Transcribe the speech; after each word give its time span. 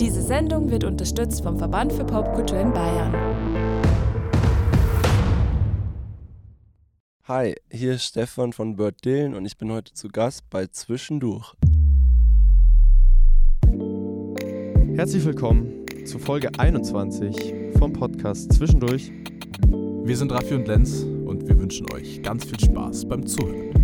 Diese 0.00 0.22
Sendung 0.22 0.70
wird 0.70 0.84
unterstützt 0.84 1.42
vom 1.42 1.58
Verband 1.58 1.92
für 1.92 2.04
Popkultur 2.04 2.58
in 2.58 2.72
Bayern. 2.72 3.14
Hi, 7.24 7.54
hier 7.70 7.92
ist 7.94 8.04
Stefan 8.04 8.52
von 8.52 8.76
Bird 8.76 9.04
Dylan 9.04 9.34
und 9.34 9.44
ich 9.44 9.56
bin 9.56 9.70
heute 9.70 9.92
zu 9.92 10.08
Gast 10.08 10.48
bei 10.50 10.66
Zwischendurch. 10.66 11.54
Herzlich 14.96 15.24
willkommen 15.24 15.86
zu 16.06 16.18
Folge 16.18 16.50
21 16.58 17.54
vom 17.78 17.92
Podcast 17.92 18.52
Zwischendurch. 18.54 19.12
Wir 20.04 20.16
sind 20.16 20.32
Raffi 20.32 20.54
und 20.54 20.66
Lenz 20.66 21.02
und 21.02 21.46
wir 21.46 21.58
wünschen 21.58 21.86
euch 21.92 22.22
ganz 22.22 22.44
viel 22.44 22.58
Spaß 22.58 23.06
beim 23.06 23.26
Zuhören. 23.26 23.81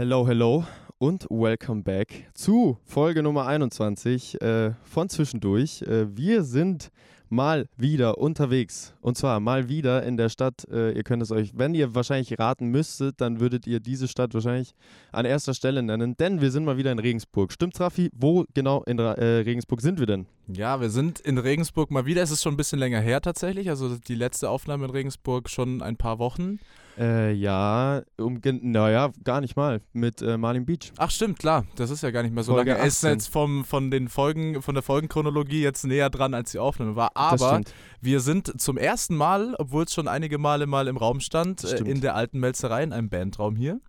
Hello, 0.00 0.28
hello 0.28 0.64
und 0.98 1.26
welcome 1.28 1.82
back 1.82 2.30
zu 2.32 2.78
Folge 2.84 3.20
Nummer 3.20 3.48
21 3.48 4.40
äh, 4.40 4.70
von 4.84 5.08
Zwischendurch. 5.08 5.82
Äh, 5.82 6.16
wir 6.16 6.44
sind 6.44 6.92
mal 7.28 7.68
wieder 7.76 8.18
unterwegs 8.18 8.94
und 9.00 9.18
zwar 9.18 9.40
mal 9.40 9.68
wieder 9.68 10.04
in 10.04 10.16
der 10.16 10.28
Stadt. 10.28 10.68
Äh, 10.70 10.92
ihr 10.92 11.02
könnt 11.02 11.24
es 11.24 11.32
euch, 11.32 11.50
wenn 11.56 11.74
ihr 11.74 11.96
wahrscheinlich 11.96 12.38
raten 12.38 12.68
müsstet, 12.68 13.20
dann 13.20 13.40
würdet 13.40 13.66
ihr 13.66 13.80
diese 13.80 14.06
Stadt 14.06 14.34
wahrscheinlich 14.34 14.72
an 15.10 15.24
erster 15.24 15.52
Stelle 15.52 15.82
nennen, 15.82 16.16
denn 16.16 16.40
wir 16.40 16.52
sind 16.52 16.64
mal 16.64 16.76
wieder 16.76 16.92
in 16.92 17.00
Regensburg. 17.00 17.52
Stimmt's, 17.52 17.80
Raffi? 17.80 18.08
Wo 18.14 18.44
genau 18.54 18.84
in 18.84 19.00
äh, 19.00 19.24
Regensburg 19.24 19.80
sind 19.80 19.98
wir 19.98 20.06
denn? 20.06 20.26
Ja, 20.46 20.80
wir 20.80 20.90
sind 20.90 21.18
in 21.18 21.38
Regensburg 21.38 21.90
mal 21.90 22.06
wieder. 22.06 22.22
Es 22.22 22.30
ist 22.30 22.44
schon 22.44 22.54
ein 22.54 22.56
bisschen 22.56 22.78
länger 22.78 23.00
her 23.00 23.20
tatsächlich. 23.20 23.68
Also 23.68 23.96
die 23.96 24.14
letzte 24.14 24.48
Aufnahme 24.48 24.84
in 24.84 24.92
Regensburg 24.92 25.50
schon 25.50 25.82
ein 25.82 25.96
paar 25.96 26.20
Wochen. 26.20 26.60
Äh, 26.98 27.32
ja, 27.32 28.02
um, 28.16 28.40
naja, 28.42 29.12
gar 29.22 29.40
nicht 29.40 29.54
mal. 29.54 29.80
Mit 29.92 30.20
äh, 30.20 30.36
Marlin 30.36 30.66
Beach. 30.66 30.92
Ach 30.96 31.10
stimmt, 31.10 31.38
klar. 31.38 31.64
Das 31.76 31.90
ist 31.90 32.02
ja 32.02 32.10
gar 32.10 32.24
nicht 32.24 32.34
mehr 32.34 32.42
so 32.42 32.54
Folge 32.54 32.72
lange. 32.72 32.82
Es 32.82 32.94
ist 32.94 33.04
18. 33.04 33.10
jetzt 33.10 33.28
vom, 33.28 33.64
von 33.64 33.90
den 33.92 34.08
Folgen, 34.08 34.62
von 34.62 34.74
der 34.74 34.82
Folgenchronologie 34.82 35.62
jetzt 35.62 35.84
näher 35.84 36.10
dran, 36.10 36.34
als 36.34 36.50
die 36.50 36.58
Aufnahme 36.58 36.96
war. 36.96 37.12
Aber 37.14 37.60
wir 38.00 38.18
sind 38.20 38.60
zum 38.60 38.76
ersten 38.76 39.14
Mal, 39.14 39.54
obwohl 39.58 39.84
es 39.84 39.94
schon 39.94 40.08
einige 40.08 40.38
Male 40.38 40.66
mal 40.66 40.88
im 40.88 40.96
Raum 40.96 41.20
stand, 41.20 41.62
äh, 41.62 41.76
in 41.78 42.00
der 42.00 42.16
alten 42.16 42.40
Melzerei, 42.40 42.82
in 42.82 42.92
einem 42.92 43.10
Bandraum 43.10 43.54
hier. 43.54 43.80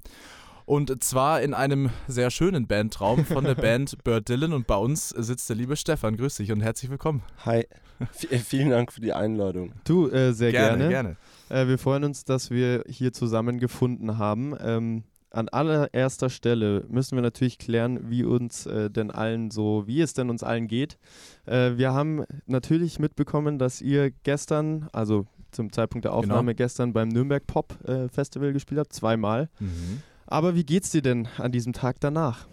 Und 0.65 1.03
zwar 1.03 1.41
in 1.41 1.55
einem 1.55 1.89
sehr 2.07 2.29
schönen 2.29 2.67
Bandraum 2.67 3.25
von 3.25 3.43
der 3.43 3.55
Band 3.55 4.03
Bird 4.03 4.29
Dylan. 4.29 4.53
Und 4.53 4.67
bei 4.67 4.75
uns 4.75 5.09
sitzt 5.09 5.49
der 5.49 5.55
liebe 5.55 5.75
Stefan. 5.75 6.15
Grüß 6.15 6.35
dich 6.35 6.51
und 6.51 6.61
herzlich 6.61 6.91
willkommen. 6.91 7.23
Hi, 7.43 7.65
V 8.11 8.27
vielen 8.45 8.69
Dank 8.69 8.93
für 8.93 9.01
die 9.01 9.13
Einladung. 9.13 9.73
Du, 9.83 10.09
äh, 10.09 10.31
sehr 10.31 10.51
gerne. 10.51 10.89
gerne. 10.89 11.15
Äh, 11.49 11.67
wir 11.67 11.77
freuen 11.77 12.03
uns, 12.03 12.23
dass 12.23 12.51
wir 12.51 12.83
hier 12.87 13.13
zusammengefunden 13.13 14.17
haben. 14.17 14.55
Ähm, 14.59 15.03
an 15.31 15.47
allererster 15.49 16.29
Stelle 16.29 16.85
müssen 16.89 17.15
wir 17.15 17.21
natürlich 17.21 17.59
klären, 17.59 18.09
wie 18.09 18.23
uns 18.23 18.65
äh, 18.65 18.89
denn 18.89 19.11
allen 19.11 19.51
so, 19.51 19.85
wie 19.85 20.01
es 20.01 20.13
denn 20.13 20.29
uns 20.29 20.43
allen 20.43 20.67
geht. 20.67 20.97
Äh, 21.45 21.77
wir 21.77 21.93
haben 21.93 22.23
natürlich 22.47 22.97
mitbekommen, 22.97 23.59
dass 23.59 23.81
ihr 23.81 24.11
gestern, 24.23 24.89
also 24.91 25.27
zum 25.51 25.71
Zeitpunkt 25.71 26.05
der 26.05 26.13
Aufnahme 26.13 26.55
gestern 26.55 26.93
beim 26.93 27.09
Nürnberg 27.09 27.45
Pop 27.45 27.77
äh, 27.87 28.09
Festival 28.09 28.53
gespielt 28.53 28.79
habt, 28.79 28.93
zweimal. 28.93 29.49
Mhm. 29.59 30.01
Aber 30.25 30.55
wie 30.55 30.63
geht's 30.63 30.91
dir 30.91 31.01
denn 31.01 31.27
an 31.37 31.51
diesem 31.51 31.73
Tag 31.73 31.99
danach? 31.99 32.47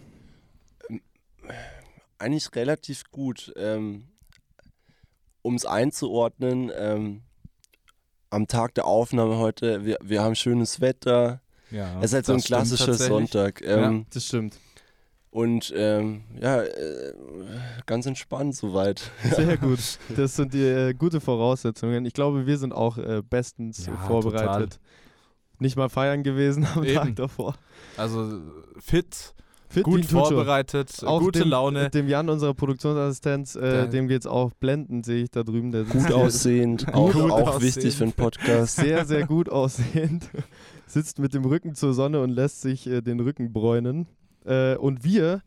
Eigentlich 2.19 2.55
relativ 2.55 3.03
gut. 3.11 3.53
Ähm, 3.55 4.07
um 5.43 5.55
es 5.55 5.65
einzuordnen, 5.65 6.71
ähm, 6.75 7.21
am 8.29 8.47
Tag 8.47 8.75
der 8.75 8.85
Aufnahme 8.85 9.37
heute, 9.37 9.85
wir, 9.85 9.97
wir 10.03 10.21
haben 10.21 10.35
schönes 10.35 10.81
Wetter. 10.81 11.41
Ja, 11.71 11.97
es 11.99 12.05
ist 12.05 12.13
halt 12.13 12.25
so 12.25 12.33
ein 12.33 12.39
klassischer. 12.39 12.93
Sonntag. 12.93 13.61
Ähm, 13.65 14.05
Das 14.13 14.25
stimmt. 14.25 14.57
Und 15.29 15.71
ähm, 15.75 16.23
ja, 16.41 16.63
äh, 16.63 17.13
ganz 17.85 18.05
entspannt 18.05 18.55
soweit. 18.55 19.11
Sehr 19.35 19.57
gut. 19.57 19.79
Das 20.15 20.35
sind 20.35 20.53
die 20.53 20.63
äh, 20.63 20.93
gute 20.93 21.19
Voraussetzungen. 21.21 22.05
Ich 22.05 22.13
glaube, 22.13 22.47
wir 22.47 22.57
sind 22.57 22.73
auch 22.73 22.97
äh, 22.97 23.21
bestens 23.27 23.85
Ja, 23.85 23.95
vorbereitet. 24.07 24.79
Nicht 25.59 25.75
mal 25.75 25.89
feiern 25.89 26.23
gewesen 26.23 26.65
am 26.75 26.83
Eben. 26.83 26.95
Tag 26.95 27.15
davor. 27.15 27.55
Also 27.97 28.39
fit, 28.79 29.33
Fit 29.69 29.83
gut 29.83 30.05
vorbereitet, 30.05 31.03
Auch 31.05 31.19
gute 31.19 31.39
dem, 31.39 31.49
Laune. 31.49 31.89
Dem 31.89 32.07
Jan, 32.07 32.29
unserer 32.29 32.53
Produktionsassistenz, 32.53 33.55
äh, 33.55 33.89
dem 33.89 34.07
geht's 34.07 34.25
auch 34.25 34.53
blendend, 34.53 35.05
sehe 35.05 35.23
ich 35.23 35.31
da 35.31 35.43
drüben. 35.43 35.71
Gut 35.89 36.11
aussehend, 36.11 36.93
auch, 36.93 37.11
Gut 37.11 37.31
auch 37.31 37.55
aussehend. 37.55 37.63
wichtig 37.63 37.95
für 37.95 38.03
einen 38.05 38.13
Podcast. 38.13 38.77
Sehr, 38.77 39.05
sehr 39.05 39.25
gut 39.27 39.49
aussehend. 39.49 40.29
Sitzt 40.87 41.19
mit 41.19 41.33
dem 41.33 41.43
Rücken 41.43 41.75
zur 41.75 41.93
Sonne 41.93 42.21
und 42.21 42.29
lässt 42.29 42.61
sich 42.61 42.87
äh, 42.87 43.01
den 43.01 43.19
Rücken 43.19 43.51
bräunen. 43.51 44.07
Äh, 44.45 44.75
und 44.77 45.03
wir 45.03 45.41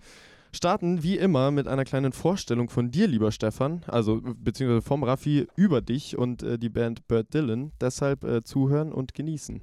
starten 0.53 1.03
wie 1.03 1.17
immer 1.17 1.51
mit 1.51 1.67
einer 1.67 1.85
kleinen 1.85 2.13
Vorstellung 2.13 2.69
von 2.69 2.91
dir, 2.91 3.07
lieber 3.07 3.33
Stefan, 3.33 3.83
also 3.87 4.21
beziehungsweise 4.21 4.83
vom 4.83 5.03
Raffi 5.03 5.47
über 5.57 5.81
dich 5.81 6.19
und 6.19 6.43
äh, 6.43 6.59
die 6.59 6.69
Band 6.69 7.09
Bird 7.09 7.33
Dylan. 7.33 7.73
Deshalb 7.81 8.25
äh, 8.25 8.43
zuhören 8.43 8.93
und 8.93 9.15
genießen. 9.15 9.63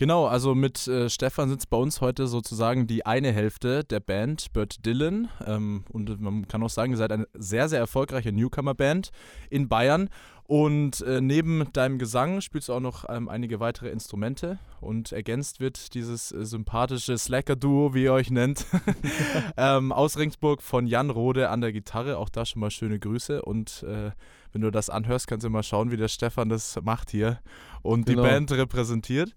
Genau, 0.00 0.24
also 0.24 0.54
mit 0.54 0.88
äh, 0.88 1.10
Stefan 1.10 1.50
sitzt 1.50 1.68
bei 1.68 1.76
uns 1.76 2.00
heute 2.00 2.26
sozusagen 2.26 2.86
die 2.86 3.04
eine 3.04 3.32
Hälfte 3.32 3.84
der 3.84 4.00
Band 4.00 4.50
Bird 4.54 4.86
Dylan. 4.86 5.28
Ähm, 5.46 5.84
und 5.90 6.18
man 6.22 6.48
kann 6.48 6.62
auch 6.62 6.70
sagen, 6.70 6.92
ihr 6.92 6.96
seid 6.96 7.12
eine 7.12 7.28
sehr, 7.34 7.68
sehr 7.68 7.80
erfolgreiche 7.80 8.32
Newcomer-Band 8.32 9.10
in 9.50 9.68
Bayern. 9.68 10.08
Und 10.44 11.02
äh, 11.02 11.20
neben 11.20 11.70
deinem 11.74 11.98
Gesang 11.98 12.40
spielst 12.40 12.70
du 12.70 12.72
auch 12.72 12.80
noch 12.80 13.10
ähm, 13.10 13.28
einige 13.28 13.60
weitere 13.60 13.90
Instrumente. 13.90 14.58
Und 14.80 15.12
ergänzt 15.12 15.60
wird 15.60 15.92
dieses 15.92 16.32
äh, 16.32 16.46
sympathische 16.46 17.18
Slacker-Duo, 17.18 17.92
wie 17.92 18.04
ihr 18.04 18.14
euch 18.14 18.30
nennt, 18.30 18.64
ähm, 19.58 19.92
aus 19.92 20.16
Ringsburg 20.16 20.62
von 20.62 20.86
Jan 20.86 21.10
Rode 21.10 21.50
an 21.50 21.60
der 21.60 21.72
Gitarre. 21.72 22.16
Auch 22.16 22.30
da 22.30 22.46
schon 22.46 22.60
mal 22.60 22.70
schöne 22.70 22.98
Grüße. 22.98 23.42
Und 23.42 23.82
äh, 23.82 24.12
wenn 24.52 24.62
du 24.62 24.70
das 24.70 24.88
anhörst, 24.88 25.26
kannst 25.26 25.44
du 25.44 25.50
mal 25.50 25.62
schauen, 25.62 25.90
wie 25.90 25.98
der 25.98 26.08
Stefan 26.08 26.48
das 26.48 26.78
macht 26.82 27.10
hier 27.10 27.38
und 27.82 28.06
Genau. 28.06 28.22
die 28.22 28.28
Band 28.28 28.50
repräsentiert. 28.52 29.36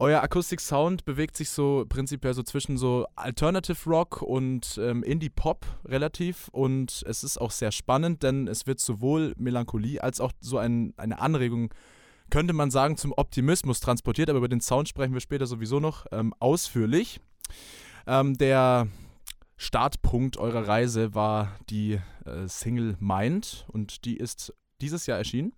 Euer 0.00 0.22
Akustik-Sound 0.22 1.04
bewegt 1.04 1.36
sich 1.36 1.50
so 1.50 1.84
prinzipiell 1.88 2.32
so 2.32 2.44
zwischen 2.44 2.76
so 2.76 3.08
Alternative 3.16 3.76
Rock 3.90 4.22
und 4.22 4.78
ähm, 4.80 5.02
Indie-Pop 5.02 5.66
relativ 5.86 6.46
und 6.52 7.02
es 7.04 7.24
ist 7.24 7.36
auch 7.36 7.50
sehr 7.50 7.72
spannend, 7.72 8.22
denn 8.22 8.46
es 8.46 8.68
wird 8.68 8.78
sowohl 8.78 9.34
Melancholie 9.38 10.00
als 10.00 10.20
auch 10.20 10.30
so 10.38 10.56
ein, 10.56 10.94
eine 10.98 11.20
Anregung, 11.20 11.74
könnte 12.30 12.52
man 12.52 12.70
sagen, 12.70 12.96
zum 12.96 13.12
Optimismus 13.16 13.80
transportiert, 13.80 14.30
aber 14.30 14.38
über 14.38 14.48
den 14.48 14.60
Sound 14.60 14.88
sprechen 14.88 15.14
wir 15.14 15.20
später 15.20 15.48
sowieso 15.48 15.80
noch 15.80 16.06
ähm, 16.12 16.32
ausführlich. 16.38 17.20
Ähm, 18.06 18.38
der 18.38 18.86
Startpunkt 19.56 20.36
eurer 20.36 20.68
Reise 20.68 21.16
war 21.16 21.56
die 21.70 21.98
äh, 22.24 22.46
Single 22.46 22.96
Mind 23.00 23.66
und 23.66 24.04
die 24.04 24.16
ist 24.16 24.54
dieses 24.80 25.06
Jahr 25.06 25.18
erschienen. 25.18 25.54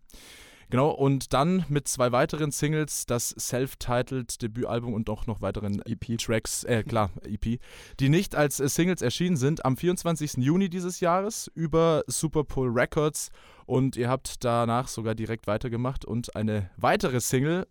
Genau, 0.71 0.91
und 0.91 1.33
dann 1.33 1.65
mit 1.69 1.89
zwei 1.89 2.13
weiteren 2.13 2.53
Singles 2.53 3.05
das 3.05 3.31
self-titled 3.31 4.41
Debütalbum 4.41 4.95
und 4.95 5.11
auch 5.11 5.27
noch 5.27 5.43
weiteren 5.43 5.83
EP-Tracks, 5.85 6.63
äh 6.63 6.85
klar, 6.85 7.11
EP, 7.25 7.59
die 7.99 8.09
nicht 8.09 8.37
als 8.37 8.61
äh, 8.61 8.69
Singles 8.69 9.03
erschienen 9.03 9.37
sind, 9.37 9.65
am 9.65 9.77
24. 9.77 10.35
Juni 10.37 10.71
dieses 10.71 11.01
Jahres 11.01 11.51
über 11.57 12.05
Superpole 12.07 12.73
Records 12.73 13.31
und 13.67 13.97
ihr 13.97 14.09
habt 14.09 14.45
danach 14.45 14.87
sogar 14.87 15.17
direkt 15.17 15.49
weitergemacht 15.49 16.05
und 16.05 16.37
eine 16.37 16.71
weitere 16.77 17.21
Single 17.21 17.67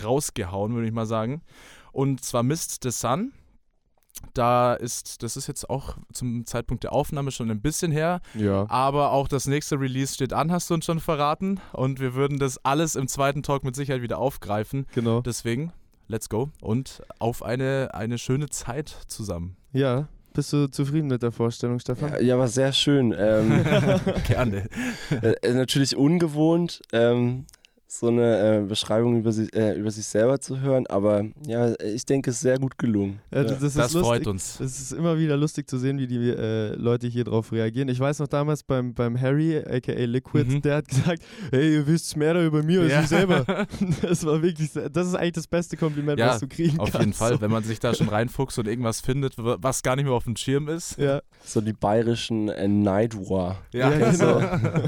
rausgehauen, 0.00 0.72
würde 0.72 0.86
ich 0.86 0.94
mal 0.94 1.06
sagen. 1.06 1.42
Und 1.90 2.24
zwar 2.24 2.44
Mist 2.44 2.84
the 2.84 2.92
Sun. 2.92 3.32
Da 4.34 4.74
ist, 4.74 5.22
das 5.22 5.36
ist 5.36 5.46
jetzt 5.46 5.70
auch 5.70 5.96
zum 6.12 6.44
Zeitpunkt 6.46 6.84
der 6.84 6.92
Aufnahme 6.92 7.30
schon 7.30 7.50
ein 7.50 7.60
bisschen 7.60 7.90
her, 7.92 8.20
Ja. 8.34 8.66
aber 8.68 9.12
auch 9.12 9.28
das 9.28 9.46
nächste 9.46 9.80
Release 9.80 10.14
steht 10.14 10.32
an, 10.32 10.52
hast 10.52 10.68
du 10.70 10.74
uns 10.74 10.84
schon 10.84 11.00
verraten. 11.00 11.60
Und 11.72 12.00
wir 12.00 12.14
würden 12.14 12.38
das 12.38 12.62
alles 12.64 12.96
im 12.96 13.08
zweiten 13.08 13.42
Talk 13.42 13.64
mit 13.64 13.74
Sicherheit 13.76 14.02
wieder 14.02 14.18
aufgreifen. 14.18 14.86
Genau. 14.94 15.20
Deswegen, 15.22 15.72
let's 16.08 16.28
go 16.28 16.50
und 16.60 17.02
auf 17.18 17.42
eine, 17.42 17.90
eine 17.94 18.18
schöne 18.18 18.48
Zeit 18.50 18.88
zusammen. 19.06 19.56
Ja. 19.72 20.08
Bist 20.34 20.52
du 20.52 20.66
zufrieden 20.70 21.06
mit 21.06 21.22
der 21.22 21.32
Vorstellung, 21.32 21.78
Stefan? 21.78 22.10
Ja, 22.12 22.20
ja, 22.20 22.38
war 22.38 22.48
sehr 22.48 22.72
schön. 22.74 23.14
Ähm, 23.18 23.64
Gerne. 24.26 24.68
äh, 25.22 25.28
äh, 25.40 25.54
natürlich 25.54 25.96
ungewohnt. 25.96 26.82
Ähm, 26.92 27.46
so 27.98 28.08
eine 28.08 28.58
äh, 28.58 28.60
Beschreibung 28.66 29.18
über, 29.18 29.32
sich, 29.32 29.54
äh, 29.54 29.74
über 29.74 29.90
sich 29.90 30.06
selber 30.06 30.40
zu 30.40 30.60
hören, 30.60 30.86
aber 30.88 31.24
ja, 31.46 31.72
ich 31.80 32.04
denke, 32.04 32.30
es 32.30 32.36
ist 32.36 32.42
sehr 32.42 32.58
gut 32.58 32.78
gelungen. 32.78 33.20
Ja, 33.30 33.38
Ja. 33.38 33.44
das 33.44 33.62
ist 33.62 33.76
Das 33.76 33.92
lustig. 33.92 34.00
freut 34.02 34.26
uns. 34.26 34.60
Es 34.60 34.80
ist 34.80 34.92
immer 34.92 35.18
wieder 35.18 35.36
lustig 35.36 35.68
zu 35.68 35.78
sehen, 35.78 35.98
wie 35.98 36.06
die 36.06 36.30
äh, 36.30 36.74
Leute 36.74 37.06
hier 37.06 37.24
drauf 37.24 37.52
reagieren. 37.52 37.88
Ich 37.88 37.98
weiß 38.00 38.18
noch 38.18 38.28
damals 38.28 38.62
beim, 38.62 38.94
beim 38.94 39.20
Harry, 39.20 39.56
aka 39.58 39.92
Liquid, 39.92 40.44
Mhm. 40.50 40.62
der 40.62 40.76
hat 40.76 40.88
gesagt, 40.88 41.22
hey, 41.50 41.74
ihr 41.74 41.86
wisst 41.86 42.16
mehr 42.16 42.34
über 42.44 42.62
mir 42.62 42.82
als 42.82 42.92
Ja. 42.92 43.00
ich 43.02 43.08
selber. 43.08 43.44
Das 44.02 44.24
war 44.26 44.42
wirklich, 44.42 44.70
das 44.72 45.06
ist 45.08 45.14
eigentlich 45.14 45.32
das 45.32 45.46
beste 45.46 45.76
Kompliment, 45.76 46.18
Ja, 46.18 46.28
was 46.28 46.40
du 46.40 46.48
kriegen 46.48 46.78
Auf 46.78 46.90
kannst. 46.90 47.00
jeden 47.00 47.12
Fall, 47.12 47.32
So. 47.34 47.40
wenn 47.40 47.50
man 47.50 47.62
sich 47.64 47.80
da 47.80 47.94
schon 47.94 48.08
reinfuchst 48.08 48.58
und 48.58 48.68
irgendwas 48.68 49.00
findet, 49.00 49.34
was 49.38 49.82
gar 49.82 49.96
nicht 49.96 50.04
mehr 50.04 50.14
auf 50.14 50.24
dem 50.24 50.36
Schirm 50.36 50.68
ist. 50.68 50.98
Ja, 50.98 51.20
So 51.44 51.60
die 51.60 51.72
bayerischen 51.72 52.48
äh, 52.48 52.68
Nightwar. 52.68 53.58
ja, 53.72 53.88
also, 53.88 54.26
genau. 54.62 54.82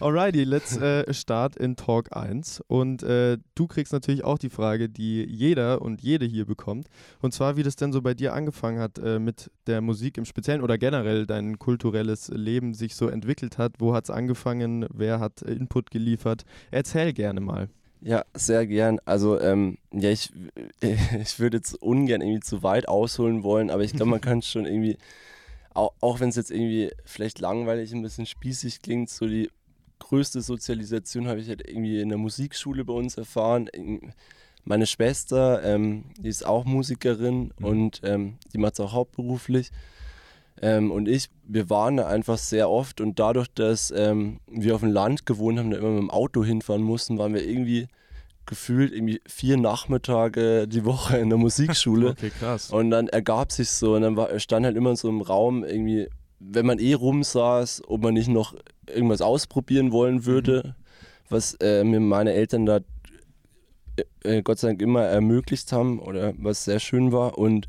Alrighty, 0.00 0.44
let's 0.44 0.76
äh, 0.76 1.12
start 1.12 1.56
in 1.56 1.76
Talk 1.76 2.08
1. 2.20 2.62
Und 2.66 3.02
äh, 3.02 3.38
du 3.54 3.66
kriegst 3.66 3.92
natürlich 3.92 4.24
auch 4.24 4.38
die 4.38 4.50
Frage, 4.50 4.88
die 4.88 5.24
jeder 5.24 5.82
und 5.82 6.02
jede 6.02 6.26
hier 6.26 6.44
bekommt. 6.44 6.88
Und 7.20 7.32
zwar, 7.32 7.56
wie 7.56 7.62
das 7.62 7.76
denn 7.76 7.92
so 7.92 8.02
bei 8.02 8.14
dir 8.14 8.34
angefangen 8.34 8.80
hat 8.80 8.98
äh, 8.98 9.18
mit 9.18 9.50
der 9.66 9.80
Musik 9.80 10.18
im 10.18 10.24
Speziellen 10.24 10.62
oder 10.62 10.78
generell 10.78 11.26
dein 11.26 11.58
kulturelles 11.58 12.28
Leben 12.28 12.74
sich 12.74 12.94
so 12.94 13.08
entwickelt 13.08 13.58
hat. 13.58 13.74
Wo 13.78 13.94
hat 13.94 14.04
es 14.04 14.10
angefangen? 14.10 14.86
Wer 14.92 15.20
hat 15.20 15.42
Input 15.42 15.90
geliefert? 15.90 16.44
Erzähl 16.70 17.12
gerne 17.12 17.40
mal. 17.40 17.68
Ja, 18.00 18.24
sehr 18.34 18.66
gern. 18.66 19.00
Also, 19.04 19.40
ähm, 19.40 19.78
ja, 19.92 20.10
ich, 20.10 20.32
ich 20.80 21.38
würde 21.38 21.56
jetzt 21.56 21.74
ungern 21.74 22.20
irgendwie 22.20 22.40
zu 22.40 22.62
weit 22.62 22.88
ausholen 22.88 23.42
wollen, 23.42 23.70
aber 23.70 23.82
ich 23.82 23.92
glaube, 23.92 24.10
man 24.10 24.20
kann 24.22 24.42
schon 24.42 24.66
irgendwie, 24.66 24.98
auch, 25.74 25.92
auch 26.00 26.20
wenn 26.20 26.28
es 26.28 26.36
jetzt 26.36 26.50
irgendwie 26.50 26.90
vielleicht 27.04 27.40
langweilig, 27.40 27.92
ein 27.92 28.02
bisschen 28.02 28.26
spießig 28.26 28.82
klingt, 28.82 29.10
so 29.10 29.26
die 29.26 29.50
größte 29.98 30.40
Sozialisation 30.40 31.28
habe 31.28 31.40
ich 31.40 31.48
halt 31.48 31.66
irgendwie 31.68 32.00
in 32.00 32.08
der 32.08 32.18
Musikschule 32.18 32.84
bei 32.84 32.92
uns 32.92 33.16
erfahren. 33.16 33.66
In- 33.68 34.12
Meine 34.64 34.86
Schwester, 34.86 35.62
ähm, 35.64 36.04
die 36.18 36.28
ist 36.28 36.44
auch 36.44 36.64
Musikerin 36.66 37.52
Mhm. 37.58 37.64
und 37.64 38.00
ähm, 38.04 38.34
die 38.52 38.58
macht 38.58 38.74
es 38.74 38.80
auch 38.80 38.92
hauptberuflich. 38.92 39.70
Ähm, 40.60 40.90
und 40.90 41.08
ich, 41.08 41.30
wir 41.44 41.70
waren 41.70 41.96
da 41.96 42.06
einfach 42.08 42.36
sehr 42.36 42.68
oft 42.68 43.00
und 43.00 43.18
dadurch, 43.18 43.48
dass 43.54 43.90
ähm, 43.92 44.40
wir 44.46 44.74
auf 44.74 44.80
dem 44.82 44.90
Land 44.92 45.24
gewohnt 45.24 45.58
haben, 45.58 45.70
da 45.70 45.78
immer 45.78 45.90
mit 45.90 46.00
dem 46.00 46.10
Auto 46.10 46.44
hinfahren 46.44 46.82
mussten, 46.82 47.16
waren 47.16 47.32
wir 47.32 47.46
irgendwie 47.46 47.86
gefühlt 48.44 48.92
irgendwie 48.92 49.20
vier 49.26 49.56
Nachmittage 49.56 50.66
die 50.68 50.84
Woche 50.84 51.16
in 51.18 51.28
der 51.30 51.38
Musikschule. 51.38 52.10
Okay, 52.18 52.30
krass. 52.38 52.70
Und 52.70 52.90
dann 52.90 53.08
ergab 53.08 53.52
sich 53.52 53.70
so 53.70 53.94
und 53.94 54.02
dann 54.02 54.16
war, 54.16 54.38
stand 54.38 54.66
halt 54.66 54.76
immer 54.76 54.96
so 54.96 55.08
im 55.08 55.20
Raum 55.22 55.64
irgendwie, 55.64 56.08
wenn 56.40 56.66
man 56.66 56.78
eh 56.78 56.94
rumsaß, 56.94 57.82
ob 57.88 58.02
man 58.02 58.14
nicht 58.14 58.28
noch 58.28 58.54
irgendwas 58.86 59.20
ausprobieren 59.20 59.92
wollen 59.92 60.24
würde, 60.24 60.74
was 61.30 61.54
äh, 61.60 61.84
mir 61.84 62.00
meine 62.00 62.32
Eltern 62.32 62.64
da 62.66 62.80
äh, 64.24 64.42
Gott 64.42 64.58
sei 64.58 64.68
Dank 64.68 64.82
immer 64.82 65.02
ermöglicht 65.02 65.72
haben 65.72 65.98
oder 65.98 66.32
was 66.38 66.64
sehr 66.64 66.80
schön 66.80 67.12
war 67.12 67.38
und 67.38 67.66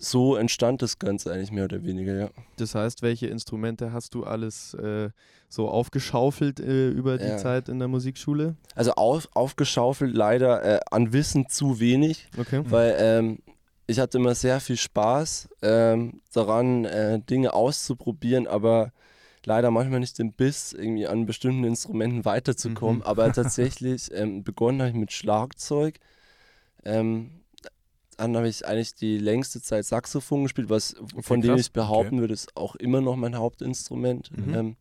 so 0.00 0.36
entstand 0.36 0.80
das 0.80 1.00
Ganze 1.00 1.32
eigentlich 1.32 1.50
mehr 1.50 1.64
oder 1.64 1.82
weniger, 1.82 2.14
ja. 2.14 2.30
Das 2.56 2.76
heißt, 2.76 3.02
welche 3.02 3.26
Instrumente 3.26 3.92
hast 3.92 4.14
du 4.14 4.22
alles 4.22 4.74
äh, 4.74 5.10
so 5.48 5.68
aufgeschaufelt 5.68 6.60
äh, 6.60 6.88
über 6.90 7.18
die 7.18 7.24
Ja. 7.26 7.36
Zeit 7.36 7.68
in 7.68 7.80
der 7.80 7.88
Musikschule? 7.88 8.54
Also 8.76 8.92
auf, 8.92 9.28
aufgeschaufelt 9.34 10.14
leider 10.14 10.62
äh, 10.62 10.80
an 10.92 11.12
Wissen 11.12 11.48
zu 11.48 11.80
wenig, 11.80 12.28
Okay. 12.38 12.62
weil 12.68 12.94
ähm, 13.00 13.38
ich 13.88 13.98
hatte 13.98 14.18
immer 14.18 14.34
sehr 14.34 14.60
viel 14.60 14.76
Spaß 14.76 15.48
ähm, 15.62 16.20
daran, 16.32 16.84
äh, 16.84 17.20
Dinge 17.20 17.54
auszuprobieren, 17.54 18.46
aber 18.46 18.92
leider 19.44 19.70
manchmal 19.70 20.00
nicht 20.00 20.18
den 20.18 20.32
Biss, 20.32 20.74
irgendwie 20.74 21.06
an 21.06 21.24
bestimmten 21.24 21.64
Instrumenten 21.64 22.26
weiterzukommen. 22.26 22.98
Mhm. 22.98 23.02
Aber 23.02 23.32
tatsächlich 23.32 24.12
ähm, 24.12 24.44
begonnen 24.44 24.80
habe 24.82 24.90
ich 24.90 24.96
mit 24.96 25.10
Schlagzeug. 25.10 25.98
Ähm, 26.84 27.30
dann 28.18 28.36
habe 28.36 28.48
ich 28.48 28.66
eigentlich 28.66 28.94
die 28.94 29.16
längste 29.16 29.62
Zeit 29.62 29.86
Saxophon 29.86 30.42
gespielt, 30.42 30.68
was 30.68 30.94
von 31.22 31.40
dem 31.40 31.56
ich 31.56 31.72
behaupten 31.72 32.20
würde, 32.20 32.34
ist 32.34 32.56
auch 32.56 32.74
immer 32.74 33.00
noch 33.00 33.16
mein 33.16 33.36
Hauptinstrument. 33.36 34.36
Mhm. 34.36 34.54
Ähm, 34.54 34.76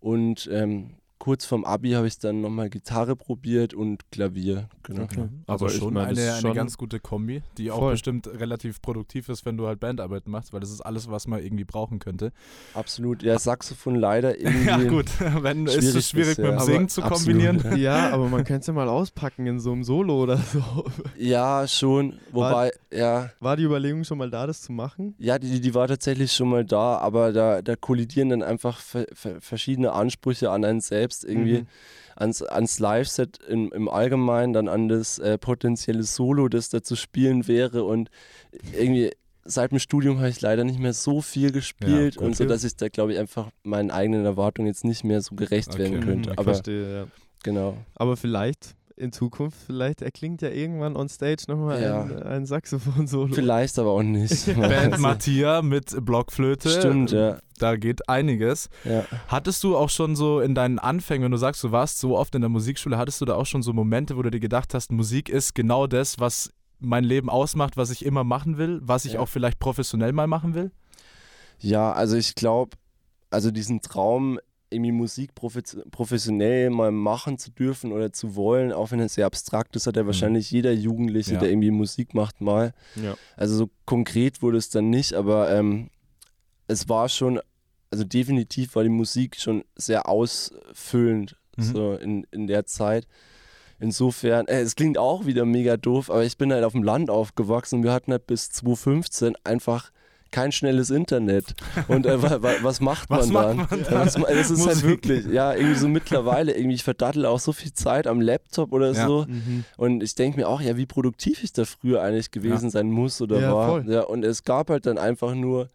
und 0.00 0.48
ähm, 0.50 0.94
kurz 1.18 1.44
vorm 1.46 1.64
Abi 1.64 1.92
habe 1.92 2.06
ich 2.06 2.18
dann 2.18 2.40
nochmal 2.40 2.68
Gitarre 2.68 3.16
probiert 3.16 3.72
und 3.72 4.10
Klavier. 4.10 4.68
Genau. 4.82 5.04
Okay. 5.04 5.28
Also 5.46 5.64
Aber 5.64 5.72
ich 5.74 5.78
schon 5.78 5.94
meine, 5.94 6.08
eine, 6.08 6.20
ist 6.20 6.28
eine 6.32 6.40
schon- 6.40 6.54
ganz 6.54 6.76
gute 6.76 7.00
Kombi, 7.00 7.42
die 7.56 7.70
auch 7.70 7.78
Voll. 7.78 7.92
bestimmt 7.92 8.26
relativ 8.26 8.82
produktiv 8.82 9.28
ist, 9.30 9.46
wenn 9.46 9.56
du 9.56 9.66
halt 9.66 9.80
Bandarbeit 9.80 10.28
machst, 10.28 10.52
weil 10.52 10.60
das 10.60 10.70
ist 10.70 10.82
alles, 10.82 11.10
was 11.10 11.26
man 11.26 11.42
irgendwie 11.42 11.64
brauchen 11.64 11.98
könnte. 11.98 12.32
Absolut. 12.74 13.22
Ja, 13.22 13.38
Saxophon 13.38 13.94
leider 13.94 14.38
irgendwie. 14.38 14.66
Ja 14.68 14.82
gut, 14.84 15.06
wenn 15.42 15.66
ist 15.66 15.74
schwierig 15.74 15.94
es 15.96 16.10
schwierig 16.10 16.28
bisher. 16.36 16.44
mit 16.44 16.52
dem 16.52 16.56
Aber 16.58 16.66
Singen 16.66 16.88
zu 16.88 17.02
absolut, 17.02 17.42
kombinieren. 17.42 17.80
ja. 17.80 17.94
Ja, 18.06 18.10
aber 18.10 18.28
man 18.28 18.44
könnte 18.44 18.60
es 18.60 18.66
ja 18.66 18.72
mal 18.74 18.88
auspacken 18.88 19.46
in 19.46 19.60
so 19.60 19.72
einem 19.72 19.84
Solo 19.84 20.22
oder 20.22 20.36
so. 20.38 20.84
Ja, 21.16 21.66
schon. 21.68 22.18
Wobei, 22.32 22.72
ja, 22.92 23.30
War 23.40 23.56
die 23.56 23.62
Überlegung 23.62 24.04
schon 24.04 24.18
mal 24.18 24.30
da, 24.30 24.46
das 24.46 24.60
zu 24.62 24.72
machen? 24.72 25.14
ja, 25.18 25.38
die, 25.38 25.60
die 25.60 25.74
war 25.74 25.86
tatsächlich 25.88 26.32
schon 26.32 26.48
mal 26.50 26.64
da, 26.64 26.98
aber 26.98 27.32
da, 27.32 27.62
da 27.62 27.76
kollidieren 27.76 28.28
dann 28.30 28.42
einfach 28.42 28.78
ver, 28.80 29.06
ver, 29.12 29.40
verschiedene 29.40 29.92
Ansprüche 29.92 30.50
an 30.50 30.64
einen 30.64 30.80
selbst 30.80 31.13
irgendwie. 31.22 31.60
Mhm. 31.60 31.66
Ans, 32.16 32.42
ans 32.42 32.78
Live-Set 32.78 33.38
im, 33.48 33.72
im 33.72 33.88
Allgemeinen, 33.88 34.52
dann 34.52 34.68
an 34.68 34.88
das 34.88 35.18
äh, 35.18 35.36
potenzielle 35.36 36.04
Solo, 36.04 36.48
das 36.48 36.68
da 36.68 36.80
zu 36.82 36.94
spielen 36.94 37.48
wäre 37.48 37.82
und 37.84 38.08
irgendwie 38.72 39.10
seit 39.44 39.72
dem 39.72 39.78
Studium 39.78 40.18
habe 40.18 40.28
ich 40.28 40.40
leider 40.40 40.64
nicht 40.64 40.78
mehr 40.78 40.92
so 40.92 41.20
viel 41.20 41.52
gespielt 41.52 42.16
gut. 42.16 42.24
und 42.24 42.36
so, 42.36 42.44
dass 42.44 42.64
ich 42.64 42.76
da 42.76 42.88
glaube 42.88 43.12
ich 43.12 43.18
einfach 43.18 43.50
meinen 43.62 43.90
eigenen 43.90 44.24
Erwartungen 44.24 44.68
jetzt 44.68 44.84
nicht 44.84 45.04
mehr 45.04 45.20
so 45.20 45.34
gerecht 45.34 45.68
Okay. 45.70 45.78
werden 45.80 46.00
könnte. 46.00 46.30
Ich 46.30 46.38
aber 46.38 46.54
verstehe, 46.54 46.94
ja. 47.00 47.06
genau. 47.42 47.76
Aber 47.96 48.16
vielleicht 48.16 48.74
in 48.96 49.12
Zukunft, 49.12 49.58
vielleicht 49.66 50.02
erklingt 50.02 50.40
ja 50.42 50.50
irgendwann 50.50 50.96
on 50.96 51.08
stage 51.08 51.44
nochmal 51.48 51.82
Ja. 51.82 52.02
ein, 52.02 52.22
ein 52.22 52.46
Saxophon-Solo. 52.46 53.34
Vielleicht 53.34 53.78
aber 53.78 53.90
auch 53.90 54.02
nicht. 54.02 54.46
Band 54.56 54.98
Mattia 54.98 55.62
mit 55.62 55.96
Blockflöte. 56.04 56.68
Stimmt, 56.70 57.10
ja. 57.10 57.38
Da 57.58 57.76
geht 57.76 58.08
einiges. 58.08 58.68
ja. 58.84 59.04
Hattest 59.28 59.62
du 59.64 59.76
auch 59.76 59.90
schon 59.90 60.14
so 60.16 60.40
in 60.40 60.54
deinen 60.54 60.78
Anfängen, 60.78 61.24
wenn 61.24 61.32
du 61.32 61.36
sagst, 61.38 61.62
du 61.64 61.72
warst 61.72 61.98
so 61.98 62.16
oft 62.16 62.34
in 62.34 62.40
der 62.42 62.48
Musikschule, 62.50 62.96
hattest 62.98 63.20
du 63.20 63.24
da 63.24 63.34
auch 63.34 63.46
schon 63.46 63.62
so 63.62 63.72
Momente, 63.72 64.16
wo 64.16 64.22
du 64.22 64.30
dir 64.30 64.40
gedacht 64.40 64.74
hast, 64.74 64.92
Musik 64.92 65.28
ist 65.28 65.54
genau 65.54 65.86
das, 65.86 66.18
was 66.20 66.50
mein 66.80 67.04
Leben 67.04 67.30
ausmacht, 67.30 67.76
was 67.76 67.90
ich 67.90 68.04
immer 68.04 68.24
machen 68.24 68.58
will, 68.58 68.80
was 68.82 69.04
ich 69.04 69.14
Ja. 69.14 69.20
auch 69.20 69.28
vielleicht 69.28 69.58
professionell 69.58 70.12
mal 70.12 70.26
machen 70.26 70.54
will? 70.54 70.70
Ja, 71.58 71.92
also 71.92 72.16
ich 72.16 72.34
glaube, 72.34 72.76
also 73.30 73.50
diesen 73.50 73.80
Traum, 73.80 74.38
irgendwie 74.74 74.92
Musik 74.92 75.30
profe- 75.38 75.88
professionell 75.90 76.68
mal 76.70 76.90
machen 76.92 77.38
zu 77.38 77.50
dürfen 77.50 77.92
oder 77.92 78.12
zu 78.12 78.34
wollen, 78.36 78.72
auch 78.72 78.90
wenn 78.90 79.00
es 79.00 79.14
sehr 79.14 79.26
abstrakt 79.26 79.74
ist, 79.76 79.86
hat 79.86 79.96
ja 79.96 80.04
wahrscheinlich 80.06 80.50
jeder 80.50 80.72
Jugendliche, 80.72 81.30
Mhm. 81.30 81.34
Ja. 81.36 81.40
der 81.40 81.50
irgendwie 81.50 81.70
Musik 81.70 82.12
macht, 82.14 82.40
mal. 82.40 82.74
Ja. 82.96 83.14
Also 83.36 83.56
so 83.56 83.70
konkret 83.86 84.42
wurde 84.42 84.58
es 84.58 84.68
dann 84.70 84.90
nicht, 84.90 85.14
aber 85.14 85.50
ähm, 85.50 85.88
es 86.68 86.88
war 86.88 87.08
schon, 87.08 87.40
also 87.90 88.04
definitiv 88.04 88.74
war 88.74 88.82
die 88.82 88.88
Musik 88.88 89.36
schon 89.36 89.64
sehr 89.76 90.08
ausfüllend 90.08 91.36
Mhm. 91.56 91.62
so 91.62 91.92
in, 91.94 92.26
in 92.32 92.46
der 92.48 92.66
Zeit. 92.66 93.06
Insofern, 93.80 94.46
äh, 94.46 94.60
es 94.60 94.76
klingt 94.76 94.98
auch 94.98 95.26
wieder 95.26 95.44
mega 95.44 95.76
doof, 95.76 96.10
aber 96.10 96.24
ich 96.24 96.36
bin 96.38 96.52
halt 96.52 96.64
auf 96.64 96.72
dem 96.72 96.82
Land 96.82 97.10
aufgewachsen 97.10 97.76
und 97.76 97.82
wir 97.84 97.92
hatten 97.92 98.12
halt 98.12 98.26
bis 98.26 98.50
2015 98.50 99.34
einfach 99.44 99.90
kein 100.34 100.50
schnelles 100.52 100.90
Internet. 100.90 101.54
Und 101.88 102.06
äh, 102.06 102.20
wa, 102.22 102.42
wa, 102.42 102.50
was 102.62 102.80
macht 102.80 103.08
man 103.08 103.20
Was 103.20 103.28
macht 103.28 103.46
dann? 103.46 103.56
man 103.56 103.66
Ja, 103.70 104.04
dann? 104.04 104.20
ma- 104.22 104.28
das 104.28 104.50
ist 104.50 104.58
halt 104.66 104.76
Musik. 104.82 104.84
wirklich, 104.88 105.26
ja, 105.26 105.54
irgendwie 105.54 105.76
so 105.76 105.88
mittlerweile, 105.88 106.52
irgendwie, 106.56 106.74
ich 106.74 106.82
verdattel 106.84 107.24
auch 107.26 107.38
so 107.38 107.52
viel 107.52 107.72
Zeit 107.72 108.06
am 108.06 108.20
Laptop 108.20 108.72
oder 108.72 108.92
Ja. 108.92 109.06
so. 109.06 109.26
Mhm. 109.28 109.64
Und 109.76 110.02
ich 110.02 110.14
denke 110.16 110.38
mir 110.40 110.48
auch, 110.48 110.60
ja, 110.60 110.76
wie 110.76 110.86
produktiv 110.86 111.44
ich 111.44 111.52
da 111.52 111.64
früher 111.64 112.02
eigentlich 112.02 112.30
gewesen 112.32 112.68
sein 112.70 112.90
muss 112.90 113.20
oder 113.22 113.40
Ja, 113.40 113.54
war. 113.54 113.68
voll. 113.68 113.84
Ja, 113.92 114.02
und 114.02 114.24
es 114.24 114.42
gab 114.42 114.70
halt 114.70 114.86
dann 114.86 114.98
einfach 114.98 115.34
nur, 115.34 115.68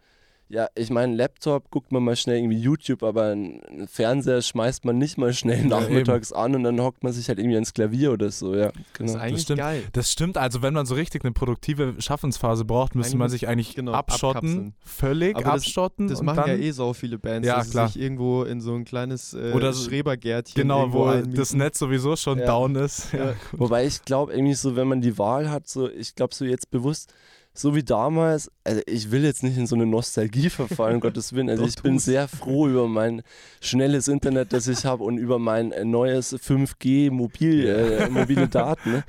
ja, 0.52 0.68
ich 0.76 0.90
meine, 0.90 1.16
Laptop 1.16 1.70
guckt 1.70 1.92
man 1.92 2.04
mal 2.04 2.16
schnell 2.16 2.38
irgendwie 2.38 2.58
YouTube, 2.58 3.04
aber 3.04 3.26
einen 3.28 3.88
Fernseher 3.88 4.42
schmeißt 4.42 4.84
man 4.84 4.98
nicht 4.98 5.18
mal 5.18 5.32
schnell 5.32 5.60
Ja, 5.62 5.80
nachmittags 5.80 6.34
an 6.34 6.56
und 6.56 6.64
dann 6.64 6.82
hockt 6.82 7.04
man 7.04 7.14
sich 7.14 7.28
halt 7.30 7.38
irgendwie 7.38 7.56
ans 7.56 7.74
Klavier 7.74 8.12
oder 8.12 8.32
so, 8.32 8.56
ja. 8.56 8.68
Das 8.68 8.76
ist 8.78 8.94
Genau. 8.94 9.14
eigentlich 9.20 9.42
stimmt. 9.44 9.60
geil. 9.60 9.84
Das 9.94 10.12
stimmt, 10.12 10.38
also 10.38 10.62
wenn 10.64 10.74
man 10.74 10.88
so 10.88 10.96
richtig 10.96 11.24
eine 11.24 11.34
produktive 11.34 11.94
Schaffensphase 12.00 12.66
braucht, 12.66 12.96
müsste 12.96 13.16
man 13.16 13.30
sich 13.30 13.48
eigentlich 13.48 13.76
genau, 13.76 13.92
abschotten, 13.92 14.38
abkapseln. 14.38 14.74
völlig 14.84 15.36
Aber 15.36 15.44
das- 15.46 15.54
abschotten. 15.66 16.08
Das 16.08 16.20
und 16.22 16.26
machen 16.26 16.44
dann, 16.48 16.50
ja 16.50 16.56
eh 16.56 16.72
so 16.72 16.94
viele 16.94 17.20
Bands, 17.20 17.48
Ja, 17.48 17.58
dass 17.58 17.68
sie 17.68 17.72
klar. 17.72 17.88
sich 17.90 18.02
irgendwo 18.02 18.44
in 18.44 18.60
so 18.60 18.74
ein 18.74 18.86
kleines 18.86 19.36
äh, 19.36 19.52
Oder 19.54 19.72
so- 19.74 19.88
Schrebergärtchen 19.88 20.60
Genau, 20.60 20.92
wo 20.92 21.06
einmieten. 21.06 21.36
das 21.36 21.54
Netz 21.54 21.78
sowieso 21.78 22.16
schon 22.16 22.40
Ja. 22.40 22.46
down 22.48 22.76
ist. 22.76 23.14
Ja. 23.14 23.20
Ja. 23.26 23.36
Wobei 23.52 23.86
ich 23.86 24.04
glaube, 24.04 24.34
irgendwie 24.34 24.56
so, 24.56 24.76
wenn 24.76 24.88
man 24.88 25.02
die 25.02 25.18
Wahl 25.20 25.52
hat, 25.52 25.68
so, 25.68 25.88
ich 25.90 26.16
glaube 26.16 26.34
so 26.34 26.44
jetzt 26.46 26.72
bewusst, 26.72 27.14
so 27.60 27.76
wie 27.76 27.84
damals, 27.84 28.50
also 28.64 28.82
ich 28.86 29.12
will 29.12 29.26
jetzt 29.26 29.44
nicht 29.44 29.58
in 29.58 29.68
so 29.68 29.76
eine 29.76 29.86
Nostalgie 29.86 30.50
verfallen, 30.50 30.96
um 30.96 31.02
Gottes 31.02 31.34
Willen. 31.34 31.50
Also 31.50 31.64
Doch, 31.64 31.70
ich 31.70 31.82
bin 31.82 32.00
sehr 32.00 32.30
froh 32.30 32.70
über 32.70 32.88
mein 32.88 33.22
schnelles 33.60 34.08
Internet, 34.08 34.54
das 34.54 34.68
ich 34.70 34.86
habe 34.86 35.04
und 35.04 35.18
über 35.18 35.40
mein 35.40 35.74
äh, 35.74 35.84
neues 35.84 36.34
5G 36.34 37.12
mobil, 37.12 37.68
äh, 37.68 38.10
mobile 38.10 38.48
Daten. 38.50 38.92
Ne? 38.92 39.04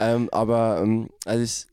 Ähm, 0.00 0.30
aber 0.32 0.80
ähm, 0.82 1.10
also 1.26 1.44
ich, 1.44 1.66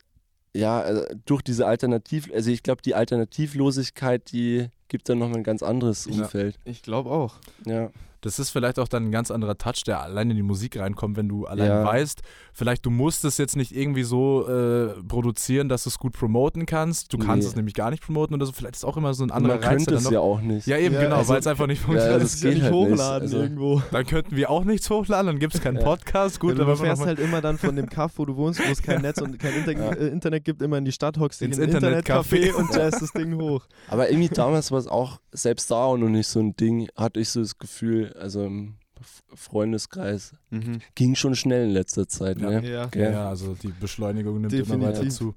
ja, 0.54 0.80
also 0.82 1.02
durch 1.24 1.40
diese 1.40 1.66
Alternativ, 1.66 2.30
also 2.34 2.50
ich 2.50 2.62
glaube, 2.62 2.82
die 2.82 2.94
Alternativlosigkeit, 2.94 4.30
die 4.32 4.68
gibt 4.88 5.08
dann 5.08 5.18
nochmal 5.18 5.38
ein 5.38 5.44
ganz 5.44 5.62
anderes 5.62 6.04
Ja. 6.04 6.12
Umfeld. 6.24 6.58
Ich 6.66 6.82
glaube 6.82 7.10
auch. 7.10 7.36
Ja. 7.64 7.90
Das 8.22 8.38
ist 8.38 8.50
vielleicht 8.50 8.78
auch 8.78 8.88
dann 8.88 9.04
ein 9.08 9.12
ganz 9.12 9.30
anderer 9.30 9.58
Touch, 9.58 9.82
der 9.86 10.00
allein 10.02 10.30
in 10.30 10.36
die 10.36 10.42
Musik 10.42 10.78
reinkommt, 10.78 11.16
wenn 11.16 11.28
du 11.28 11.44
allein 11.46 11.66
Ja. 11.68 11.84
weißt, 11.84 12.22
vielleicht 12.54 12.86
du 12.86 12.90
musst 12.90 13.24
es 13.24 13.36
jetzt 13.38 13.54
nicht 13.56 13.70
irgendwie 13.76 14.04
so 14.04 14.48
äh, 14.48 14.94
produzieren, 15.06 15.68
dass 15.68 15.82
du 15.84 15.90
es 15.90 15.98
gut 15.98 16.12
promoten 16.14 16.64
kannst. 16.64 17.12
Du 17.12 17.18
kannst 17.18 17.42
Nee. 17.46 17.50
es 17.50 17.56
nämlich 17.56 17.74
gar 17.74 17.90
nicht 17.90 18.02
promoten 18.02 18.34
oder 18.34 18.46
so. 18.46 18.52
Vielleicht 18.52 18.76
ist 18.76 18.84
auch 18.84 18.96
immer 18.96 19.12
so 19.12 19.24
ein 19.24 19.30
Und 19.30 19.36
anderer 19.36 19.54
man 19.56 19.62
Reiz. 19.64 19.70
könnte 19.76 19.90
der 19.90 19.98
es 19.98 20.04
dann 20.04 20.12
ja 20.14 20.20
auch 20.20 20.40
nicht. 20.40 20.66
ja, 20.66 20.78
eben 20.78 20.94
Ja, 20.94 21.02
genau, 21.02 21.16
also- 21.16 21.32
weil 21.32 21.40
es 21.40 21.46
einfach 21.46 21.66
nicht 21.66 21.80
Ja, 21.82 21.86
funktioniert. 21.86 22.22
das 22.22 22.40
geht 22.40 22.62
halt 22.62 22.72
nicht. 22.90 23.00
Also- 23.00 23.38
irgendwo. 23.38 23.82
dann 23.90 24.06
könnten 24.06 24.36
wir 24.36 24.50
auch 24.50 24.64
nichts 24.64 24.88
hochladen, 24.88 25.26
dann 25.26 25.38
gibt 25.38 25.54
es 25.54 25.60
keinen 25.60 25.76
Ja. 25.78 25.82
Podcast. 25.84 26.40
Gut, 26.40 26.58
dann 26.58 26.66
du 26.66 26.76
fährst 26.76 27.04
halt 27.04 27.18
immer 27.18 27.40
dann 27.40 27.58
von 27.58 27.76
dem 27.76 27.88
Kaff, 27.88 28.12
wo 28.16 28.24
du 28.24 28.36
wohnst, 28.36 28.60
wo 28.66 28.70
es 28.70 28.82
kein 28.82 29.02
Netz 29.02 29.20
und 29.20 29.38
kein 29.38 29.52
Inter 29.54 29.72
Ja. 29.72 29.90
äh, 29.92 30.08
Internet 30.08 30.44
gibt, 30.44 30.62
immer 30.62 30.78
in 30.78 30.84
die 30.84 30.92
Stadt, 30.92 31.18
hockst 31.18 31.40
dich 31.40 31.48
Ins 31.48 31.58
in 31.58 31.70
Internetcafé. 31.70 32.52
Internetcafé 32.52 32.52
und 32.54 32.74
jazzst 32.74 33.02
das 33.02 33.12
Ding 33.12 33.40
hoch. 33.40 33.66
Aber 33.88 34.08
irgendwie 34.10 34.28
damals 34.28 34.70
war 34.70 34.78
es 34.78 34.86
auch, 34.86 35.18
selbst 35.32 35.70
da 35.70 35.76
auch 35.76 35.96
noch 35.96 36.08
nicht 36.08 36.28
so 36.28 36.38
ein 36.40 36.54
Ding, 36.56 36.88
hatte 36.96 37.18
ich 37.20 37.30
so 37.30 37.40
das 37.40 37.58
Gefühl, 37.58 38.11
also 38.16 38.44
im 38.44 38.74
Freundeskreis, 39.34 40.32
ging 40.94 41.14
schon 41.16 41.34
schnell 41.34 41.64
in 41.66 41.70
letzter 41.70 42.06
Zeit. 42.06 42.38
Ja. 42.40 42.60
Ne? 42.60 42.70
Ja. 42.70 42.90
Ja, 42.94 43.28
also 43.28 43.54
die 43.54 43.72
Beschleunigung 43.72 44.40
nimmt 44.40 44.52
immer 44.52 44.80
weiter 44.80 44.92
Definitiv. 45.00 45.14
zu. 45.18 45.34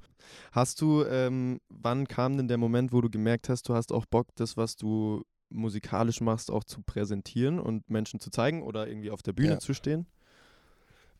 Hast 0.51 0.81
du, 0.81 1.03
ähm, 1.05 1.59
wann 1.69 2.07
kam 2.07 2.37
denn 2.37 2.47
der 2.47 2.57
Moment, 2.57 2.91
wo 2.93 3.01
du 3.01 3.09
gemerkt 3.09 3.49
hast, 3.49 3.67
du 3.69 3.73
hast 3.75 3.91
auch 3.91 4.05
Bock, 4.05 4.27
das, 4.35 4.57
was 4.57 4.75
du 4.75 5.23
musikalisch 5.49 6.21
machst, 6.21 6.51
auch 6.51 6.63
zu 6.63 6.81
präsentieren 6.81 7.59
und 7.59 7.89
Menschen 7.89 8.19
zu 8.19 8.29
zeigen 8.29 8.61
oder 8.63 8.87
irgendwie 8.87 9.11
auf 9.11 9.21
der 9.21 9.33
Bühne 9.33 9.53
Ja. 9.53 9.59
zu 9.59 9.73
stehen? 9.73 10.07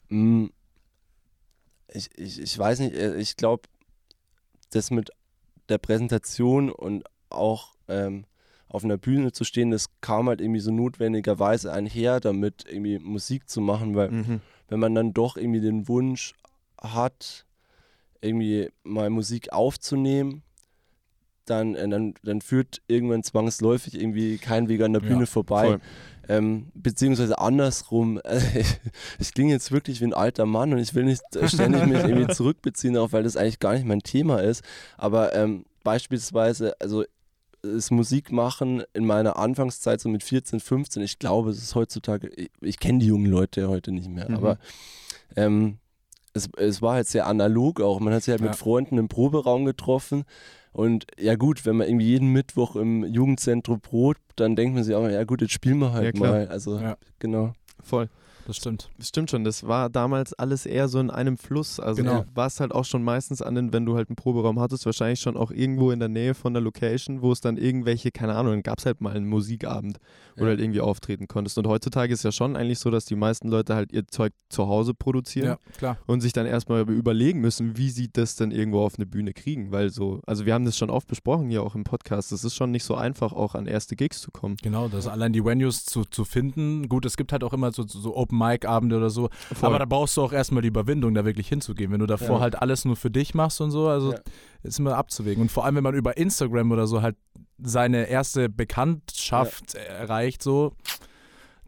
Mm, 0.10 0.48
Ich, 1.94 2.10
ich, 2.18 2.42
ich 2.42 2.58
weiß 2.58 2.80
nicht, 2.80 2.96
äh, 2.96 3.16
ich 3.18 3.38
glaube, 3.38 3.64
das 4.72 4.90
mit 4.92 5.12
der 5.70 5.78
Präsentation 5.78 6.72
und 6.72 7.04
auch 7.30 7.76
ähm, 7.88 8.26
auf 8.76 8.84
einer 8.84 8.98
Bühne 8.98 9.32
zu 9.32 9.44
stehen, 9.44 9.72
das 9.72 9.88
kam 10.02 10.28
halt 10.30 10.42
irgendwie 10.42 10.60
so 10.60 10.72
notwendigerweise 10.72 11.72
einher, 11.74 12.20
damit 12.20 12.66
irgendwie 12.68 13.00
Musik 13.00 13.50
zu 13.50 13.62
machen, 13.62 13.96
weil 13.96 14.12
Mhm. 14.12 14.42
wenn 14.68 14.80
man 14.80 14.94
dann 14.96 15.14
doch 15.14 15.38
irgendwie 15.38 15.62
den 15.62 15.88
Wunsch 15.88 16.34
hat, 16.82 17.46
irgendwie 18.22 18.70
mal 18.84 19.10
Musik 19.10 19.52
aufzunehmen, 19.54 20.42
dann, 21.46 21.76
äh, 21.76 21.88
dann, 21.88 22.16
dann 22.24 22.42
führt 22.42 22.82
irgendwann 22.88 23.22
zwangsläufig 23.22 23.94
irgendwie 24.00 24.38
kein 24.40 24.68
Weg 24.68 24.82
an 24.82 24.94
der 24.94 25.04
Ja, 25.04 25.08
Bühne 25.10 25.28
vorbei. 25.28 25.66
voll. 25.68 25.80
Ähm, 26.28 26.70
beziehungsweise 26.74 27.38
andersrum, 27.38 28.20
ich, 28.60 28.66
ich 29.20 29.34
klinge 29.34 29.54
jetzt 29.54 29.72
wirklich 29.72 30.02
wie 30.02 30.06
ein 30.06 30.14
alter 30.16 30.48
Mann 30.48 30.74
und 30.74 30.80
ich 30.80 30.96
will 30.96 31.04
nicht 31.04 31.22
ständig 31.46 31.86
mich 31.86 32.04
irgendwie 32.04 32.28
zurückbeziehen, 32.34 32.98
auch 32.98 33.12
weil 33.14 33.22
das 33.22 33.38
eigentlich 33.38 33.60
gar 33.60 33.74
nicht 33.76 33.86
mein 33.86 34.00
Thema 34.02 34.42
ist. 34.42 34.64
Aber 34.98 35.36
ähm, 35.36 35.66
beispielsweise, 35.84 36.74
also 36.82 37.06
das 37.74 37.92
Musikmachen 37.92 38.84
in 38.94 39.06
meiner 39.06 39.38
Anfangszeit, 39.38 40.00
so 40.00 40.10
mit 40.10 40.24
14, 40.24 40.60
15, 40.60 41.02
ich 41.04 41.20
glaube, 41.20 41.50
es 41.50 41.58
ist 41.62 41.76
heutzutage, 41.76 42.28
ich, 42.30 42.50
ich 42.62 42.80
kenne 42.80 43.00
die 43.00 43.08
jungen 43.08 43.26
Leute 43.30 43.68
heute 43.70 43.92
nicht 43.92 44.10
mehr, 44.10 44.30
Mhm. 44.30 44.36
aber 44.36 44.58
ähm, 45.36 45.78
es, 46.34 46.50
es 46.58 46.82
war 46.82 46.96
halt 46.96 47.08
sehr 47.08 47.28
analog 47.28 47.82
auch. 47.82 48.00
Man 48.00 48.14
hat 48.14 48.24
sich 48.24 48.32
halt 48.32 48.42
Ja. 48.42 48.48
mit 48.48 48.56
Freunden 48.58 48.98
im 48.98 49.08
Proberaum 49.08 49.66
getroffen. 49.66 50.24
Und 50.74 51.08
ja 51.18 51.36
gut, 51.36 51.66
wenn 51.66 51.78
man 51.78 51.88
irgendwie 51.88 52.08
jeden 52.08 52.34
Mittwoch 52.34 52.76
im 52.76 53.06
Jugendzentrum 53.06 53.80
probt, 53.80 54.20
dann 54.36 54.58
denkt 54.58 54.76
man 54.76 54.84
sich 54.84 54.94
auch 54.94 55.02
mal, 55.02 55.14
ja 55.14 55.24
gut, 55.24 55.42
jetzt 55.42 55.54
spielen 55.54 55.80
wir 55.80 55.94
halt 55.94 56.18
Ja, 56.18 56.20
mal. 56.30 56.48
Also 56.50 56.78
Ja. 56.80 56.98
genau. 57.20 57.54
Voll. 57.82 58.10
Das 58.46 58.58
stimmt. 58.58 58.90
Das 58.98 59.08
stimmt 59.08 59.32
schon, 59.32 59.44
das 59.44 59.68
war 59.68 59.90
damals 59.90 60.34
alles 60.34 60.66
eher 60.66 60.88
so 60.88 61.00
in 61.00 61.10
einem 61.10 61.38
Fluss. 61.38 61.80
Also 61.80 62.04
Genau. 62.04 62.22
du 62.22 62.26
warst 62.36 62.60
halt 62.60 62.72
auch 62.74 62.86
schon 62.86 63.04
meistens 63.04 63.42
an 63.42 63.56
den, 63.56 63.74
wenn 63.74 63.86
du 63.86 63.96
halt 63.96 64.10
einen 64.10 64.16
Proberaum 64.16 64.60
hattest, 64.60 64.86
wahrscheinlich 64.86 65.20
schon 65.20 65.36
auch 65.36 65.50
irgendwo 65.52 65.90
in 65.92 66.00
der 66.00 66.10
Nähe 66.10 66.36
von 66.36 66.54
der 66.54 66.62
Location, 66.62 67.22
wo 67.24 67.32
es 67.32 67.42
dann 67.42 67.58
irgendwelche, 67.58 68.12
keine 68.12 68.36
Ahnung, 68.36 68.54
dann 68.54 68.64
gab 68.64 68.78
es 68.80 68.86
halt 68.86 69.02
mal 69.02 69.16
einen 69.16 69.28
Musikabend, 69.28 69.98
wo 70.36 70.42
du 70.42 70.46
Ja. 70.46 70.50
halt 70.52 70.60
irgendwie 70.60 70.82
auftreten 70.82 71.28
konntest. 71.28 71.58
Und 71.58 71.66
heutzutage 71.68 72.14
ist 72.14 72.24
ja 72.24 72.32
schon 72.32 72.56
eigentlich 72.56 72.80
so, 72.80 72.92
dass 72.92 73.06
die 73.06 73.16
meisten 73.16 73.48
Leute 73.50 73.74
halt 73.76 73.92
ihr 73.92 74.08
Zeug 74.08 74.32
zu 74.50 74.68
Hause 74.68 74.94
produzieren 74.94 75.58
Ja, 75.82 75.98
und 76.06 76.22
sich 76.22 76.32
dann 76.34 76.46
erstmal 76.46 76.82
überlegen 76.90 77.42
müssen, 77.42 77.78
wie 77.78 77.90
sie 77.90 78.10
das 78.14 78.36
denn 78.36 78.52
irgendwo 78.52 78.82
auf 78.82 78.96
eine 78.98 79.08
Bühne 79.08 79.34
kriegen. 79.34 79.72
Weil 79.72 79.90
so, 79.90 80.22
also 80.28 80.46
wir 80.46 80.54
haben 80.54 80.66
das 80.66 80.78
schon 80.78 80.90
oft 80.92 81.08
besprochen 81.08 81.50
hier 81.50 81.64
auch 81.64 81.74
im 81.74 81.84
Podcast, 81.84 82.32
es 82.32 82.44
ist 82.44 82.54
schon 82.56 82.70
nicht 82.72 82.84
so 82.84 82.94
einfach, 82.96 83.34
auch 83.34 83.56
an 83.56 83.66
erste 83.66 83.96
Gigs 83.96 84.22
zu 84.22 84.30
kommen. 84.32 84.56
Genau, 84.62 84.88
das 84.88 85.08
allein 85.08 85.34
die 85.34 85.44
Venues 85.44 85.84
zu, 85.86 86.06
zu 86.06 86.26
finden. 86.26 86.88
Gut, 86.90 87.06
es 87.06 87.18
gibt 87.18 87.32
halt 87.32 87.44
auch 87.44 87.54
immer 87.54 87.72
so, 87.72 87.86
so 87.88 88.14
Open-Mic-Abende 88.36 88.98
oder 88.98 89.10
so. 89.10 89.30
Voll. 89.54 89.68
Aber 89.70 89.80
da 89.80 89.86
brauchst 89.86 90.18
du 90.18 90.22
auch 90.22 90.34
erstmal 90.34 90.62
die 90.62 90.68
Überwindung, 90.68 91.14
da 91.14 91.26
wirklich 91.26 91.48
hinzugehen. 91.48 91.92
Wenn 91.92 92.00
du 92.00 92.06
davor 92.06 92.38
Ja. 92.38 92.42
halt 92.42 92.62
alles 92.62 92.86
nur 92.86 92.96
für 92.96 93.10
dich 93.12 93.34
machst 93.34 93.62
und 93.62 93.72
so, 93.72 93.88
also 93.88 94.14
Ja. 94.14 94.20
ist 94.64 94.80
immer 94.80 94.96
abzuwägen. 94.98 95.42
Und 95.42 95.52
vor 95.52 95.66
allem, 95.66 95.76
wenn 95.76 95.84
man 95.84 95.96
über 95.96 96.18
Instagram 96.18 96.72
oder 96.72 96.88
so 96.88 97.02
halt 97.02 97.16
seine 97.62 98.08
erste 98.08 98.50
Bekanntschaft 98.50 99.76
erreicht, 99.76 100.42
so 100.44 100.74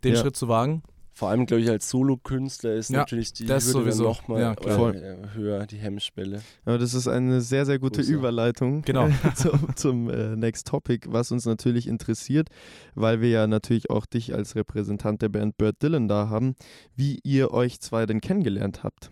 den 0.04 0.14
Ja. 0.14 0.20
Schritt 0.22 0.36
zu 0.36 0.48
wagen. 0.48 0.84
Vor 1.18 1.30
allem, 1.30 1.48
glaube 1.48 1.64
ich, 1.64 1.70
als 1.72 1.90
Solokünstler 1.90 2.76
ist 2.76 2.92
Ja, 2.92 3.00
natürlich 3.00 3.34
die 3.34 3.48
das 3.48 3.66
Hürde 3.66 3.92
sowieso. 3.92 4.04
nochmal 4.04 4.40
Ja, 4.40 4.56
klar. 4.56 4.94
äh, 4.94 5.16
höher, 5.34 5.66
die 5.66 5.78
Hemmschwelle. 5.78 6.44
Ja, 6.68 6.78
das 6.78 6.94
ist 6.94 7.08
eine 7.08 7.42
sehr, 7.42 7.66
sehr 7.66 7.80
gute 7.80 8.02
Grüße. 8.02 8.14
Überleitung 8.14 8.82
Genau. 8.86 9.10
zum, 9.36 9.76
zum 9.76 10.10
äh, 10.12 10.36
Next 10.36 10.68
Topic, 10.68 11.08
was 11.12 11.32
uns 11.32 11.48
natürlich 11.48 11.88
interessiert, 11.88 12.50
weil 12.94 13.20
wir 13.20 13.30
ja 13.30 13.48
natürlich 13.48 13.90
auch 13.90 14.06
dich 14.06 14.36
als 14.36 14.56
Repräsentant 14.56 15.24
der 15.24 15.30
Band 15.30 15.58
Bird 15.58 15.82
Dylan 15.82 16.08
da 16.08 16.30
haben, 16.30 16.54
wie 16.96 17.20
ihr 17.24 17.50
euch 17.52 17.80
zwei 17.80 18.06
denn 18.06 18.22
kennengelernt 18.22 18.84
habt. 18.84 19.10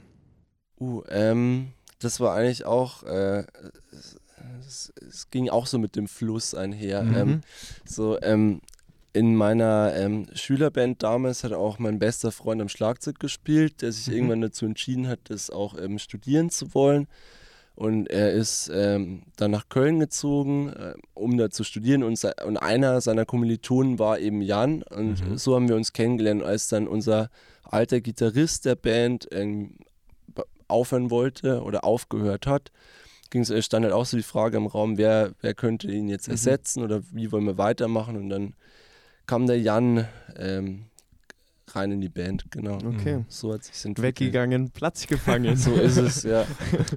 Uh, 0.80 1.02
ähm, 1.10 1.70
das 1.98 2.20
war 2.20 2.36
eigentlich 2.36 2.66
auch, 2.68 3.02
äh, 3.02 3.46
es, 4.60 4.94
es 5.10 5.32
ging 5.32 5.50
auch 5.50 5.66
so 5.66 5.80
mit 5.80 5.96
dem 5.96 6.08
Fluss 6.08 6.54
einher. 6.54 7.02
Mhm. 7.02 7.16
Ähm, 7.16 7.42
so, 7.84 8.22
ähm, 8.22 8.62
in 9.16 9.34
meiner 9.34 9.94
ähm, 9.96 10.28
Schülerband 10.34 11.02
damals 11.02 11.46
hat 11.46 11.54
auch 11.54 11.80
mein 11.80 12.00
bester 12.00 12.32
Freund 12.34 12.62
am 12.62 12.68
Schlagzeug 12.68 13.18
gespielt, 13.20 13.82
der 13.82 13.94
sich 13.94 14.08
Mhm. 14.08 14.14
irgendwann 14.14 14.42
dazu 14.42 14.66
entschieden 14.66 15.08
hat, 15.08 15.20
das 15.30 15.50
auch 15.50 15.78
ähm, 15.80 16.00
studieren 16.00 16.50
zu 16.50 16.74
wollen. 16.74 17.08
Und 17.76 18.08
er 18.10 18.32
ist 18.34 18.70
ähm, 18.74 19.24
dann 19.38 19.52
nach 19.52 19.70
Köln 19.70 20.00
gezogen, 20.00 20.70
äh, 20.70 20.94
um 21.14 21.38
da 21.38 21.50
zu 21.50 21.64
studieren. 21.64 22.04
Und, 22.04 22.22
und 22.46 22.58
einer 22.58 23.00
seiner 23.00 23.26
Kommilitonen 23.26 24.00
war 24.00 24.20
eben 24.20 24.42
Jan. 24.42 24.84
Und 24.84 25.26
Mhm. 25.30 25.38
so 25.38 25.56
haben 25.56 25.70
wir 25.70 25.76
uns 25.78 25.94
kennengelernt, 25.94 26.44
als 26.44 26.68
dann 26.68 26.88
unser 26.88 27.30
alter 27.64 28.02
Gitarrist 28.02 28.66
der 28.66 28.76
Band 28.76 29.28
ähm, 29.32 29.76
aufhören 30.68 31.10
wollte 31.10 31.62
oder 31.64 31.84
aufgehört 31.86 32.48
hat. 32.48 32.72
Ging's, 33.30 33.50
äh, 33.50 33.62
stand 33.62 33.86
halt 33.86 33.94
auch 33.94 34.06
so 34.06 34.18
die 34.18 34.24
Frage 34.24 34.58
im 34.58 34.68
Raum, 34.68 34.98
wer, 34.98 35.32
wer 35.42 35.54
könnte 35.54 35.90
ihn 35.92 36.10
jetzt 36.10 36.28
Mhm. 36.28 36.34
ersetzen 36.34 36.84
oder 36.84 37.02
wie 37.12 37.32
wollen 37.32 37.46
wir 37.46 37.58
weitermachen. 37.58 38.18
Und 38.18 38.30
dann 38.30 38.54
kam 39.26 39.48
der 39.48 39.60
Jan 39.60 40.08
ähm, 40.38 40.86
rein 41.76 41.92
in 41.92 42.02
die 42.02 42.10
Band, 42.10 42.46
genau. 42.52 42.78
Okay. 42.78 43.26
So 43.28 43.54
hat 43.54 43.64
sich 43.64 43.86
entwickelt. 43.86 44.20
Weggegangen, 44.20 44.70
Platz 44.72 45.08
gefangen. 45.08 45.56
So 45.58 45.74
ist 45.74 45.98
es, 45.98 46.24
ja. 46.24 46.46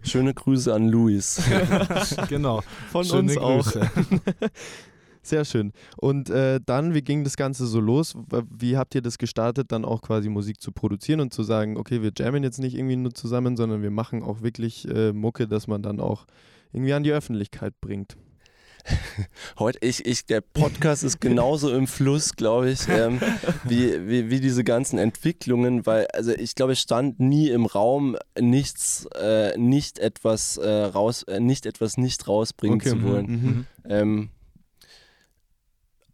Schöne 0.02 0.34
Grüße 0.34 0.72
an 0.72 0.88
Luis. 0.88 1.42
genau. 2.28 2.62
Von 2.90 3.04
Schöne 3.04 3.20
uns 3.20 3.38
auch. 3.38 3.64
Grüße. 3.64 3.90
Sehr 5.22 5.44
schön. 5.44 5.72
Und 5.98 6.30
äh, 6.30 6.58
dann, 6.64 6.94
wie 6.94 7.02
ging 7.02 7.22
das 7.22 7.36
Ganze 7.36 7.66
so 7.66 7.80
los? 7.80 8.14
Wie 8.50 8.78
habt 8.78 8.94
ihr 8.94 9.02
das 9.02 9.18
gestartet, 9.18 9.72
dann 9.72 9.84
auch 9.84 10.00
quasi 10.00 10.30
Musik 10.30 10.60
zu 10.60 10.72
produzieren 10.72 11.20
und 11.20 11.34
zu 11.34 11.42
sagen, 11.42 11.76
okay, 11.76 12.02
wir 12.02 12.12
jammen 12.16 12.42
jetzt 12.42 12.58
nicht 12.58 12.74
irgendwie 12.74 12.96
nur 12.96 13.12
zusammen, 13.12 13.56
sondern 13.56 13.82
wir 13.82 13.90
machen 13.90 14.22
auch 14.22 14.40
wirklich 14.40 14.88
äh, 14.88 15.12
Mucke, 15.12 15.46
dass 15.46 15.66
man 15.66 15.82
dann 15.82 16.00
auch 16.00 16.26
irgendwie 16.72 16.94
an 16.94 17.02
die 17.02 17.12
Öffentlichkeit 17.12 17.74
bringt. 17.80 18.16
Heute, 19.58 19.78
ich, 19.82 20.04
ich, 20.06 20.26
der 20.26 20.40
Podcast 20.40 21.04
ist 21.04 21.20
genauso 21.20 21.72
im 21.74 21.86
Fluss, 21.86 22.36
glaube 22.36 22.70
ich, 22.70 22.88
ähm, 22.88 23.20
wie, 23.64 24.08
wie, 24.08 24.30
wie 24.30 24.40
diese 24.40 24.64
ganzen 24.64 24.98
Entwicklungen, 24.98 25.86
weil, 25.86 26.06
also 26.08 26.32
ich 26.32 26.54
glaube, 26.54 26.72
es 26.72 26.80
stand 26.80 27.20
nie 27.20 27.48
im 27.50 27.66
Raum, 27.66 28.16
nichts, 28.38 29.06
äh, 29.20 29.56
nicht 29.58 29.98
etwas 29.98 30.56
äh, 30.56 30.68
raus, 30.68 31.22
äh, 31.24 31.40
nicht 31.40 31.66
etwas 31.66 31.96
nicht 31.96 32.26
rausbringen 32.28 32.80
Okay, 32.80 32.90
zu 32.90 32.96
mhm, 32.96 33.04
wollen. 33.04 33.26
mhm. 33.26 33.66
Ähm, 33.88 34.28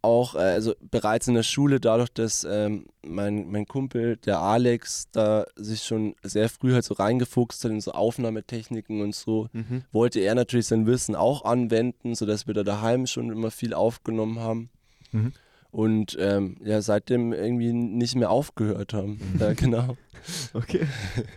auch, 0.05 0.35
äh, 0.35 0.39
also 0.39 0.73
bereits 0.79 1.27
in 1.27 1.33
der 1.33 1.43
Schule, 1.43 1.79
dadurch, 1.81 2.09
dass 2.13 2.47
ähm, 2.49 2.85
mein, 3.05 3.49
mein 3.51 3.65
Kumpel, 3.65 4.15
der 4.17 4.39
Alex, 4.39 5.09
da 5.11 5.45
sich 5.57 5.83
schon 5.83 6.15
sehr 6.23 6.47
früh 6.47 6.71
halt 6.73 6.85
so 6.85 6.93
reingefuchst 6.93 7.63
hat 7.65 7.71
in 7.71 7.81
so 7.81 7.91
Aufnahmetechniken 7.91 9.01
und 9.01 9.13
so, 9.13 9.49
Mhm. 9.51 9.83
wollte 9.91 10.19
er 10.21 10.33
natürlich 10.35 10.67
sein 10.67 10.85
Wissen 10.85 11.15
auch 11.15 11.43
anwenden, 11.43 12.15
sodass 12.15 12.47
wir 12.47 12.53
da 12.53 12.63
daheim 12.63 13.05
schon 13.07 13.29
immer 13.31 13.51
viel 13.51 13.73
aufgenommen 13.73 14.39
haben. 14.39 14.69
Mhm. 15.11 15.33
Und 15.71 16.15
ähm, 16.21 16.55
ja, 16.63 16.81
seitdem 16.81 17.33
irgendwie 17.33 17.73
nicht 17.73 18.15
mehr 18.15 18.29
aufgehört 18.29 18.93
haben. 18.93 19.19
Ja, 19.39 19.53
genau. 19.53 19.97
Okay. 20.53 20.87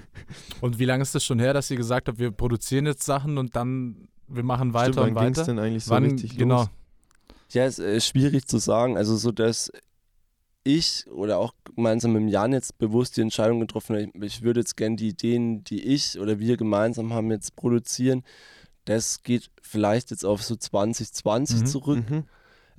Und 0.63 0.79
wie 0.79 0.85
lange 0.87 1.03
ist 1.03 1.15
das 1.15 1.23
schon 1.25 1.39
her, 1.41 1.53
dass 1.53 1.71
ihr 1.71 1.77
gesagt 1.77 2.09
habt, 2.09 2.19
wir 2.19 2.31
produzieren 2.31 2.87
jetzt 2.87 3.03
Sachen 3.05 3.37
und 3.37 3.55
dann 3.55 4.09
wir 4.29 4.43
machen 4.43 4.73
weiter 4.73 4.93
Stimmt, 4.93 5.09
und 5.09 5.15
wann 5.17 5.25
ging 5.25 5.33
es 5.33 5.39
weiter? 5.39 5.47
denn 5.47 5.59
eigentlich 5.59 5.85
so 5.85 5.91
Wann, 5.91 6.05
richtig 6.05 6.37
genau. 6.39 6.61
los? 6.61 6.71
Ja, 7.53 7.65
es 7.65 7.79
ist 7.79 8.07
schwierig 8.07 8.47
zu 8.47 8.59
sagen. 8.59 8.97
Also 8.97 9.17
so, 9.17 9.33
dass 9.33 9.71
ich 10.65 11.07
oder 11.11 11.39
auch 11.39 11.55
gemeinsam 11.75 12.13
mit 12.13 12.31
Jan 12.31 12.53
jetzt 12.53 12.77
bewusst 12.79 13.17
die 13.17 13.23
Entscheidung 13.23 13.61
getroffen 13.61 13.97
habe, 13.97 14.05
ich, 14.05 14.23
ich 14.37 14.43
würde 14.43 14.61
jetzt 14.61 14.77
gerne 14.77 14.97
die 14.97 15.09
Ideen, 15.09 15.65
die 15.65 15.83
ich 15.83 16.19
oder 16.19 16.39
wir 16.39 16.57
gemeinsam 16.57 17.13
haben, 17.13 17.31
jetzt 17.31 17.57
produzieren. 17.57 18.23
Das 18.85 19.23
geht 19.23 19.51
vielleicht 19.63 20.11
jetzt 20.11 20.25
auf 20.25 20.43
so 20.43 20.57
2020 20.57 21.61
Mhm, 21.61 21.67
zurück. 21.67 22.11
Mhm. 22.11 22.25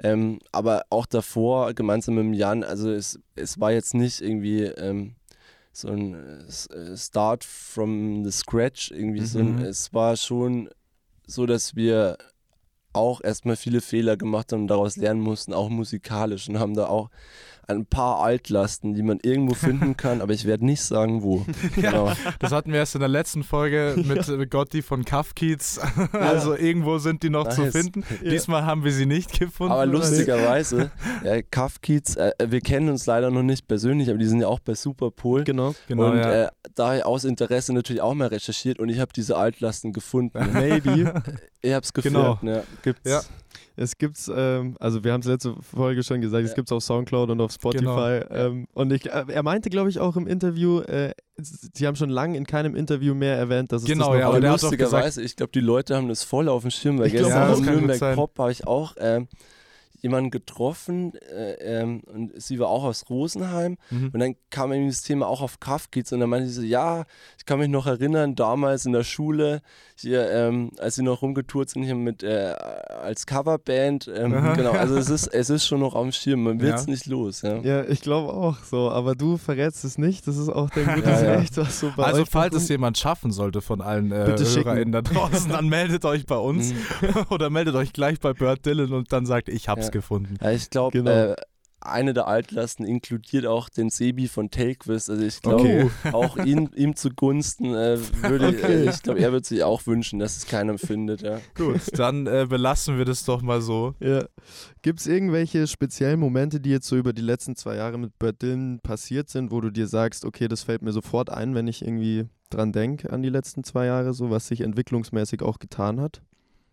Ähm, 0.01 0.39
aber 0.51 0.85
auch 0.89 1.05
davor, 1.05 1.73
gemeinsam 1.73 2.15
mit 2.15 2.23
dem 2.23 2.33
Jan, 2.33 2.63
also 2.63 2.91
es, 2.91 3.19
es 3.35 3.59
war 3.59 3.71
jetzt 3.71 3.93
nicht 3.93 4.21
irgendwie 4.21 4.63
ähm, 4.63 5.15
so 5.73 5.89
ein 5.89 6.13
äh, 6.13 6.95
Start 6.97 7.43
from 7.43 8.23
the 8.23 8.31
scratch, 8.31 8.91
irgendwie, 8.91 9.21
Mhm. 9.21 9.25
sondern 9.25 9.65
es 9.65 9.93
war 9.93 10.15
schon 10.15 10.69
so, 11.27 11.45
dass 11.45 11.75
wir 11.75 12.17
auch 12.99 13.21
erstmal 13.21 13.55
viele 13.55 13.81
Fehler 13.81 14.17
gemacht 14.17 14.51
haben 14.51 14.61
und 14.61 14.67
daraus 14.67 14.97
lernen 14.97 15.21
mussten, 15.21 15.53
auch 15.53 15.69
musikalisch 15.69 16.47
und 16.49 16.59
haben 16.59 16.75
da 16.75 16.87
auch 16.87 17.09
ein 17.69 17.85
paar 17.85 18.19
Altlasten, 18.19 18.93
die 18.93 19.03
man 19.03 19.19
irgendwo 19.21 19.53
finden 19.53 19.95
kann, 19.97 20.21
aber 20.21 20.33
ich 20.33 20.45
werde 20.45 20.65
nicht 20.65 20.81
sagen, 20.81 21.23
wo. 21.23 21.45
Genau. 21.75 22.11
Das 22.39 22.51
hatten 22.51 22.71
wir 22.71 22.79
erst 22.79 22.95
in 22.95 22.99
der 23.01 23.09
letzten 23.09 23.43
Folge 23.43 23.95
mit 24.05 24.27
äh, 24.27 24.45
Gotti 24.47 24.81
von 24.81 25.05
Kafkiez. 25.05 25.79
Also 26.11 26.55
irgendwo 26.55 26.97
sind 26.97 27.23
die 27.23 27.29
noch 27.29 27.47
zu 27.49 27.61
Nice. 27.61 27.71
finden. 27.71 28.03
Diesmal 28.23 28.65
haben 28.65 28.83
wir 28.83 28.91
sie 28.91 29.05
nicht 29.05 29.39
gefunden. 29.39 29.71
Aber 29.73 29.85
lustigerweise, 29.85 30.91
ja, 31.23 31.41
Kafkiez, 31.41 32.15
äh, 32.15 32.31
wir 32.45 32.61
kennen 32.61 32.89
uns 32.89 33.05
leider 33.05 33.29
noch 33.31 33.43
nicht 33.43 33.67
persönlich, 33.67 34.09
aber 34.09 34.17
die 34.17 34.25
sind 34.25 34.41
ja 34.41 34.47
auch 34.47 34.59
bei 34.59 34.73
Superpol. 34.75 35.43
Genau. 35.43 35.75
Genau, 35.87 36.11
und 36.11 36.17
ja. 36.17 36.45
äh, 36.45 36.49
daher 36.75 37.07
aus 37.07 37.23
Interesse 37.23 37.73
natürlich 37.73 38.01
auch 38.01 38.13
mal 38.13 38.27
recherchiert 38.27 38.79
und 38.79 38.89
ich 38.89 38.99
habe 38.99 39.11
diese 39.13 39.37
Altlasten 39.37 39.93
gefunden. 39.93 40.39
Maybe. 40.53 41.13
Ich 41.61 41.73
hab's 41.73 41.93
Genau. 41.93 42.35
gefunden, 42.35 42.47
ja. 42.55 42.63
Gibt's. 42.83 43.29
Ja. 43.75 43.83
Es 43.83 43.97
gibt's, 43.97 44.31
ähm, 44.33 44.75
also 44.79 45.03
wir 45.03 45.13
haben 45.13 45.21
es 45.21 45.27
letzte 45.27 45.55
Folge 45.61 46.03
schon 46.03 46.21
gesagt, 46.21 46.43
es 46.43 46.51
Ja. 46.51 46.55
gibt's 46.55 46.71
auf 46.71 46.83
Soundcloud 46.83 47.29
und 47.29 47.41
auf 47.41 47.51
Spotify. 47.51 47.83
Genau. 47.85 48.29
Ähm, 48.29 48.67
und 48.73 48.91
ich, 48.93 49.05
äh, 49.07 49.25
er 49.27 49.43
meinte, 49.43 49.69
glaube 49.69 49.89
ich, 49.89 49.99
auch 49.99 50.15
im 50.15 50.27
Interview, 50.27 50.79
äh, 50.81 51.13
sie 51.37 51.87
haben 51.87 51.95
schon 51.95 52.09
lange 52.09 52.37
in 52.37 52.45
keinem 52.45 52.75
Interview 52.75 53.13
mehr 53.15 53.37
erwähnt, 53.37 53.71
dass 53.71 53.83
es 53.83 53.87
Genau, 53.87 54.05
das 54.05 54.13
noch 54.13 54.19
ja, 54.19 54.25
Aber 54.25 54.33
aber 54.35 54.41
der 54.41 54.51
hat 54.51 54.57
doch 54.59 54.63
lustigerweise, 54.63 55.21
ich 55.21 55.35
glaube, 55.35 55.51
die 55.53 55.61
Leute 55.61 55.95
haben 55.95 56.07
das 56.09 56.23
voll 56.23 56.49
auf 56.49 56.61
dem 56.63 56.71
Schirm, 56.71 56.99
weil 56.99 57.07
Ich 57.07 57.13
glaub, 57.13 57.25
gestern 57.25 57.41
ja, 57.41 57.55
kann 57.55 57.77
gut 57.79 57.87
Nürnberg. 57.87 58.15
Pop 58.15 58.37
habe 58.39 58.51
ich 58.51 58.67
auch 58.67 58.95
ähm, 58.99 59.27
jemanden 60.01 60.31
getroffen 60.31 61.13
äh, 61.15 61.53
ähm, 61.81 62.01
und 62.05 62.31
sie 62.41 62.59
war 62.59 62.67
auch 62.69 62.83
aus 62.83 63.05
Rosenheim 63.09 63.77
Mhm. 63.91 64.09
und 64.13 64.19
dann 64.19 64.35
kam 64.49 64.71
irgendwie 64.71 64.91
das 64.91 65.01
Thema 65.01 65.27
auch 65.27 65.41
auf 65.41 65.59
Kafkiz 65.59 66.11
und 66.11 66.19
dann 66.19 66.29
meinte 66.29 66.47
sie 66.47 66.53
so, 66.53 66.61
ja, 66.61 67.05
ich 67.37 67.45
kann 67.45 67.59
mich 67.59 67.69
noch 67.69 67.85
erinnern, 67.87 68.35
damals 68.35 68.85
in 68.85 68.93
der 68.93 69.03
Schule, 69.03 69.61
hier, 69.95 70.29
ähm, 70.31 70.71
als 70.79 70.95
sie 70.95 71.03
noch 71.03 71.21
rumgetourt 71.21 71.69
sind 71.69 71.83
hier 71.83 71.95
mit 71.95 72.23
äh, 72.23 72.53
als 73.01 73.25
Coverband, 73.25 74.07
ähm, 74.13 74.31
genau, 74.55 74.71
also 74.71 74.95
es 74.95 75.09
ist, 75.09 75.27
es 75.33 75.49
ist 75.49 75.65
schon 75.65 75.79
noch 75.79 75.95
am 75.95 76.11
Schirm, 76.11 76.43
man 76.43 76.61
will 76.61 76.73
es 76.73 76.85
Ja. 76.85 76.91
nicht 76.91 77.05
los, 77.05 77.41
ja. 77.41 77.57
Ja, 77.59 77.83
ich 77.85 78.01
glaube 78.01 78.33
auch 78.33 78.57
so, 78.63 78.89
aber 78.89 79.15
du 79.15 79.37
verrätst 79.37 79.83
es 79.83 79.97
nicht, 79.97 80.27
das 80.27 80.37
ist 80.37 80.49
auch 80.49 80.69
dein 80.69 80.95
gutes. 80.95 81.19
Recht, 81.21 81.57
was 81.57 81.79
so 81.79 81.91
bei 81.95 82.03
Also 82.05 82.21
euch 82.21 82.29
falls 82.29 82.55
es 82.55 82.69
jemand 82.69 82.97
schaffen 82.97 83.31
sollte 83.31 83.61
von 83.61 83.81
allen 83.81 84.11
äh, 84.11 84.23
Bitte 84.25 84.45
schicken. 84.45 84.65
HörerInnen 84.69 84.91
da 84.91 85.01
draußen, 85.01 85.51
dann 85.51 85.67
meldet 85.67 86.05
euch 86.05 86.25
bei 86.25 86.37
uns 86.37 86.73
Mhm. 86.73 86.77
oder 87.29 87.49
meldet 87.49 87.75
euch 87.75 87.93
gleich 87.93 88.19
bei 88.19 88.33
Bird 88.33 88.65
Dylan 88.65 88.93
und 88.93 89.11
dann 89.11 89.25
sagt, 89.25 89.49
ich 89.49 89.67
hab's 89.69 89.88
Ja. 89.89 89.91
gefunden. 89.91 90.37
Ja, 90.41 90.51
ich 90.51 90.69
glaube, 90.69 90.97
Genau. 90.97 91.11
äh, 91.11 91.35
eine 91.81 92.13
der 92.13 92.27
Altlasten 92.27 92.85
inkludiert 92.85 93.45
auch 93.45 93.69
den 93.69 93.89
Sebi 93.89 94.27
von 94.27 94.51
Takequiz. 94.51 95.09
Also 95.09 95.23
ich 95.23 95.41
glaube, 95.41 95.89
Okay. 96.03 96.13
auch 96.13 96.35
ihn, 96.37 96.69
ihm 96.75 96.93
zugunsten 96.97 97.73
äh, 97.73 97.97
würde 98.21 98.49
ich, 98.49 98.61
Okay. 98.61 98.85
äh, 98.85 98.89
ich 98.89 99.01
glaube, 99.01 99.21
er 99.21 99.31
wird 99.31 99.45
sich 99.45 99.63
auch 99.63 99.87
wünschen, 99.87 100.19
dass 100.19 100.35
es 100.35 100.45
keiner 100.45 100.77
findet. 100.77 101.21
Ja. 101.21 101.39
Gut, 101.55 101.79
dann 101.97 102.27
äh, 102.27 102.45
belassen 102.49 102.97
wir 102.97 103.05
das 103.05 103.23
doch 103.23 103.41
mal 103.41 103.61
so. 103.61 103.95
Ja. 104.01 104.25
Gibt 104.81 104.99
es 104.99 105.07
irgendwelche 105.07 105.67
speziellen 105.67 106.19
Momente, 106.19 106.59
die 106.59 106.69
jetzt 106.71 106.87
so 106.87 106.97
über 106.97 107.13
die 107.13 107.21
letzten 107.21 107.55
zwei 107.55 107.77
Jahre 107.77 107.97
mit 107.97 108.19
Bert 108.19 108.41
Dylan 108.41 108.81
passiert 108.83 109.29
sind, 109.29 109.49
wo 109.49 109.61
du 109.61 109.69
dir 109.69 109.87
sagst, 109.87 110.25
okay, 110.25 110.49
das 110.49 110.63
fällt 110.63 110.81
mir 110.81 110.91
sofort 110.91 111.29
ein, 111.29 111.55
wenn 111.55 111.67
ich 111.69 111.81
irgendwie 111.81 112.25
dran 112.49 112.73
denke 112.73 113.09
an 113.13 113.21
die 113.21 113.29
letzten 113.29 113.63
zwei 113.63 113.85
Jahre, 113.85 114.13
so 114.13 114.29
was 114.29 114.47
sich 114.47 114.59
entwicklungsmäßig 114.61 115.41
auch 115.43 115.59
getan 115.59 116.01
hat? 116.01 116.21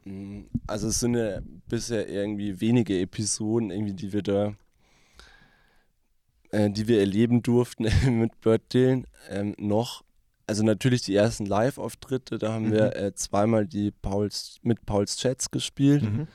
Mm, 0.07 0.45
Also 0.67 0.89
es 0.89 1.01
sind 1.01 1.15
ja 1.17 1.41
bisher 1.69 2.09
irgendwie 2.09 2.61
wenige 2.61 2.99
Episoden, 3.01 3.71
irgendwie, 3.71 3.95
die 3.95 4.13
wir 4.13 4.23
da, 4.23 4.55
äh, 6.51 6.71
die 6.71 6.87
wir 6.89 7.01
erleben 7.01 7.43
durften 7.43 7.85
mit 8.21 8.41
Bird 8.41 8.63
Dylan 8.73 9.07
ähm, 9.29 9.55
noch. 9.59 10.03
Also 10.47 10.63
natürlich 10.63 11.03
die 11.03 11.15
ersten 11.17 11.45
Live-Auftritte, 11.45 12.39
da 12.39 12.53
haben 12.53 12.71
wir 12.71 12.95
äh, 12.95 13.13
zweimal 13.15 13.67
die 13.67 13.91
Pauls, 13.91 14.61
mit 14.63 14.87
Pauls 14.87 15.17
Chats 15.17 15.51
gespielt. 15.51 16.05
Mhm. 16.05 16.29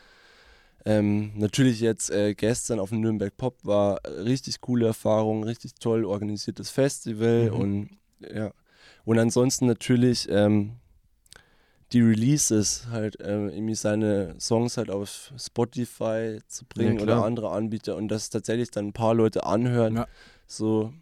Ähm, 0.83 1.31
natürlich 1.35 1.79
jetzt 1.79 2.09
äh, 2.09 2.33
gestern 2.33 2.79
auf 2.79 2.89
dem 2.89 2.99
Nürnberg 3.01 3.37
Pop 3.37 3.55
war 3.63 4.03
äh, 4.03 4.09
richtig 4.21 4.59
coole 4.59 4.87
Erfahrung, 4.87 5.43
richtig 5.45 5.75
toll 5.75 6.03
organisiertes 6.03 6.71
Festival 6.71 7.51
Mhm. 7.51 7.55
und 7.55 7.89
ja. 8.19 8.51
Und 9.05 9.17
ansonsten 9.17 9.65
natürlich 9.67 10.27
ähm, 10.29 10.73
die 11.93 12.01
Releases, 12.01 12.87
halt 12.89 13.17
ähm, 13.21 13.49
irgendwie 13.49 13.75
seine 13.75 14.35
Songs 14.39 14.77
halt 14.77 14.89
auf 14.89 15.33
Spotify 15.37 16.39
zu 16.47 16.65
bringen 16.65 16.97
Ja, 16.97 17.03
oder 17.03 17.23
andere 17.23 17.49
Anbieter 17.51 17.95
und 17.95 18.07
dass 18.07 18.29
tatsächlich 18.29 18.71
dann 18.71 18.87
ein 18.87 18.93
paar 18.93 19.13
Leute 19.13 19.45
anhören. 19.45 19.95
Ja. 19.97 20.07
So, 20.47 20.93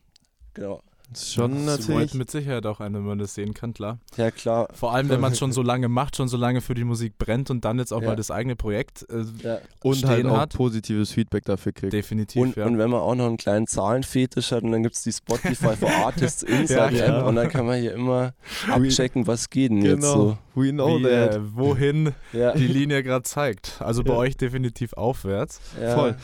genau. 0.54 0.82
Das 1.12 1.24
ist 1.24 1.34
schon 1.34 1.66
Das 1.66 1.80
natürlich. 1.80 2.12
freut 2.12 2.14
mit 2.14 2.30
Sicherheit 2.32 2.66
auch 2.68 2.80
einen, 2.80 2.96
wenn 2.96 3.04
man 3.04 3.18
das 3.18 3.34
sehen 3.34 3.54
kann, 3.56 3.74
klar. 3.74 3.98
Ja 4.18 4.30
klar. 4.30 4.68
Vor 4.74 4.94
allem, 4.94 5.10
wenn 5.10 5.20
man 5.20 5.32
es 5.32 5.40
schon 5.40 5.52
so 5.52 5.62
lange 5.64 5.88
macht, 5.90 6.16
schon 6.16 6.28
so 6.28 6.38
lange 6.38 6.62
für 6.62 6.76
die 6.76 6.84
Musik 6.84 7.18
brennt 7.18 7.50
und 7.50 7.66
dann 7.66 7.80
jetzt 7.80 7.92
auch 7.92 8.02
Ja. 8.02 8.10
mal 8.10 8.16
das 8.16 8.30
eigene 8.30 8.56
Projekt 8.56 9.08
äh, 9.10 9.24
Ja. 9.44 9.58
Und 9.82 9.96
stehen 9.96 10.10
halt 10.10 10.26
auch 10.28 10.38
hat. 10.38 10.54
positives 10.54 11.12
Feedback 11.12 11.46
dafür 11.46 11.72
kriegt. 11.72 11.94
definitiv, 11.94 12.42
Und, 12.42 12.56
ja. 12.58 12.66
und 12.66 12.78
wenn 12.78 12.90
man 12.92 13.00
auch 13.02 13.16
noch 13.16 13.26
einen 13.26 13.38
kleinen 13.38 13.66
Zahlenfetisch 13.66 14.52
hat 14.52 14.64
und 14.64 14.72
dann 14.72 14.84
gibt 14.84 14.96
es 14.96 15.02
die 15.02 15.12
Spotify 15.12 15.76
for 15.80 15.90
Artists 15.90 16.44
Insight 16.44 16.94
Ja, 16.94 17.20
App 17.22 17.26
und 17.26 17.36
dann 17.36 17.50
kann 17.50 17.66
man 17.66 17.80
hier 17.80 17.94
immer 17.94 18.34
abchecken, 18.70 19.26
was 19.26 19.50
geht 19.50 19.72
denn 19.72 19.82
jetzt 19.82 20.02
Genau. 20.02 20.14
so. 20.14 20.38
We 20.56 20.72
know 20.72 21.00
Wie, 21.00 21.04
that. 21.04 21.36
äh, 21.36 21.56
wohin 21.56 22.14
Ja, 22.34 22.54
die 22.54 22.68
Linie 22.68 23.02
gerade 23.02 23.24
zeigt. 23.24 23.78
Also 23.82 24.04
bei 24.04 24.14
Ja. 24.14 24.20
euch 24.20 24.38
definitiv 24.38 24.94
aufwärts. 24.94 25.60
ja. 25.82 25.96
Voll. 25.96 26.16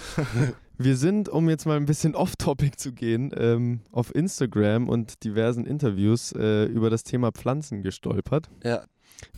Wir 0.77 0.97
sind, 0.97 1.29
um 1.29 1.49
jetzt 1.49 1.65
mal 1.65 1.77
ein 1.77 1.85
bisschen 1.85 2.15
off-topic 2.15 2.77
zu 2.77 2.91
gehen, 2.91 3.31
ähm, 3.35 3.81
auf 3.91 4.13
Instagram 4.13 4.89
und 4.89 5.23
diversen 5.23 5.65
Interviews 5.65 6.31
äh, 6.33 6.65
über 6.65 6.89
das 6.89 7.03
Thema 7.03 7.31
Pflanzen 7.31 7.81
gestolpert. 7.81 8.49
Ja, 8.63 8.83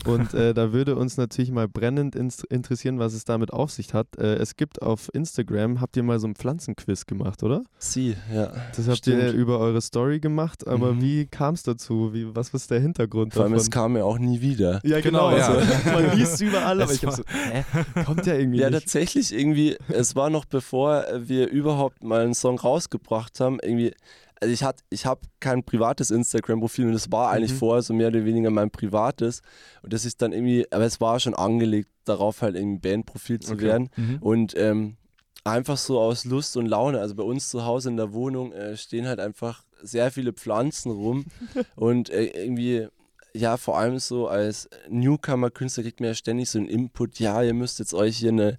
Und 0.06 0.34
äh, 0.34 0.54
da 0.54 0.74
würde 0.74 0.96
uns 0.96 1.18
natürlich 1.18 1.52
mal 1.52 1.68
brennend 1.68 2.16
interessieren, 2.16 3.00
was 3.00 3.14
es 3.14 3.26
damit 3.26 3.52
auf 3.52 3.72
sich 3.72 3.94
hat. 3.94 4.08
Äh, 4.18 4.36
es 4.36 4.56
gibt 4.56 4.82
auf 4.82 5.10
Instagram, 5.14 5.82
habt 5.82 5.98
ihr 5.98 6.04
mal 6.04 6.20
so 6.20 6.28
einen 6.28 6.36
Pflanzenquiz 6.36 7.06
gemacht, 7.06 7.44
oder? 7.44 7.64
sie, 7.78 8.16
ja. 8.34 8.52
Das 8.76 8.88
habt 8.88 9.06
ihr 9.08 9.20
Stimmt. 9.30 9.34
über 9.34 9.60
eure 9.60 9.82
Story 9.82 10.20
gemacht, 10.20 10.68
aber 10.68 10.94
Mhm. 10.94 11.02
wie 11.02 11.26
kam 11.26 11.56
es 11.56 11.64
dazu? 11.64 12.14
Wie, 12.14 12.34
was 12.36 12.54
ist 12.54 12.70
der 12.72 12.80
Hintergrund 12.80 13.34
Vor 13.34 13.44
allem, 13.44 13.54
davon? 13.54 13.62
es 13.64 13.72
kam 13.72 13.98
ja 13.98 14.04
auch 14.04 14.20
nie 14.20 14.40
wieder. 14.42 14.80
ja, 14.84 15.02
Genau, 15.02 15.30
genau. 15.32 15.38
ja. 15.38 15.48
Also, 15.48 15.60
man 15.92 16.18
liest 16.18 16.42
überall, 16.42 16.82
aber 16.82 16.92
Es 16.92 16.98
ich 16.98 17.06
hab 17.06 17.12
war- 17.12 17.18
so, 17.18 17.24
hä? 17.52 18.04
Kommt 18.06 18.26
ja 18.26 18.36
irgendwie 18.36 18.60
Ja, 18.60 18.70
nicht. 18.70 18.82
tatsächlich 18.84 19.34
irgendwie, 19.34 19.78
es 19.90 20.16
war 20.16 20.30
noch 20.30 20.46
bevor 20.46 21.06
wir 21.18 21.50
überhaupt 21.50 22.04
mal 22.04 22.22
einen 22.22 22.34
Song 22.36 22.60
rausgebracht 22.60 23.40
haben, 23.40 23.58
irgendwie, 23.62 23.94
also 24.42 24.54
ich 24.54 24.64
ich 24.90 25.06
habe 25.06 25.22
kein 25.40 25.64
privates 25.64 26.12
Instagram-Profil 26.12 26.86
und 26.88 26.94
das 26.94 27.12
war 27.12 27.32
eigentlich 27.32 27.54
Mhm. 27.54 27.58
vorher 27.58 27.82
so 27.82 27.94
mehr 27.94 28.08
oder 28.10 28.24
weniger 28.26 28.50
mein 28.50 28.70
privates 28.72 29.42
und 29.84 29.94
das 29.94 30.06
ist 30.06 30.22
dann 30.22 30.32
irgendwie, 30.34 30.66
aber 30.72 30.86
es 30.86 31.00
war 31.02 31.20
schon 31.20 31.34
angelegt 31.34 31.90
darauf 32.06 32.42
halt 32.42 32.56
irgendwie 32.56 32.78
ein 32.78 32.82
Bandprofil 32.82 33.40
zu 33.40 33.54
Okay. 33.54 33.64
werden 33.64 33.90
Mhm. 33.96 34.18
und 34.22 34.54
ähm, 34.58 34.98
einfach 35.44 35.78
so 35.78 36.00
aus 36.00 36.26
Lust 36.26 36.56
und 36.58 36.66
Laune, 36.68 37.00
also 37.00 37.16
bei 37.16 37.24
uns 37.24 37.50
zu 37.50 37.66
Hause 37.66 37.90
in 37.90 37.98
der 37.98 38.14
Wohnung 38.14 38.52
äh, 38.54 38.76
stehen 38.78 39.08
halt 39.08 39.20
einfach 39.20 39.64
sehr 39.82 40.12
viele 40.12 40.34
Pflanzen 40.34 40.92
rum 40.92 41.26
und 41.76 42.10
äh, 42.10 42.26
irgendwie 42.26 42.88
ja, 43.34 43.58
vor 43.58 43.78
allem 43.78 44.00
so 44.00 44.28
als 44.28 44.68
Newcomer-Künstler 44.90 45.84
kriegt 45.84 46.00
man 46.00 46.08
ja 46.10 46.14
ständig 46.16 46.50
so 46.50 46.58
einen 46.58 46.68
Input, 46.68 47.20
ja, 47.20 47.44
ihr 47.44 47.54
müsst 47.54 47.78
jetzt 47.78 47.94
euch 47.94 48.18
hier 48.18 48.32
eine, 48.32 48.58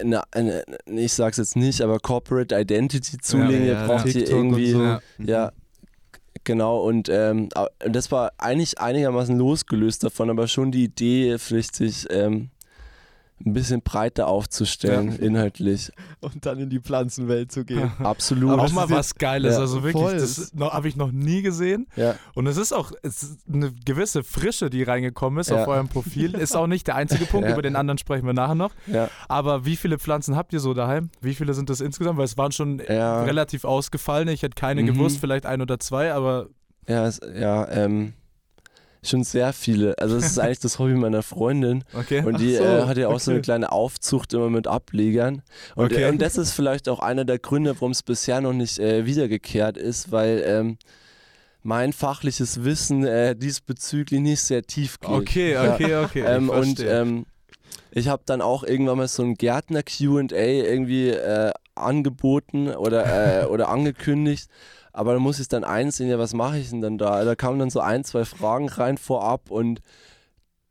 eine, 0.00 0.22
eine 0.32 0.64
ich 0.86 1.12
sag's 1.12 1.36
jetzt 1.36 1.56
nicht, 1.56 1.80
aber 1.80 1.98
Corporate 1.98 2.58
Identity 2.58 3.18
zulegen, 3.18 3.66
ja, 3.66 3.82
ihr 3.82 3.86
braucht 3.86 4.04
hier 4.04 4.12
TikTok 4.12 4.38
und 4.38 4.44
irgendwie, 4.46 4.70
so. 4.70 4.82
Ja. 4.82 5.00
Mhm. 5.18 5.28
ja, 5.28 5.52
genau, 6.44 6.80
und 6.82 7.08
ähm, 7.08 7.48
das 7.80 8.10
war 8.10 8.32
eigentlich 8.38 8.78
einigermaßen 8.80 9.36
losgelöst 9.36 10.04
davon, 10.04 10.30
aber 10.30 10.46
schon 10.46 10.70
die 10.70 10.84
Idee, 10.84 11.38
vielleicht 11.38 11.74
sich 11.74 12.06
ähm, 12.10 12.50
ein 13.44 13.52
bisschen 13.52 13.82
breiter 13.82 14.26
aufzustellen, 14.26 15.16
inhaltlich. 15.18 15.90
Und 16.20 16.44
dann 16.44 16.58
in 16.58 16.70
die 16.70 16.80
Pflanzenwelt 16.80 17.52
zu 17.52 17.64
gehen. 17.64 17.92
Absolut. 18.00 18.50
Aber 18.50 18.62
Auch 18.62 18.66
das 18.66 18.74
mal 18.74 18.90
was 18.90 19.14
Geiles, 19.14 19.54
Ja. 19.54 19.60
also 19.60 19.82
wirklich, 19.84 20.02
Voll. 20.02 20.16
das 20.18 20.52
habe 20.58 20.88
ich 20.88 20.96
noch 20.96 21.12
nie 21.12 21.42
gesehen. 21.42 21.86
ja. 21.96 22.16
Und 22.34 22.46
es 22.48 22.56
ist 22.56 22.72
auch 22.72 22.90
es 23.02 23.22
ist 23.22 23.38
eine 23.52 23.72
gewisse 23.84 24.24
Frische, 24.24 24.70
die 24.70 24.82
reingekommen 24.82 25.38
ist 25.40 25.50
Ja. 25.50 25.62
auf 25.62 25.68
eurem 25.68 25.88
Profil. 25.88 26.34
Ist 26.34 26.56
auch 26.56 26.66
nicht 26.66 26.86
der 26.88 26.96
einzige 26.96 27.26
Punkt, 27.26 27.46
Ja. 27.48 27.52
über 27.52 27.62
den 27.62 27.76
anderen 27.76 27.98
sprechen 27.98 28.26
wir 28.26 28.32
nachher 28.34 28.54
noch. 28.56 28.72
Ja, 28.86 29.08
Aber 29.28 29.64
wie 29.64 29.76
viele 29.76 29.98
Pflanzen 29.98 30.34
habt 30.36 30.52
ihr 30.52 30.60
so 30.60 30.74
daheim? 30.74 31.10
Wie 31.20 31.34
viele 31.34 31.54
sind 31.54 31.70
das 31.70 31.80
insgesamt? 31.80 32.18
Weil 32.18 32.24
es 32.24 32.36
waren 32.36 32.52
schon 32.52 32.80
ja, 32.88 33.22
relativ 33.22 33.64
ausgefallene. 33.64 34.32
Ich 34.32 34.42
hätte 34.42 34.54
keine 34.56 34.82
Mhm. 34.82 34.86
gewusst, 34.86 35.18
vielleicht 35.20 35.46
ein 35.46 35.62
oder 35.62 35.78
zwei, 35.78 36.12
aber 36.12 36.48
ja, 36.88 37.06
es, 37.06 37.20
ja, 37.38 37.68
ähm, 37.68 38.14
schon 39.08 39.24
sehr 39.24 39.52
viele. 39.52 39.96
Also 39.98 40.16
es 40.16 40.26
ist 40.26 40.38
eigentlich 40.38 40.60
das 40.60 40.78
Hobby 40.78 40.94
meiner 40.94 41.22
Freundin 41.22 41.84
okay. 41.94 42.22
und 42.24 42.38
die 42.40 42.54
so, 42.56 42.64
äh, 42.64 42.82
hat 42.82 42.96
ja 42.98 43.08
auch 43.08 43.20
so 43.20 43.30
eine 43.30 43.38
okay. 43.38 43.44
kleine 43.44 43.72
Aufzucht 43.72 44.32
immer 44.34 44.50
mit 44.50 44.66
Ablegern. 44.66 45.42
Und, 45.74 45.86
Okay. 45.92 46.04
äh, 46.04 46.08
und 46.10 46.20
das 46.22 46.36
ist 46.38 46.52
vielleicht 46.52 46.88
auch 46.88 47.00
einer 47.00 47.24
der 47.24 47.38
Gründe, 47.38 47.74
warum 47.74 47.92
es 47.92 48.02
bisher 48.02 48.40
noch 48.40 48.52
nicht 48.52 48.78
äh, 48.78 49.06
wiedergekehrt 49.06 49.76
ist, 49.76 50.12
weil 50.12 50.42
ähm, 50.46 50.78
mein 51.62 51.92
fachliches 51.92 52.64
Wissen 52.64 53.04
äh, 53.04 53.34
diesbezüglich 53.34 54.20
nicht 54.20 54.40
sehr 54.40 54.62
tief 54.62 55.00
geht. 55.00 55.10
Okay, 55.10 55.52
Ja. 55.54 55.74
okay, 55.74 55.96
okay. 55.96 56.24
Ähm, 56.26 56.50
und 56.50 56.80
ähm, 56.80 57.26
Ich 57.90 58.08
habe 58.08 58.22
dann 58.26 58.40
auch 58.42 58.64
irgendwann 58.64 58.98
mal 58.98 59.08
so 59.08 59.22
ein 59.22 59.34
Gärtner 59.34 59.82
QA 59.82 60.30
irgendwie 60.30 61.08
äh, 61.08 61.52
angeboten 61.80 62.68
oder, 62.68 63.42
äh, 63.42 63.46
oder 63.50 63.68
angekündigt. 63.68 64.48
Aber 64.92 65.12
da 65.14 65.18
muss 65.20 65.38
ich 65.38 65.48
dann 65.48 65.64
einsehen, 65.64 66.08
ja, 66.10 66.18
was 66.18 66.34
mache 66.34 66.58
ich 66.58 66.70
denn 66.70 66.80
dann 66.80 66.98
da? 66.98 67.24
Da 67.24 67.34
kamen 67.36 67.58
dann 67.58 67.70
so 67.70 67.80
ein, 67.80 68.04
zwei 68.04 68.24
Fragen 68.24 68.68
rein 68.68 68.98
vorab 68.98 69.50
und 69.50 69.80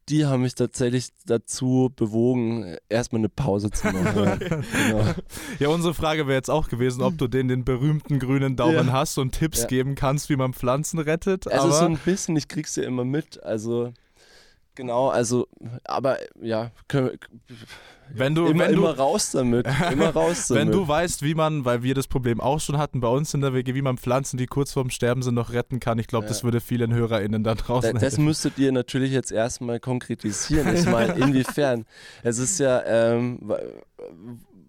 die 0.10 0.26
haben 0.26 0.41
mich 0.43 0.56
tatsächlich 0.56 1.10
dazu 1.26 1.91
bewogen, 1.96 2.78
erstmal 2.88 3.20
eine 3.20 3.28
Pause 3.30 3.72
zu 3.72 3.88
machen. 3.88 4.39
genau. 4.39 5.04
Ja, 5.60 5.67
unsere 5.67 5.93
Frage 5.93 6.28
wäre 6.28 6.38
jetzt 6.38 6.50
auch 6.50 6.70
gewesen, 6.70 7.02
ob 7.02 7.17
du 7.17 7.28
den, 7.28 7.50
den 7.50 7.65
berühmten 7.65 8.17
grünen 8.20 8.56
Daumen 8.56 8.88
Ja. 8.88 8.93
hast 8.93 9.17
und 9.17 9.34
Tipps 9.34 9.62
Ja. 9.63 9.67
geben 9.67 9.96
kannst, 9.96 10.30
wie 10.30 10.38
man 10.38 10.54
Pflanzen 10.54 11.00
rettet. 11.00 11.50
Also 11.52 11.72
so 11.72 11.86
ein 11.86 11.98
bisschen, 11.98 12.38
ich 12.38 12.48
krieg's 12.48 12.76
ja 12.78 12.84
immer 12.84 13.04
mit. 13.04 13.43
Also 13.43 13.91
genau, 14.76 15.10
also, 15.10 15.48
aber 15.84 16.20
ja, 16.41 16.72
können, 16.88 17.12
wir- 17.48 17.58
wenn 18.13 18.36
du, 18.36 18.46
immer, 18.48 18.65
wenn 18.65 18.76
du, 18.76 18.82
immer 18.84 18.98
raus 18.98 19.32
damit. 19.32 19.67
Immer 19.91 20.10
raus 20.10 20.48
damit. 20.48 20.62
wenn 20.67 20.72
du 20.72 20.88
weißt, 20.88 21.22
wie 21.24 21.36
man, 21.36 21.65
weil 21.65 21.84
wir 21.84 21.93
das 21.96 22.08
Problem 22.08 22.39
auch 22.39 22.60
schon 22.60 22.78
hatten 22.78 23.00
bei 23.00 23.08
uns 23.08 23.34
in 23.34 23.41
der 23.41 23.54
WG, 23.54 23.74
wie 23.76 23.82
man 23.82 23.98
Pflanzen, 23.98 24.38
die 24.38 24.46
kurz 24.48 24.72
vorm 24.74 24.89
Sterben 24.89 25.22
sind, 25.22 25.36
noch 25.36 25.52
retten 25.52 25.80
kann, 25.80 26.00
ich 26.00 26.08
glaube, 26.08 26.26
Ja. 26.26 26.30
das 26.30 26.43
würde 26.43 26.60
vielen 26.62 26.93
HörerInnen 26.93 27.43
da 27.43 27.56
Da, 27.56 27.62
draußen 27.62 27.93
das 27.93 28.02
helfen. 28.02 28.26
müsstet 28.26 28.58
ihr 28.58 28.72
natürlich 28.72 29.12
jetzt 29.12 29.32
erstmal 29.32 29.80
konkretisieren. 29.80 30.76
Ich 30.76 30.86
meine, 30.86 31.13
inwiefern? 31.17 31.86
Es 32.24 32.38
ist 32.38 32.60
ja, 32.60 32.84
ähm, 32.86 33.39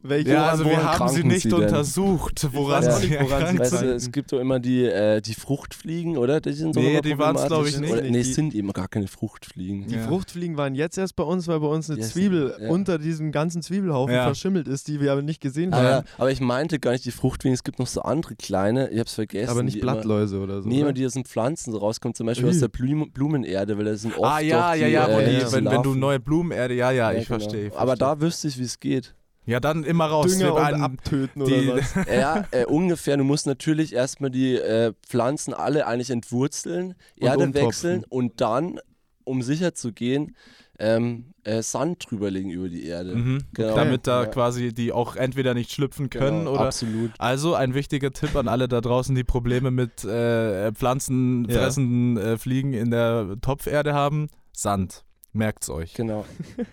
Welche 0.02 0.30
Ja, 0.32 0.48
also 0.50 0.64
wir 0.64 0.82
haben 0.82 1.08
sie 1.08 1.24
nicht 1.24 1.42
sie 1.42 1.52
untersucht, 1.52 2.46
woran 2.52 2.86
auch 2.86 2.92
sie 2.98 3.10
woran 3.18 3.48
sie 3.52 3.58
weißt 3.58 3.82
du, 3.82 3.94
es 3.94 4.12
gibt 4.12 4.32
doch 4.32 4.38
immer 4.38 4.60
die, 4.60 4.84
äh, 4.84 5.20
die 5.20 5.34
Fruchtfliegen, 5.34 6.16
oder? 6.16 6.40
Die 6.40 6.52
sind 6.52 6.74
so 6.74 6.80
Nee, 6.80 6.92
immer 6.92 7.00
die 7.00 7.18
waren's, 7.18 7.46
glaub 7.46 7.66
ich, 7.66 7.72
problematisch. 7.74 7.80
nicht. 7.80 8.10
Oder, 8.10 8.10
nee, 8.10 8.20
es 8.20 8.34
sind 8.34 8.54
eben 8.54 8.72
gar 8.72 8.86
keine 8.88 9.08
Fruchtfliegen. 9.08 9.88
Die 9.88 9.96
Ja. 9.96 10.02
Fruchtfliegen 10.06 10.56
waren 10.56 10.74
jetzt 10.76 10.98
erst 10.98 11.16
bei 11.16 11.24
uns, 11.24 11.48
weil 11.48 11.58
bei 11.60 11.66
uns 11.66 11.90
eine 11.90 11.98
Yes. 11.98 12.10
Zwiebel 12.10 12.54
Ja. 12.60 12.68
unter 12.68 12.98
diesem 12.98 13.32
ganzen 13.32 13.60
Zwiebelhaufen 13.60 14.14
Ja. 14.14 14.24
verschimmelt 14.24 14.68
ist, 14.68 14.86
die 14.88 15.00
wir 15.00 15.10
aber 15.12 15.22
nicht 15.22 15.40
gesehen 15.40 15.72
Ah, 15.74 15.76
haben. 15.78 15.84
ja, 15.86 16.04
aber 16.16 16.30
ich 16.30 16.40
meinte 16.40 16.78
gar 16.78 16.92
nicht 16.92 17.04
die 17.04 17.10
Fruchtfliegen, 17.10 17.54
es 17.54 17.64
gibt 17.64 17.78
noch 17.80 17.86
so 17.88 18.00
andere 18.02 18.36
kleine, 18.36 18.90
ich 18.90 19.00
hab's 19.00 19.14
vergessen. 19.14 19.50
aber 19.50 19.62
nicht 19.64 19.76
immer- 19.78 19.92
Blattläuse 19.94 20.38
oder 20.38 20.62
so. 20.62 20.68
Nee, 20.68 20.76
oder? 20.76 20.82
immer 20.84 20.92
die 20.92 21.06
aus 21.06 21.14
den 21.14 21.24
Pflanzen 21.24 21.72
so 21.72 21.78
rauskommen, 21.78 22.14
zum 22.14 22.26
Beispiel 22.26 22.46
Ui. 22.46 22.52
aus 22.52 22.60
der 22.60 22.68
Blum 22.68 23.10
Blumenerde, 23.10 23.76
weil 23.76 23.84
das 23.86 24.02
sind 24.02 24.16
oft 24.16 24.24
Ah 24.24 24.40
ja, 24.40 24.74
ja, 24.74 24.86
ja, 24.86 25.08
äh, 25.08 25.52
wenn, 25.52 25.82
du 25.82 25.94
neue 25.94 26.20
Blumenerde, 26.20 26.74
ja, 26.74 26.90
ja, 26.92 27.10
Ja, 27.12 27.18
ich 27.18 27.26
genau. 27.26 27.40
verstehe. 27.40 27.72
Aber 27.76 27.96
da 27.96 28.20
wüsste 28.20 28.48
ich, 28.48 28.58
wie 28.58 28.62
es 28.64 28.78
geht. 28.78 29.14
Ja, 29.48 29.60
dann 29.60 29.82
immer 29.84 30.04
raus. 30.06 30.36
Dünger 30.36 30.54
und 30.54 30.60
einen- 30.62 30.82
abtöten 30.82 31.44
die- 31.44 31.68
oder 31.70 31.78
was? 31.78 31.94
Ja, 32.08 32.44
äh, 32.50 32.66
ungefähr. 32.66 33.16
Du 33.16 33.24
musst 33.24 33.46
natürlich 33.46 33.94
erstmal 33.94 34.30
die 34.30 34.54
äh, 34.56 34.92
Pflanzen 35.06 35.54
alle 35.54 35.86
eigentlich 35.86 36.10
entwurzeln, 36.10 36.94
Erde 37.16 37.44
umtopfen. 37.44 37.66
wechseln 37.66 38.04
und 38.08 38.40
dann, 38.42 38.78
um 39.24 39.40
sicher 39.42 39.74
zu 39.74 39.92
gehen, 39.92 40.36
ähm, 40.78 41.32
äh, 41.42 41.60
Sand 41.62 42.04
drüberlegen 42.08 42.50
über 42.50 42.68
die 42.68 42.84
Erde. 42.84 43.16
Mhm. 43.16 43.44
Genau. 43.54 43.74
Damit 43.74 44.06
da 44.06 44.22
Ja. 44.24 44.28
quasi 44.28 44.72
die 44.72 44.92
auch 44.92 45.16
entweder 45.16 45.54
nicht 45.54 45.72
schlüpfen 45.72 46.08
können 46.10 46.40
Genau, 46.40 46.52
oder. 46.52 46.66
Absolut. 46.66 47.10
Also 47.18 47.54
ein 47.54 47.74
wichtiger 47.74 48.12
Tipp 48.12 48.36
an 48.36 48.46
alle 48.48 48.68
da 48.68 48.80
draußen, 48.80 49.14
die 49.14 49.24
Probleme 49.24 49.70
mit 49.72 50.04
äh, 50.04 50.70
pflanzenfressenden 50.72 52.16
äh, 52.16 52.38
Fliegen 52.38 52.74
in 52.74 52.90
der 52.90 53.36
Topferde 53.40 53.94
haben. 53.94 54.28
Sand. 54.52 55.04
Merkt's 55.32 55.68
euch. 55.68 55.92
Genau. 55.94 56.24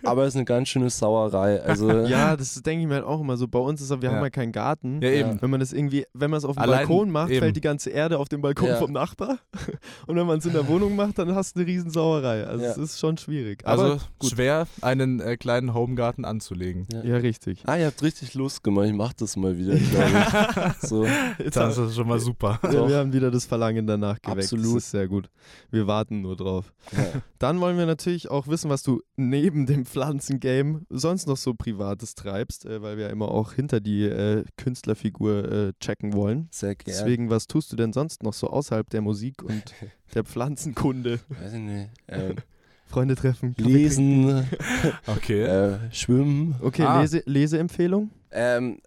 Aber 0.02 0.22
es 0.22 0.28
ist 0.28 0.36
eine 0.36 0.44
ganz 0.46 0.68
schöne 0.68 0.88
Sauerei. 0.90 1.60
Also, 1.62 1.90
Ja, 2.06 2.36
das 2.36 2.54
denke 2.62 2.82
ich 2.82 2.88
mir 2.88 2.94
halt 2.94 3.04
auch 3.04 3.20
immer 3.20 3.36
so. 3.36 3.46
Bei 3.46 3.58
uns 3.58 3.80
ist, 3.82 3.90
wir 3.90 3.98
Ja. 4.08 4.14
haben 4.16 4.22
ja 4.24 4.30
keinen 4.30 4.50
Garten. 4.52 5.00
Ja, 5.02 5.10
eben. 5.10 5.40
Wenn 5.42 5.50
man 5.50 5.60
das 5.60 5.72
irgendwie, 5.74 6.06
wenn 6.14 6.30
man 6.30 6.38
es 6.38 6.44
auf 6.44 6.56
dem 6.56 6.62
Allein- 6.62 6.88
Balkon 6.88 7.10
macht, 7.10 7.30
eben. 7.30 7.40
fällt 7.40 7.54
die 7.56 7.60
ganze 7.60 7.90
Erde 7.90 8.18
auf 8.18 8.28
den 8.28 8.40
Balkon 8.40 8.68
Ja. 8.68 8.76
vom 8.76 8.92
Nachbar. 8.92 9.38
Und 10.06 10.16
wenn 10.16 10.26
man 10.26 10.38
es 10.38 10.46
in 10.46 10.52
der 10.54 10.66
Wohnung 10.68 10.96
macht, 10.96 11.18
dann 11.18 11.34
hast 11.34 11.54
du 11.54 11.60
eine 11.60 11.68
Riesensauerei. 11.68 12.44
Also 12.46 12.64
Ja. 12.64 12.70
es 12.70 12.78
ist 12.78 12.98
schon 12.98 13.18
schwierig. 13.18 13.62
Aber 13.66 13.82
Also 13.82 14.04
gut. 14.18 14.30
schwer, 14.30 14.66
einen 14.80 15.20
äh, 15.20 15.36
kleinen 15.36 15.74
Homegarten 15.74 16.24
anzulegen. 16.24 16.86
Ja. 16.92 17.02
Ja, 17.04 17.16
richtig. 17.18 17.62
Ah, 17.66 17.76
ihr 17.76 17.86
habt 17.86 18.02
richtig 18.02 18.34
Lust 18.34 18.64
gemacht. 18.64 18.86
Ich 18.86 18.94
mach 18.94 19.12
das 19.12 19.36
mal 19.36 19.56
wieder, 19.58 19.74
glaube 19.76 20.72
ich. 20.80 20.82
So. 20.88 21.06
Jetzt 21.38 21.56
Das 21.56 21.76
ist 21.78 21.94
schon 21.94 22.08
mal 22.08 22.18
super. 22.20 22.58
wir 22.62 22.96
haben 22.96 23.12
wieder 23.12 23.30
das 23.30 23.44
Verlangen 23.44 23.86
danach 23.86 24.20
geweckt. 24.20 24.44
Absolut. 24.44 24.64
Das 24.66 24.74
ist 24.84 24.90
sehr 24.90 25.06
gut. 25.08 25.28
Wir 25.70 25.86
warten 25.86 26.22
nur 26.22 26.36
drauf. 26.36 26.72
Ja. 26.92 27.20
Dann 27.38 27.60
wollen 27.60 27.76
wir 27.76 27.86
natürlich 27.86 28.30
auch 28.30 28.45
wissen, 28.48 28.70
was 28.70 28.82
du 28.82 29.02
neben 29.16 29.66
dem 29.66 29.84
Pflanzengame 29.86 30.82
sonst 30.90 31.26
noch 31.26 31.36
so 31.36 31.54
Privates 31.54 32.14
treibst, 32.14 32.64
äh, 32.66 32.82
weil 32.82 32.96
wir 32.98 33.10
immer 33.10 33.28
auch 33.30 33.52
hinter 33.52 33.80
die 33.80 34.04
äh, 34.04 34.44
Künstlerfigur 34.56 35.52
äh, 35.52 35.72
checken 35.80 36.12
wollen. 36.14 36.48
Sehr 36.50 36.74
gerne. 36.74 36.98
Deswegen, 36.98 37.30
was 37.30 37.46
tust 37.46 37.72
du 37.72 37.76
denn 37.76 37.92
sonst 37.92 38.22
noch 38.22 38.32
so 38.34 38.48
außerhalb 38.48 38.88
der 38.90 39.00
Musik 39.02 39.42
und 39.42 39.74
der 40.14 40.24
Pflanzenkunde? 40.24 41.20
Weiß 41.28 41.52
ich 41.52 41.60
nicht. 41.60 41.90
Ähm, 42.08 42.36
Freunde 42.86 43.16
treffen, 43.16 43.56
Kaffee 43.56 43.68
lesen, 43.68 44.46
Okay. 45.08 45.42
äh, 45.42 45.78
schwimmen. 45.92 46.54
Okay, 46.62 46.82
Ah. 46.84 47.00
Lese 47.00 47.22
Leseempfehlung? 47.26 48.10
Ähm, 48.30 48.78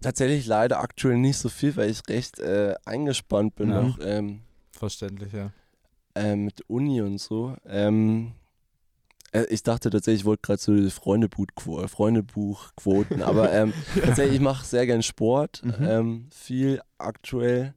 tatsächlich 0.00 0.46
leider 0.46 0.80
aktuell 0.80 1.18
nicht 1.18 1.36
so 1.36 1.50
viel, 1.50 1.76
weil 1.76 1.90
ich 1.90 2.00
recht 2.08 2.38
äh, 2.38 2.74
eingespannt 2.86 3.54
bin 3.56 3.68
Ja. 3.70 3.82
noch 3.82 3.98
ähm, 4.00 4.40
Verständlich, 4.70 5.32
ja. 5.34 5.50
äh, 6.14 6.34
mit 6.34 6.62
Uni 6.68 7.02
und 7.02 7.18
so. 7.20 7.54
Ähm, 7.66 8.28
äh, 8.28 8.41
ich 9.48 9.62
dachte 9.62 9.90
tatsächlich, 9.90 10.20
ich 10.22 10.24
wollte 10.26 10.42
gerade 10.42 10.60
so 10.60 10.74
die 10.74 10.90
Freundebuch- 10.90 11.88
Freundebuchquoten, 11.88 13.22
aber 13.22 13.52
ähm, 13.52 13.72
tatsächlich, 14.02 14.36
ich 14.36 14.40
mache 14.40 14.64
sehr 14.64 14.86
gern 14.86 15.02
Sport, 15.02 15.62
Mhm. 15.64 15.74
ähm, 15.86 16.26
viel 16.32 16.80
aktuell. 16.98 17.74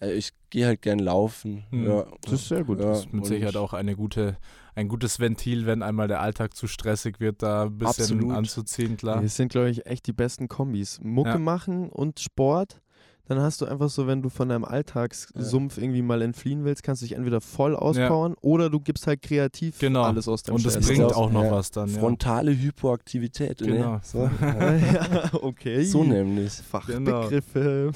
Äh, 0.00 0.12
ich 0.12 0.30
gehe 0.50 0.66
halt 0.66 0.82
gern 0.82 0.98
laufen. 0.98 1.64
Mhm. 1.70 1.86
Ja. 1.86 2.06
Das 2.22 2.32
ist 2.34 2.48
sehr 2.48 2.64
gut. 2.64 2.80
Ja, 2.80 2.86
Das 2.86 3.00
ist 3.00 3.12
mit 3.12 3.26
Sicherheit 3.26 3.56
auch 3.56 3.72
eine 3.72 3.96
gute, 3.96 4.36
ein 4.74 4.88
gutes 4.88 5.20
Ventil, 5.20 5.66
wenn 5.66 5.82
einmal 5.82 6.08
der 6.08 6.20
Alltag 6.20 6.54
zu 6.54 6.66
stressig 6.66 7.20
wird, 7.20 7.42
da 7.42 7.64
ein 7.64 7.78
bisschen 7.78 8.18
Absolut. 8.18 8.32
anzuziehen, 8.36 8.96
klar. 8.96 9.22
Das 9.22 9.36
sind, 9.36 9.50
glaube 9.50 9.70
ich, 9.70 9.86
echt 9.86 10.06
die 10.06 10.12
besten 10.12 10.48
Kombis. 10.48 11.00
Mucke 11.02 11.30
Ja. 11.30 11.38
machen 11.38 11.88
und 11.90 12.20
Sport. 12.20 12.80
Dann 13.28 13.40
hast 13.40 13.60
du 13.60 13.66
einfach 13.66 13.88
so, 13.90 14.06
wenn 14.06 14.22
du 14.22 14.28
von 14.28 14.48
deinem 14.48 14.64
Alltagssumpf 14.64 15.78
irgendwie 15.78 16.02
mal 16.02 16.22
entfliehen 16.22 16.64
willst, 16.64 16.82
kannst 16.82 17.02
du 17.02 17.06
dich 17.06 17.16
entweder 17.16 17.40
voll 17.40 17.74
auspowern 17.76 18.34
oder 18.40 18.70
du 18.70 18.80
gibst 18.80 19.06
halt 19.06 19.22
kreativ 19.22 19.78
Genau. 19.78 20.02
alles 20.04 20.28
aus 20.28 20.42
deinem 20.44 20.56
Und 20.56 20.66
das 20.66 20.78
bringt 20.78 21.02
auch 21.02 21.30
noch 21.30 21.44
ja, 21.44 21.50
was 21.50 21.70
dann. 21.70 21.88
Ja. 21.88 21.98
Frontale 21.98 22.52
Hypoaktivität. 22.56 23.58
Genau. 23.58 23.92
Ne? 23.94 24.00
So, 24.04 24.30
ja. 24.40 24.74
ja, 24.76 25.30
okay. 25.42 25.84
so 25.84 26.04
nämlich. 26.04 26.52
Fachbegriffe. 26.52 27.90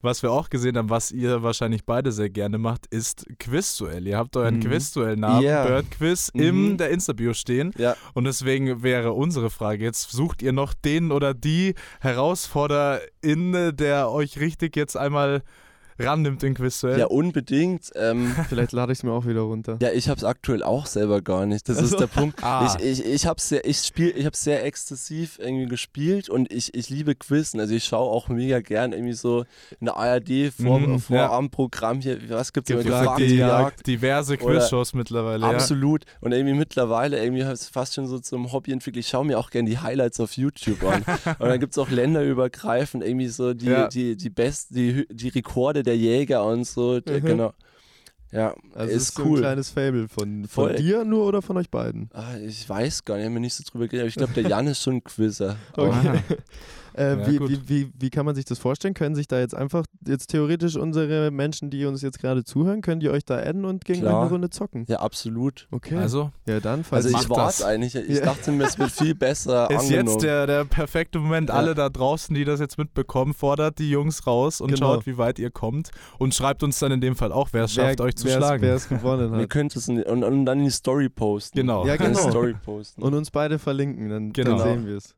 Was 0.00 0.22
wir 0.22 0.30
auch 0.32 0.50
gesehen 0.50 0.76
haben, 0.76 0.90
was 0.90 1.10
ihr 1.12 1.42
wahrscheinlich 1.42 1.86
beide 1.86 2.12
sehr 2.12 2.28
gerne 2.28 2.58
macht, 2.58 2.84
ist 2.86 3.24
Quizduell. 3.38 4.06
Ihr 4.06 4.18
habt 4.18 4.36
euren 4.36 4.56
Mhm. 4.56 4.60
Quizduell-Namen, 4.64 5.42
Ja. 5.42 5.64
Bird 5.64 5.90
Quiz, 5.92 6.30
Mhm. 6.34 6.42
in 6.42 6.76
der 6.76 6.90
Insta-Bio 6.90 7.32
stehen. 7.32 7.72
Ja. 7.78 7.96
Und 8.12 8.24
deswegen 8.24 8.82
wäre 8.82 9.14
unsere 9.14 9.48
Frage 9.48 9.82
jetzt, 9.82 10.10
sucht 10.10 10.42
ihr 10.42 10.52
noch 10.52 10.74
den 10.74 11.10
oder 11.10 11.32
die 11.32 11.74
Herausforderin, 12.00 13.72
der 13.76 14.10
euch 14.10 14.38
richtig 14.40 14.53
jetzt 14.76 14.96
einmal 14.96 15.42
rannimmt 15.98 16.42
in 16.42 16.54
Quizduell? 16.54 16.98
Ja, 16.98 17.06
unbedingt. 17.06 17.90
Ähm, 17.94 18.34
Vielleicht 18.48 18.72
lade 18.72 18.92
ich 18.92 18.98
es 18.98 19.02
mir 19.02 19.12
auch 19.12 19.26
wieder 19.26 19.40
runter. 19.42 19.78
Ja, 19.80 19.90
ich 19.92 20.08
hab's 20.08 20.24
aktuell 20.24 20.62
auch 20.62 20.86
selber 20.86 21.22
gar 21.22 21.46
nicht. 21.46 21.68
Das 21.68 21.78
Also- 21.78 21.96
ist 21.96 22.00
der 22.00 22.06
Punkt. 22.06 22.38
Ah. 22.44 22.76
Ich, 22.78 23.00
ich, 23.00 23.04
ich 23.06 23.26
hab's 23.26 23.48
sehr, 23.48 23.64
ich 23.66 23.78
spiel, 23.78 24.12
ich 24.16 24.28
sehr 24.34 24.64
exzessiv 24.64 25.38
irgendwie 25.40 25.66
gespielt 25.66 26.28
und 26.28 26.52
ich, 26.52 26.74
ich 26.74 26.90
liebe 26.90 27.14
Quizzen. 27.14 27.60
Also 27.60 27.74
ich 27.74 27.84
schaue 27.84 28.10
auch 28.10 28.28
mega 28.28 28.60
gern 28.60 28.92
irgendwie 28.92 29.12
so 29.14 29.44
in 29.80 29.86
der 29.86 29.96
ARD 29.96 30.52
vor, 30.60 30.80
Mhm, 30.80 30.98
Vorabendprogramm 30.98 32.00
hier, 32.00 32.18
was 32.28 32.52
gibt's 32.52 32.70
immer? 32.70 32.82
Gefragt, 32.82 33.18
Gefragt, 33.18 33.18
gejagt. 33.20 33.86
diverse 33.86 34.36
Quizshows 34.36 34.92
mittlerweile. 34.94 35.46
Absolut. 35.46 36.04
Und 36.20 36.32
irgendwie 36.32 36.54
mittlerweile, 36.54 37.22
irgendwie 37.22 37.44
habe 37.44 37.54
ich 37.54 37.60
es 37.60 37.68
fast 37.68 37.94
schon 37.94 38.06
so 38.08 38.18
zum 38.18 38.52
Hobby 38.52 38.72
entwickelt. 38.72 39.04
Ich 39.04 39.08
schaue 39.10 39.24
mir 39.24 39.38
auch 39.38 39.50
gerne 39.50 39.70
die 39.70 39.78
Highlights 39.78 40.18
auf 40.20 40.36
YouTube 40.36 40.82
an. 40.84 41.04
und 41.38 41.48
dann 41.48 41.60
gibt 41.60 41.72
es 41.72 41.78
auch 41.78 41.90
länderübergreifend 41.90 43.04
irgendwie 43.04 43.28
so 43.28 43.54
die, 43.54 43.66
Ja. 43.66 43.88
die, 43.88 44.16
die 44.16 44.30
besten, 44.30 44.74
die, 44.74 44.92
Hü- 44.92 45.06
die 45.10 45.28
Rekorde 45.28 45.82
der 45.84 45.96
Jäger 45.96 46.44
und 46.44 46.64
so. 46.64 47.00
D- 47.00 47.20
Mhm. 47.20 47.24
Genau. 47.24 47.54
Ja, 48.32 48.52
Also 48.74 48.90
ist 48.96 49.02
ist 49.10 49.14
so 49.14 49.24
cool. 49.24 49.38
ein 49.38 49.42
kleines 49.42 49.70
Fable 49.70 50.08
von, 50.08 50.46
von 50.48 50.68
Voll. 50.68 50.74
dir 50.74 51.04
nur 51.04 51.24
oder 51.26 51.40
von 51.40 51.56
euch 51.56 51.70
beiden? 51.70 52.10
Ah, 52.12 52.36
ich 52.44 52.68
weiß 52.68 53.04
gar 53.04 53.14
nicht, 53.14 53.22
ich 53.22 53.26
habe 53.26 53.34
mir 53.34 53.40
nicht 53.40 53.54
so 53.54 53.62
drüber 53.64 53.86
geredet, 53.86 54.00
aber 54.02 54.08
ich 54.08 54.14
glaube, 54.16 54.32
der 54.32 54.42
Jan 54.50 54.66
ist 54.66 54.82
schon 54.82 54.94
ein 54.94 55.04
Quizzer. 55.04 55.56
Okay. 55.76 56.18
Äh, 56.96 57.18
Ja, 57.18 57.26
wie, 57.26 57.40
wie, 57.48 57.68
wie, 57.68 57.92
wie 57.98 58.10
kann 58.10 58.24
man 58.24 58.34
sich 58.34 58.44
das 58.44 58.58
vorstellen? 58.58 58.94
Können 58.94 59.14
sich 59.14 59.26
da 59.26 59.40
jetzt 59.40 59.54
einfach, 59.54 59.84
jetzt 60.06 60.28
theoretisch 60.28 60.76
unsere 60.76 61.30
Menschen, 61.30 61.70
die 61.70 61.84
uns 61.86 62.02
jetzt 62.02 62.20
gerade 62.20 62.44
zuhören, 62.44 62.82
können 62.82 63.00
die 63.00 63.08
euch 63.10 63.24
da 63.24 63.36
adden 63.36 63.64
und 63.64 63.84
gegen 63.84 64.00
Klar. 64.00 64.20
eine 64.22 64.30
Runde 64.30 64.50
zocken? 64.50 64.84
Ja, 64.88 65.00
absolut. 65.00 65.66
Okay. 65.72 65.96
Also, 65.96 66.30
ja, 66.46 66.60
dann, 66.60 66.84
falls 66.84 67.06
Also 67.06 67.18
ich 67.18 67.28
warte 67.30 67.66
eigentlich. 67.66 67.96
Ich 67.96 68.18
Ja. 68.18 68.26
dachte 68.26 68.52
mir, 68.52 68.64
es 68.64 68.78
wird 68.78 68.92
viel 68.92 69.14
besser 69.14 69.68
ist 69.70 69.80
angenommen. 69.80 70.08
jetzt 70.08 70.22
der, 70.22 70.46
der 70.46 70.64
perfekte 70.64 71.18
Moment. 71.18 71.48
Ja. 71.48 71.56
Alle 71.56 71.74
da 71.74 71.88
draußen, 71.88 72.34
die 72.34 72.44
das 72.44 72.60
jetzt 72.60 72.78
mitbekommen, 72.78 73.34
fordert 73.34 73.78
die 73.78 73.90
Jungs 73.90 74.26
raus 74.26 74.60
und 74.60 74.72
Genau. 74.72 74.94
schaut, 74.94 75.06
wie 75.06 75.18
weit 75.18 75.38
ihr 75.38 75.50
kommt. 75.50 75.90
Und 76.18 76.34
schreibt 76.34 76.62
uns 76.62 76.78
dann 76.78 76.92
in 76.92 77.00
dem 77.00 77.16
Fall 77.16 77.32
auch, 77.32 77.48
wer 77.52 77.64
es 77.64 77.72
schafft, 77.72 78.00
euch 78.00 78.14
zu 78.14 78.26
wer's- 78.26 78.36
schlagen. 78.36 78.62
Wer 78.62 78.74
es 78.74 78.88
gewonnen 78.88 79.32
Ihr 79.34 79.40
hat. 79.42 79.50
könnt 79.50 79.74
es 79.74 79.88
in, 79.88 80.02
und, 80.02 80.22
und 80.22 80.46
dann 80.46 80.58
in 80.60 80.64
die 80.66 80.70
Story 80.70 81.08
posten. 81.08 81.58
Genau. 81.58 81.86
Ja, 81.86 81.94
In 81.94 81.98
die 82.00 82.06
genau. 82.18 82.30
Story 82.30 82.54
posten. 82.64 83.02
Und 83.02 83.14
uns 83.14 83.30
beide 83.30 83.58
verlinken, 83.58 84.08
dann, 84.10 84.32
Genau. 84.32 84.58
dann 84.58 84.60
sehen 84.60 84.86
wir 84.86 84.96
es. 84.98 85.14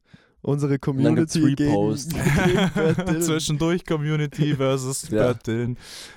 Unsere 0.47 0.79
Community 0.79 1.55
gegen. 1.57 1.97
Zwischendurch 3.21 3.85
Community 3.85 4.55
versus 4.55 5.09
Ja. 5.11 5.33
Bert. 5.33 5.47
Wer 5.49 5.77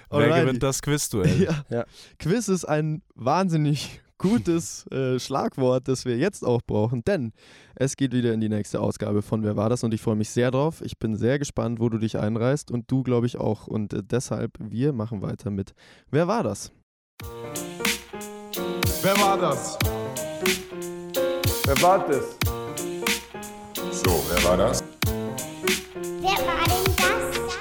Alrighty. 0.09 0.41
gewinnt 0.41 0.63
das 0.63 0.81
Quizduell? 0.81 1.41
Ja. 1.43 1.65
Ja. 1.69 1.85
Quiz 2.19 2.47
ist 2.47 2.65
ein 2.65 3.01
wahnsinnig 3.15 4.01
gutes 4.19 4.85
äh, 4.91 5.17
Schlagwort, 5.19 5.87
das 5.87 6.05
wir 6.05 6.15
jetzt 6.17 6.45
auch 6.45 6.61
brauchen, 6.61 7.03
denn 7.05 7.31
es 7.73 7.95
geht 7.97 8.13
wieder 8.13 8.31
in 8.33 8.39
die 8.41 8.49
nächste 8.49 8.81
Ausgabe 8.81 9.21
von 9.23 9.43
Wer 9.43 9.55
war 9.55 9.69
das? 9.69 9.83
Und 9.83 9.93
ich 9.95 10.01
freue 10.01 10.15
mich 10.15 10.29
sehr 10.29 10.51
drauf. 10.51 10.81
Ich 10.83 10.99
bin 10.99 11.15
sehr 11.15 11.39
gespannt, 11.39 11.79
wo 11.79 11.89
du 11.89 11.97
dich 11.97 12.17
einreißt 12.19 12.69
und 12.69 12.91
du, 12.91 13.01
glaube 13.01 13.25
ich, 13.25 13.37
auch. 13.37 13.65
Und 13.65 13.93
äh, 13.93 14.03
deshalb, 14.03 14.51
wir 14.59 14.93
machen 14.93 15.23
weiter 15.23 15.49
mit 15.49 15.73
Wer 16.11 16.27
war 16.27 16.43
das? 16.43 16.71
Wer 19.01 19.17
war 19.19 19.37
das? 19.39 19.79
Wer 21.65 21.81
war 21.81 22.07
das? 22.07 22.48
So, 24.05 24.23
wer 24.29 24.43
war 24.43 24.57
das? 24.57 24.83
Wer 26.21 26.31
war 26.31 26.65
denn 26.65 26.95
das? 26.95 27.57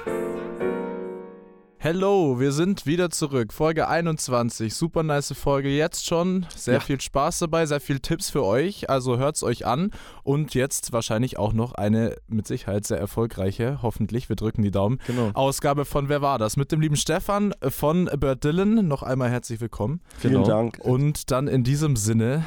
Hello, 1.80 2.38
wir 2.40 2.52
sind 2.52 2.86
wieder 2.86 3.10
zurück. 3.10 3.52
Folge 3.52 3.88
21. 3.88 4.74
Super 4.74 5.02
nice 5.02 5.32
Folge 5.32 5.68
jetzt 5.68 6.06
schon. 6.06 6.46
Sehr 6.54 6.74
Ja. 6.74 6.80
viel 6.80 7.00
Spaß 7.00 7.38
dabei, 7.40 7.66
sehr 7.66 7.80
viel 7.80 8.00
Tipps 8.00 8.30
für 8.30 8.44
euch. 8.44 8.90
Also 8.90 9.16
hört's 9.18 9.42
euch 9.42 9.66
an. 9.66 9.90
Und 10.22 10.54
jetzt 10.54 10.92
wahrscheinlich 10.92 11.38
auch 11.38 11.52
noch 11.52 11.72
eine 11.74 12.16
mit 12.28 12.46
Sicherheit 12.46 12.84
sehr 12.86 12.98
erfolgreiche, 12.98 13.78
hoffentlich, 13.82 14.28
wir 14.28 14.36
drücken 14.36 14.62
die 14.62 14.70
Daumen, 14.70 15.00
Genau. 15.06 15.30
Ausgabe 15.34 15.84
von 15.84 16.08
Wer 16.08 16.20
war 16.22 16.38
das? 16.38 16.56
Mit 16.56 16.72
dem 16.72 16.80
lieben 16.80 16.96
Stefan 16.96 17.54
von 17.68 18.06
Bert 18.18 18.44
Dylan. 18.44 18.86
Noch 18.88 19.02
einmal 19.02 19.30
herzlich 19.30 19.60
willkommen. 19.60 20.00
Vielen 20.18 20.34
Genau. 20.34 20.46
Dank. 20.46 20.78
Und 20.82 21.30
dann 21.30 21.48
in 21.48 21.64
diesem 21.64 21.96
Sinne 21.96 22.44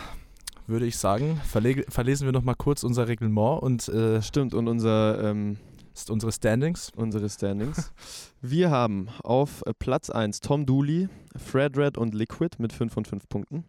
würde 0.72 0.88
ich 0.88 0.98
sagen, 0.98 1.40
verle 1.46 1.84
verlesen 1.90 2.26
wir 2.26 2.32
noch 2.32 2.44
mal 2.44 2.56
kurz 2.56 2.84
unser 2.84 3.08
Reglement 3.08 3.62
und 3.62 3.88
äh, 3.90 4.22
Stimmt, 4.22 4.54
und 4.54 4.68
unser, 4.68 5.24
ähm, 5.24 5.58
ist 5.94 6.10
unsere 6.10 6.32
Standings. 6.32 6.92
unsere 6.96 7.30
Standings. 7.30 7.92
Wir 8.42 8.72
haben 8.72 9.10
auf 9.24 9.64
Platz 9.78 10.10
1 10.10 10.40
Tom 10.40 10.66
Dooley, 10.66 11.10
Fred 11.36 11.78
Red 11.78 11.98
und 11.98 12.16
Liquid 12.16 12.56
mit 12.60 12.74
5 12.74 12.92
von 12.94 13.06
5 13.06 13.30
Punkten. 13.30 13.66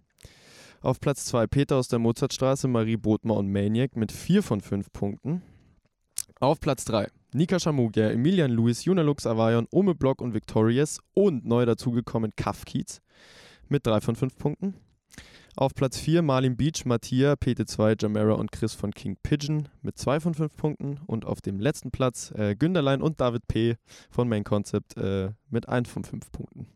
Auf 0.81 1.01
Platz 1.01 1.27
2 1.27 1.47
Peter 1.49 1.77
aus 1.77 1.88
der 1.88 1.99
Mozartstraße, 1.99 2.69
Marie 2.69 2.97
Bodmer 2.97 3.37
und 3.37 3.51
Maniac 3.51 3.97
mit 3.97 4.12
4 4.12 4.43
von 4.43 4.61
5 4.61 4.93
Punkten. 4.93 5.43
Auf 6.41 6.61
Platz 6.61 6.85
3 6.87 7.09
Nika 7.35 7.59
Shamugia, 7.59 8.11
Emilian 8.11 8.51
Lewis, 8.51 8.85
Junalux 8.85 9.27
Avayon, 9.27 9.67
Ome 9.71 9.95
Block 9.95 10.21
und 10.21 10.35
Victorious 10.35 11.01
und 11.15 11.47
neu 11.47 11.65
dazugekommen 11.65 12.33
Kafkiez 12.37 13.01
mit 13.69 13.87
3 13.87 14.01
von 14.01 14.17
5 14.17 14.37
Punkten. 14.37 14.75
Auf 15.55 15.75
Platz 15.75 15.99
4 15.99 16.23
Marlin 16.23 16.57
Beach, 16.57 16.87
Mattia, 16.87 17.35
PT2, 17.35 17.97
Jamera 18.01 18.33
und 18.35 18.53
Chris 18.53 18.73
von 18.73 18.91
King 18.91 19.17
Pigeon 19.23 19.69
mit 19.83 19.99
2 19.99 20.21
von 20.21 20.35
5 20.35 20.57
Punkten. 20.57 20.99
Und 21.07 21.27
auf 21.27 21.43
dem 21.43 21.61
letzten 21.61 21.91
Platz 21.91 22.33
äh, 22.35 22.55
Günderlein 22.57 23.03
und 23.03 23.21
David 23.21 23.47
P. 23.49 23.77
von 24.11 24.29
Main 24.29 24.45
Concept 24.45 24.97
äh, 24.97 25.31
mit 25.51 25.69
1 25.69 25.91
von 25.91 26.05
5 26.05 26.33
Punkten. 26.33 26.69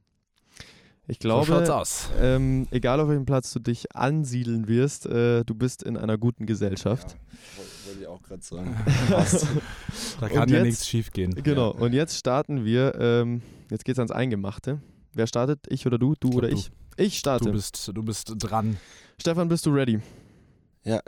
Ich 1.08 1.18
so 1.22 1.28
glaube, 1.28 1.72
aus. 1.74 2.10
ähm, 2.20 2.66
egal 2.72 3.00
auf 3.00 3.08
welchem 3.08 3.24
Platz 3.26 3.52
du 3.52 3.60
dich 3.60 3.94
ansiedeln 3.94 4.66
wirst, 4.68 5.06
äh, 5.06 5.44
du 5.44 5.54
bist 5.54 5.82
in 5.82 5.96
einer 5.96 6.18
guten 6.18 6.44
Gesellschaft. 6.46 7.16
Wollte 7.86 8.00
ich 8.00 8.06
auch 8.08 8.22
gerade 8.22 8.42
sagen. 8.42 8.76
Da 10.20 10.28
kann 10.28 10.42
Und 10.42 10.50
ja 10.50 10.56
jetzt- 10.58 10.64
nichts 10.66 10.86
schief 10.88 11.12
gehen. 11.12 11.34
Genau, 11.42 11.70
und 11.70 11.92
jetzt 11.92 12.18
starten 12.18 12.64
wir, 12.64 12.94
ähm, 12.98 13.40
jetzt 13.70 13.84
geht's 13.84 13.98
ans 13.98 14.10
Eingemachte. 14.10 14.80
Wer 15.14 15.26
startet? 15.26 15.60
Ich 15.68 15.86
oder 15.86 15.98
du? 15.98 16.14
Du 16.18 16.28
glaub, 16.30 16.42
oder 16.42 16.48
du. 16.50 16.60
Ich? 16.96 17.18
Starte. 17.18 17.46
Du 17.46 17.52
bist, 17.52 17.90
du 17.92 18.02
bist 18.02 18.32
dran. 18.38 18.76
Stefan, 19.20 19.48
bist 19.48 19.66
du 19.66 19.70
ready? 19.70 20.00
Ja, 20.84 21.00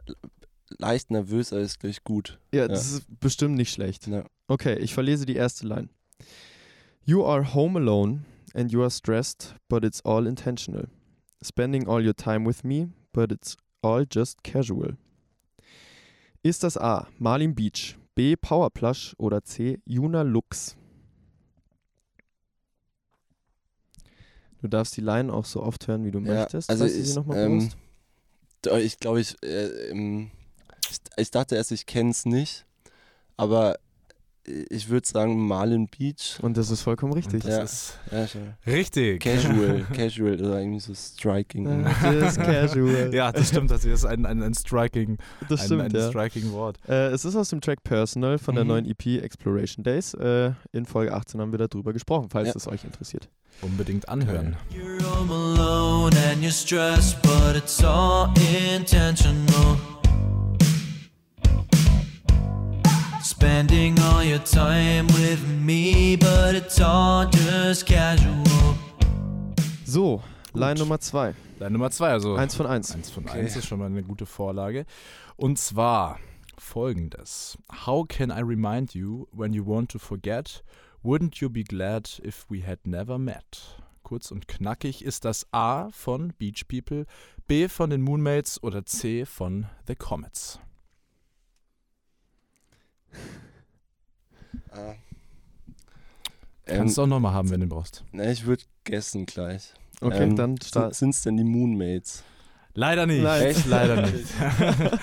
leicht 0.78 1.10
nervös, 1.10 1.52
aber 1.52 1.62
ist 1.62 1.80
gleich 1.80 2.02
gut. 2.04 2.38
Ja, 2.52 2.68
das 2.68 2.92
ist 2.92 3.20
bestimmt 3.20 3.56
nicht 3.56 3.72
schlecht. 3.72 4.06
Ja. 4.06 4.24
Okay, 4.48 4.78
ich 4.78 4.94
verlese 4.94 5.26
die 5.26 5.36
erste 5.36 5.66
Line. 5.66 5.88
You 7.04 7.24
are 7.24 7.54
home 7.54 7.78
alone 7.78 8.24
and 8.54 8.72
you 8.72 8.80
are 8.80 8.90
stressed, 8.90 9.54
but 9.68 9.84
it's 9.84 10.04
all 10.04 10.26
intentional. 10.26 10.88
Spending 11.42 11.86
all 11.86 12.04
your 12.04 12.16
time 12.16 12.46
with 12.46 12.64
me, 12.64 12.88
but 13.12 13.30
it's 13.30 13.56
all 13.82 14.04
just 14.10 14.42
casual. 14.42 14.96
Ist 16.42 16.62
das 16.62 16.76
A. 16.76 17.08
Marlin 17.18 17.54
Beach, 17.54 17.96
B. 18.14 18.36
Powerplush 18.36 19.14
oder 19.18 19.44
C. 19.44 19.78
Juna 19.84 20.22
Lux? 20.22 20.76
Du 24.60 24.68
darfst 24.68 24.96
die 24.96 25.00
Line 25.00 25.32
auch 25.32 25.44
so 25.44 25.62
oft 25.62 25.86
hören, 25.86 26.04
wie 26.04 26.10
du 26.10 26.18
Ja, 26.20 26.34
möchtest, 26.40 26.68
also 26.70 26.84
ich, 26.84 27.16
ähm, 27.32 27.68
Ich 28.80 28.98
glaube, 28.98 29.20
ich, 29.20 29.36
äh, 29.42 29.92
ich, 30.90 30.98
ich 31.16 31.30
dachte 31.30 31.54
erst, 31.56 31.70
ich 31.72 31.86
kenne 31.86 32.10
es 32.10 32.24
nicht, 32.24 32.64
aber 33.36 33.78
ich 34.70 34.88
würde 34.88 35.06
sagen 35.06 35.46
Marlin 35.46 35.86
Beach. 35.88 36.38
Und 36.42 36.56
das 36.56 36.70
ist 36.70 36.82
vollkommen 36.82 37.12
richtig. 37.12 37.42
Das 37.44 37.94
Ja. 38.10 38.22
ist 38.22 38.34
Ja, 38.34 38.72
richtig. 38.72 39.20
Casual, 39.22 39.86
casual 39.94 40.34
oder 40.34 40.60
irgendwie 40.60 40.80
so 40.80 40.94
striking. 40.94 41.86
Just 42.20 42.38
casual. 42.40 43.14
Ja, 43.14 43.30
das 43.32 43.48
stimmt. 43.48 43.70
Das 43.70 43.84
ist 43.84 44.04
ein, 44.04 44.26
ein, 44.26 44.42
ein 44.42 44.54
striking, 44.54 45.18
das 45.48 45.60
ein, 45.60 45.66
stimmt, 45.66 45.82
ein 45.82 45.90
ja. 45.92 46.08
striking 46.08 46.52
Wort. 46.52 46.78
Äh, 46.88 47.08
es 47.08 47.24
ist 47.24 47.36
aus 47.36 47.50
dem 47.50 47.60
Track 47.60 47.82
Personal 47.84 48.38
von 48.38 48.54
der 48.54 48.64
Mhm. 48.64 48.68
neuen 48.68 48.86
EP 48.86 49.18
Exploration 49.22 49.84
Days. 49.84 50.14
Äh, 50.14 50.52
in 50.72 50.86
Folge 50.86 51.12
18 51.12 51.40
haben 51.40 51.52
wir 51.52 51.58
darüber 51.58 51.92
gesprochen, 51.92 52.28
falls 52.30 52.48
Ja. 52.48 52.54
es 52.56 52.66
euch 52.68 52.84
interessiert. 52.84 53.28
Unbedingt 53.62 54.08
anhören. 54.08 54.56
You're 54.72 55.02
home 55.04 55.32
alone 55.32 56.16
and 56.32 56.42
you're 56.44 56.50
stressed, 56.52 57.20
but 57.22 57.56
it's 57.56 57.82
all 57.82 58.28
intentional. 58.74 59.78
Spending 63.38 63.96
all 64.00 64.24
your 64.24 64.40
time 64.42 65.06
with 65.20 65.40
me, 65.46 66.16
but 66.16 66.56
it's 66.56 66.80
all 66.80 67.24
just 67.30 67.86
casual. 67.86 68.42
So, 69.84 70.20
Line 70.54 70.76
Nummer 70.76 70.98
2. 70.98 71.34
Deine 71.60 71.70
Nummer 71.70 71.88
zwei, 71.92 72.10
also 72.10 72.34
Eins 72.34 72.56
von 72.56 72.66
eins. 72.66 72.92
Eins 72.92 73.10
von 73.10 73.24
Okay. 73.28 73.38
eins 73.38 73.54
ist 73.54 73.66
schon 73.68 73.78
mal 73.78 73.86
eine 73.86 74.02
gute 74.02 74.26
Vorlage. 74.26 74.86
Und 75.36 75.56
zwar 75.56 76.18
folgendes. 76.58 77.56
How 77.86 78.04
can 78.08 78.30
I 78.30 78.42
remind 78.42 78.94
you 78.94 79.28
when 79.30 79.52
you 79.52 79.64
want 79.64 79.92
to 79.92 80.00
forget? 80.00 80.64
Wouldn't 81.04 81.40
you 81.40 81.48
be 81.48 81.62
glad 81.62 82.20
if 82.24 82.44
we 82.50 82.66
had 82.66 82.88
never 82.88 83.18
met? 83.18 83.78
Kurz 84.02 84.32
und 84.32 84.48
knackig 84.48 85.04
ist 85.04 85.24
das 85.24 85.46
A 85.52 85.90
von 85.92 86.32
Beach 86.40 86.64
People, 86.66 87.06
B 87.46 87.68
von 87.68 87.90
den 87.90 88.02
Moonmates 88.02 88.60
oder 88.64 88.84
C 88.84 89.24
von 89.24 89.66
The 89.86 89.94
Comets. 89.94 90.58
Ah. 94.70 94.94
Kannst 96.64 96.96
du 96.98 97.02
Ähm, 97.02 97.04
auch 97.04 97.08
nochmal 97.16 97.32
haben, 97.32 97.50
wenn 97.50 97.60
du 97.60 97.66
brauchst. 97.66 98.04
na, 98.12 98.30
ich 98.30 98.44
würde 98.44 98.62
guessen 98.84 99.26
gleich. 99.26 99.72
Okay, 100.00 100.24
Ähm, 100.24 100.36
dann. 100.36 100.56
Sind 100.92 101.10
es 101.10 101.22
denn 101.22 101.36
die 101.36 101.44
Moonmates? 101.44 102.22
Leider 102.78 103.06
nicht. 103.06 103.24
Nein. 103.24 103.42
Echt? 103.42 103.66
Leider 103.66 104.02
nicht. 104.02 104.12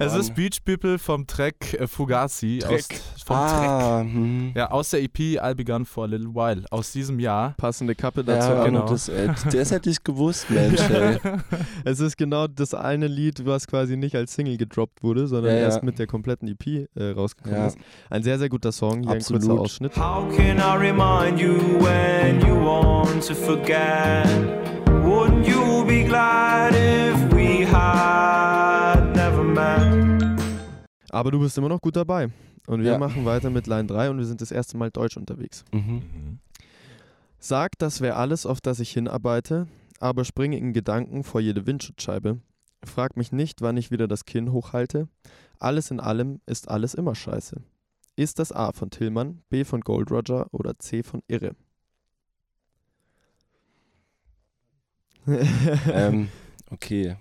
Oh 0.00 0.04
es 0.04 0.14
ist 0.14 0.34
Beach 0.34 0.58
People 0.64 0.98
vom 0.98 1.26
Track 1.26 1.74
äh, 1.74 1.86
Fugazi. 1.86 2.60
Aus, 2.64 2.88
Track. 2.88 3.00
vom 3.26 3.36
Track. 3.36 3.68
ah, 3.68 4.00
hm. 4.00 4.52
Ja, 4.54 4.70
aus 4.70 4.90
der 4.90 5.02
EP 5.02 5.18
I'll 5.18 5.54
Be 5.54 5.64
Gone 5.64 5.84
for 5.84 6.04
a 6.04 6.06
Little 6.06 6.28
While. 6.34 6.64
Aus 6.70 6.92
diesem 6.92 7.18
Jahr. 7.18 7.54
Passende 7.58 7.94
Kappe 7.94 8.22
dazu. 8.24 8.48
Ja, 8.50 8.64
genau. 8.64 8.86
das, 8.88 9.08
äh, 9.08 9.28
das 9.52 9.70
hätte 9.72 9.90
ich 9.90 10.02
gewusst, 10.04 10.48
Mensch. 10.50 10.80
Ey. 10.88 11.18
Es 11.84 12.00
ist 12.00 12.16
genau 12.16 12.46
das 12.46 12.72
eine 12.74 13.08
Lied, 13.08 13.44
was 13.44 13.66
quasi 13.66 13.96
nicht 13.96 14.14
als 14.14 14.34
Single 14.34 14.56
gedroppt 14.56 15.02
wurde, 15.02 15.26
sondern 15.26 15.52
Ja, 15.52 15.58
ja. 15.60 15.64
erst 15.66 15.82
mit 15.82 15.98
der 15.98 16.06
kompletten 16.06 16.48
EP 16.48 16.88
äh, 16.94 17.10
rausgekommen 17.10 17.58
Ja. 17.58 17.66
ist. 17.66 17.78
Ein 18.08 18.22
sehr, 18.22 18.38
sehr 18.38 18.48
guter 18.48 18.72
Song. 18.72 19.02
Hier 19.02 19.10
ein 19.10 19.18
kurzer 19.18 19.34
Absolut. 19.36 19.58
Ausschnitt. 19.60 19.96
How 19.96 20.24
can 20.36 20.58
I 20.58 20.76
remind 20.78 21.38
you 21.40 21.54
when 21.80 22.40
you 22.40 22.54
want 22.64 23.26
to 23.26 23.34
forget? 23.34 24.67
Wouldn't 25.08 25.46
you 25.48 25.84
be 25.86 26.04
glad 26.04 26.74
if 26.74 27.32
we 27.32 27.64
had 27.66 29.16
never 29.16 29.42
met? 29.42 30.38
Aber 31.10 31.30
du 31.30 31.40
bist 31.40 31.56
immer 31.56 31.70
noch 31.70 31.80
gut 31.80 31.96
dabei. 31.96 32.28
Und 32.66 32.82
wir 32.82 32.92
Ja. 32.92 32.98
machen 32.98 33.24
weiter 33.24 33.48
mit 33.48 33.66
Line 33.66 33.86
3 33.86 34.10
und 34.10 34.18
wir 34.18 34.26
sind 34.26 34.42
das 34.42 34.50
erste 34.50 34.76
Mal 34.76 34.90
deutsch 34.90 35.16
unterwegs. 35.16 35.64
Mhm. 35.72 36.02
Sag, 37.38 37.78
das 37.78 38.02
wäre 38.02 38.16
alles, 38.16 38.44
auf 38.44 38.60
das 38.60 38.80
ich 38.80 38.90
hinarbeite, 38.92 39.66
aber 40.00 40.26
springe 40.26 40.58
in 40.58 40.74
Gedanken 40.74 41.24
vor 41.24 41.40
jede 41.40 41.66
Windschutzscheibe. 41.66 42.40
Frag 42.84 43.16
mich 43.16 43.32
nicht, 43.32 43.62
wann 43.62 43.78
ich 43.78 43.90
wieder 43.90 44.08
das 44.08 44.26
Kinn 44.26 44.52
hochhalte. 44.52 45.08
Alles 45.58 45.90
in 45.90 46.00
allem 46.00 46.40
ist 46.44 46.68
alles 46.68 46.92
immer 46.92 47.14
scheiße. 47.14 47.62
Ist 48.16 48.38
das 48.38 48.52
A 48.52 48.72
von 48.72 48.90
Tillmann, 48.90 49.40
B 49.48 49.64
von 49.64 49.80
Gold 49.80 50.10
Roger 50.10 50.48
oder 50.52 50.78
C 50.78 51.02
von 51.02 51.22
Irre? 51.28 51.52
Ähm, 55.92 56.28
okay. 56.70 57.16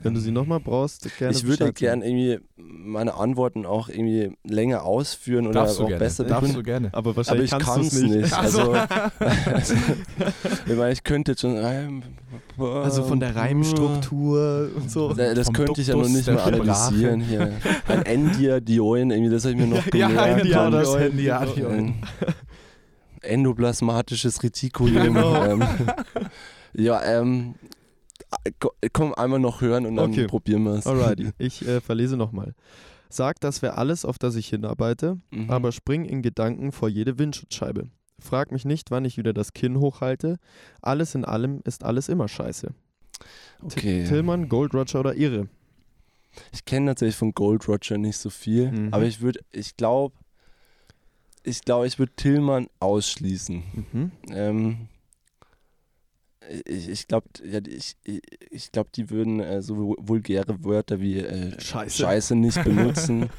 Wenn 0.00 0.12
du 0.12 0.20
sie 0.20 0.32
nochmal 0.32 0.60
brauchst, 0.60 1.08
gerne 1.18 1.34
ich 1.34 1.44
würde 1.46 1.72
gerne 1.72 2.04
irgendwie 2.04 2.38
meine 2.56 3.14
Antworten 3.14 3.64
auch 3.64 3.88
irgendwie 3.88 4.36
länger 4.44 4.82
ausführen 4.84 5.46
oder 5.46 5.60
Darfst 5.60 5.78
du 5.78 5.84
auch 5.84 5.88
gerne. 5.88 6.04
besser 6.04 6.24
Darfst 6.24 6.40
begründen. 6.54 6.56
du 6.58 6.62
gerne. 6.62 6.88
Aber 6.92 7.10
Aber 7.10 7.16
wahrscheinlich 7.16 7.44
ich 7.46 7.50
kannst 7.52 7.66
kann 7.66 7.80
du 7.80 7.86
es 7.86 7.92
nicht. 8.02 8.14
nicht. 8.14 8.32
Ach 8.34 8.46
so. 8.48 8.72
Also, 8.72 9.74
ich 10.66 10.76
meine, 10.76 10.92
ich 10.92 11.04
könnte 11.04 11.32
jetzt 11.32 11.40
schon. 11.40 12.02
Also 12.58 13.04
von 13.04 13.18
der 13.18 13.34
Reimstruktur 13.34 14.68
und 14.76 14.90
so. 14.90 15.14
Da- 15.14 15.32
Das 15.32 15.46
Vom 15.46 15.54
könnte 15.54 15.80
ich 15.80 15.86
ja 15.86 15.96
noch 15.96 16.08
nicht 16.08 16.26
mal 16.26 16.38
analysieren 16.40 17.20
hier. 17.20 17.52
Ein 17.88 18.04
Endiadioin, 18.04 19.10
irgendwie, 19.10 19.30
das 19.30 19.44
habe 19.44 19.54
ich 19.54 19.60
mir 19.60 19.68
noch 19.68 19.86
Ja, 19.94 20.08
gemerkt. 20.08 20.52
Das 20.74 20.94
Endiadioin. 20.96 21.78
ähm, 21.78 21.94
Endoplasmatisches 23.24 24.42
Retikulum. 24.42 25.02
Genau. 25.02 25.44
Ähm, 25.44 25.64
ja, 26.74 27.02
ähm, 27.02 27.54
äh, 28.44 28.50
ko- 28.58 28.72
komm, 28.92 29.14
einmal 29.14 29.38
noch 29.40 29.60
hören 29.60 29.86
und 29.86 29.96
dann 29.96 30.10
Okay. 30.10 30.26
probieren 30.26 30.62
wir 30.64 30.72
es. 30.74 30.86
Alrighty. 30.86 31.30
Ich 31.38 31.66
äh, 31.66 31.80
verlese 31.80 32.16
nochmal. 32.16 32.54
Sag, 33.08 33.40
das 33.40 33.62
wäre 33.62 33.76
alles, 33.78 34.04
auf 34.04 34.18
das 34.18 34.34
ich 34.34 34.48
hinarbeite, 34.48 35.18
Mhm. 35.30 35.50
aber 35.50 35.70
spring 35.72 36.04
in 36.04 36.20
Gedanken 36.22 36.72
vor 36.72 36.88
jede 36.88 37.18
Windschutzscheibe. 37.18 37.88
Frag 38.18 38.50
mich 38.52 38.64
nicht, 38.64 38.90
wann 38.90 39.04
ich 39.04 39.16
wieder 39.18 39.32
das 39.32 39.52
Kinn 39.52 39.78
hochhalte. 39.78 40.38
Alles 40.82 41.14
in 41.14 41.24
allem 41.24 41.60
ist 41.64 41.84
alles 41.84 42.08
immer 42.08 42.26
scheiße. 42.28 42.72
okay. 43.62 44.04
Tillmann, 44.08 44.48
Gold 44.48 44.74
Roger 44.74 45.00
oder 45.00 45.14
Irre? 45.14 45.48
Ich 46.52 46.64
kenne 46.64 46.86
natürlich 46.86 47.14
von 47.14 47.32
Gold 47.32 47.68
Roger 47.68 47.96
nicht 47.98 48.16
so 48.16 48.30
viel, 48.30 48.70
Mhm. 48.72 48.88
aber 48.92 49.04
ich 49.04 49.20
würde, 49.20 49.40
ich 49.52 49.76
glaube, 49.76 50.16
ich 51.44 51.60
glaube, 51.60 51.86
ich 51.86 51.98
würde 51.98 52.12
Tillmann 52.16 52.68
ausschließen. 52.80 53.62
Mhm. 53.92 54.12
Ähm, 54.30 54.88
ich 56.66 56.88
ich 56.88 57.06
glaube, 57.06 57.28
ja, 57.44 57.60
ich, 57.66 57.96
ich, 58.50 58.72
glaub, 58.72 58.92
die 58.92 59.10
würden 59.10 59.40
äh, 59.40 59.62
so 59.62 59.76
vu- 59.76 59.96
vulgäre 59.98 60.62
Wörter 60.64 61.00
wie 61.00 61.18
äh, 61.18 61.58
Scheiße. 61.60 62.02
Scheiße 62.02 62.34
nicht 62.34 62.62
benutzen. 62.64 63.30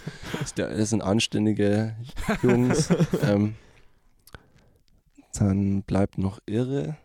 Das 0.55 0.89
sind 0.89 1.01
anständige 1.01 1.95
Jungs. 2.41 2.89
ähm, 3.21 3.55
dann 5.33 5.83
bleibt 5.83 6.17
noch 6.17 6.39
irre. 6.45 6.97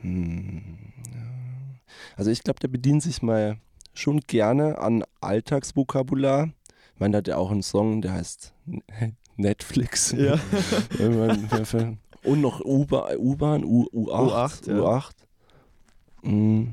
Hm. 0.00 0.78
Also 2.16 2.30
ich 2.30 2.42
glaube, 2.42 2.60
der 2.60 2.68
bedient 2.68 3.02
sich 3.02 3.22
mal 3.22 3.58
schon 3.94 4.20
gerne 4.20 4.78
an 4.78 5.04
Alltagsvokabular. 5.20 6.50
Ich 6.94 7.00
meine, 7.00 7.12
der 7.12 7.18
hat 7.18 7.28
ja 7.28 7.36
auch 7.36 7.50
einen 7.50 7.62
Song, 7.62 8.00
der 8.02 8.12
heißt 8.12 8.54
Netflix. 9.36 10.12
Ja. 10.18 10.38
Und 12.22 12.40
noch 12.40 12.60
U-Bahn, 12.60 13.16
U-Bahn, 13.18 13.64
U- 13.64 13.86
U8. 13.92 14.64
U8, 14.64 14.68
ja. 14.68 14.74
U8. 14.80 15.10
Mm. 16.22 16.72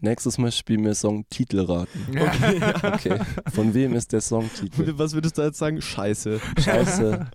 Nächstes 0.00 0.38
Mal 0.38 0.50
spielen 0.50 0.82
wir 0.84 0.94
Song 0.94 1.26
Titelraten. 1.30 2.18
Okay. 2.82 3.18
Von 3.52 3.74
wem 3.74 3.94
ist 3.94 4.12
der 4.12 4.20
Songtitel? 4.20 4.94
Was 4.98 5.12
würdest 5.12 5.36
du 5.38 5.42
jetzt 5.42 5.58
sagen? 5.58 5.80
Scheiße. 5.80 6.40
Scheiße. 6.58 7.30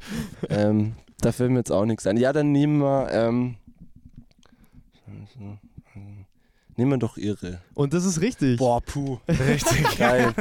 ähm, 0.49 0.95
da 1.21 1.31
fällt 1.31 1.51
mir 1.51 1.59
jetzt 1.59 1.71
auch 1.71 1.85
nichts 1.85 2.05
ein. 2.07 2.17
Ja, 2.17 2.33
dann 2.33 2.51
nehmen 2.51 2.79
wir. 2.79 3.09
Ähm, 3.11 3.55
Scheiße. 5.05 5.59
nehmen 6.75 6.91
wir 6.91 6.97
doch 6.97 7.17
Irre. 7.17 7.61
Und 7.75 7.93
das 7.93 8.05
ist 8.05 8.21
richtig. 8.21 8.57
Boah, 8.57 8.81
puh. 8.81 9.19
Richtig. 9.29 9.85
Geil. 9.97 10.33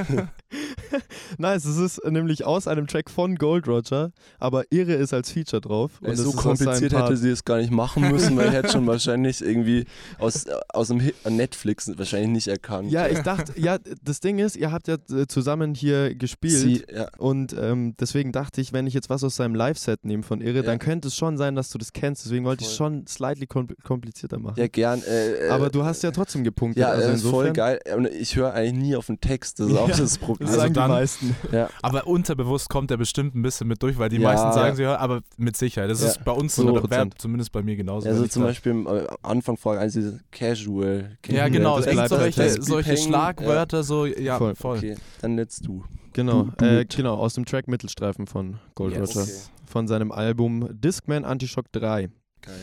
Nice, 1.38 1.64
es 1.64 1.76
ist 1.78 2.04
nämlich 2.08 2.44
aus 2.44 2.68
einem 2.68 2.86
Track 2.86 3.10
von 3.10 3.34
Gold 3.34 3.66
Roger, 3.66 4.12
aber 4.38 4.64
Irre 4.70 4.92
ist 4.94 5.12
als 5.12 5.32
Feature 5.32 5.60
drauf. 5.60 5.90
Und 6.00 6.16
so 6.16 6.30
kompliziert 6.32 6.92
hätte 6.92 7.16
sie 7.16 7.30
es 7.30 7.44
gar 7.44 7.58
nicht 7.58 7.72
machen 7.72 8.08
müssen, 8.10 8.36
weil 8.36 8.48
ich 8.48 8.54
hätte 8.54 8.70
schon 8.70 8.86
wahrscheinlich 8.86 9.42
irgendwie 9.42 9.84
aus, 10.18 10.46
aus 10.68 10.88
dem 10.88 11.00
Hit, 11.00 11.16
Netflix 11.28 11.90
wahrscheinlich 11.98 12.30
nicht 12.30 12.48
erkannt. 12.48 12.92
Ja, 12.92 13.08
ich 13.08 13.18
dachte, 13.20 13.52
ja, 13.60 13.78
das 14.04 14.20
Ding 14.20 14.38
ist, 14.38 14.54
ihr 14.56 14.70
habt 14.70 14.86
ja 14.86 14.96
äh, 15.10 15.26
zusammen 15.26 15.74
hier 15.74 16.14
gespielt. 16.14 16.52
Sie, 16.52 16.84
ja. 16.94 17.08
Und 17.18 17.54
ähm, 17.58 17.94
deswegen 17.98 18.30
dachte 18.30 18.60
ich, 18.60 18.72
wenn 18.72 18.86
ich 18.86 18.94
jetzt 18.94 19.10
was 19.10 19.24
aus 19.24 19.34
seinem 19.36 19.56
Live-Set 19.56 20.04
nehme 20.04 20.22
von 20.22 20.40
Irre, 20.40 20.58
Ja. 20.58 20.62
dann 20.62 20.78
könnte 20.78 21.08
es 21.08 21.16
schon 21.16 21.36
sein, 21.36 21.56
dass 21.56 21.70
du 21.70 21.78
das 21.78 21.92
kennst. 21.92 22.24
Deswegen 22.24 22.44
wollte 22.44 22.62
ich 22.62 22.70
es 22.70 22.76
Voll. 22.76 22.86
schon 22.90 23.06
slightly 23.08 23.46
kompl- 23.46 23.74
komplizierter 23.82 24.38
machen. 24.38 24.54
ja, 24.60 24.68
gern. 24.68 25.02
Äh, 25.02 25.46
äh, 25.46 25.48
Aber 25.48 25.70
du 25.70 25.82
hast 25.84 26.02
ja 26.04 26.12
trotzdem 26.12 26.44
gepunktet. 26.44 26.80
Ja, 26.82 26.90
also 26.90 27.08
äh, 27.24 27.30
voll 27.30 27.46
insofern, 27.46 27.52
geil. 27.54 27.96
Und 27.96 28.06
ich 28.06 28.36
höre 28.36 28.52
eigentlich 28.52 28.74
nie 28.74 28.96
auf 28.96 29.06
den 29.06 29.20
Text. 29.20 29.60
Das 29.60 29.68
ist 29.70 29.76
auch 29.76 29.88
Ja, 29.88 29.96
das 29.96 30.18
Problem. 30.18 30.46
Das 30.46 30.50
Also 30.50 30.60
sagen 30.62 30.74
dann- 30.74 30.90
die 30.90 30.94
meisten. 30.96 31.36
ja. 31.52 31.68
Aber 31.82 32.06
unterbewusst 32.06 32.68
kommt 32.68 32.90
er 32.90 32.96
bestimmt 32.96 33.34
ein 33.34 33.42
bisschen 33.42 33.66
mit 33.68 33.82
durch, 33.82 33.98
weil 33.98 34.08
die 34.08 34.16
Ja. 34.16 34.28
meisten 34.28 34.52
sagen 34.52 34.68
Ja. 34.68 34.74
sie 34.74 34.82
ja, 34.82 34.96
aber 34.98 35.20
mit 35.36 35.56
Sicherheit. 35.56 35.90
Das 35.90 36.02
Ja. 36.02 36.08
ist 36.08 36.24
bei 36.24 36.32
uns 36.32 36.54
so, 36.56 36.62
oder 36.62 36.72
100%. 36.82 36.90
wäre 36.90 37.18
zumindest 37.18 37.52
bei 37.52 37.62
mir 37.62 37.76
genauso. 37.76 38.08
Also 38.08 38.26
zum 38.26 38.42
Beispiel 38.44 38.72
am 38.72 38.86
äh, 38.86 39.06
Anfang 39.22 39.56
Frage 39.56 39.80
1 39.80 39.92
diese 39.94 40.20
Casual. 40.30 41.16
Ja, 41.26 41.48
genau, 41.48 41.76
das 41.76 41.86
echt 41.86 41.94
bleibt 41.96 42.08
so 42.10 42.18
halt 42.18 42.34
solche, 42.34 42.62
solche 42.62 42.96
Schlagwörter, 42.96 43.82
so, 43.82 44.06
ja, 44.06 44.38
Voll. 44.38 44.54
voll. 44.54 44.78
Okay, 44.78 44.96
dann 45.20 45.36
letzt 45.36 45.66
du. 45.66 45.84
Genau, 46.12 46.48
Du- 46.58 46.64
äh, 46.64 46.84
genau, 46.84 47.14
aus 47.16 47.34
dem 47.34 47.44
Track 47.44 47.66
Mittelstreifen 47.66 48.26
von 48.26 48.58
Gold 48.76 48.94
Yes. 48.94 49.10
Roger. 49.16 49.22
Okay. 49.22 49.32
Von 49.66 49.88
seinem 49.88 50.12
Album 50.12 50.68
Discman 50.80 51.24
Antishock 51.24 51.72
3. 51.72 52.08
Geil. 52.42 52.54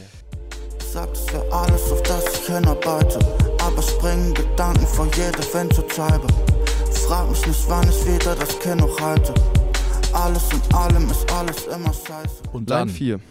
Sag, 0.91 1.09
es 1.13 1.25
wär 1.31 1.53
alles, 1.53 1.89
auf 1.89 2.03
das 2.03 2.25
ich 2.33 2.47
hinarbeite. 2.47 3.17
Aber 3.61 3.81
springen 3.81 4.33
Gedanken 4.33 4.85
vor 4.85 5.05
jede 5.15 5.41
Windschutzscheibe. 5.53 6.27
Frag 7.07 7.29
mich 7.29 7.47
nicht, 7.47 7.69
wann 7.69 7.87
ich 7.87 8.05
wieder 8.05 8.35
das 8.35 8.59
Kinn 8.59 8.83
halte. 8.99 9.33
Alles 10.11 10.49
in 10.51 10.75
allem 10.75 11.09
ist 11.09 11.31
alles 11.31 11.67
immer 11.67 11.93
scheiße. 11.93 12.43
Und 12.51 12.69
Line 12.69 12.79
dann 12.81 12.89
4. 12.89 13.21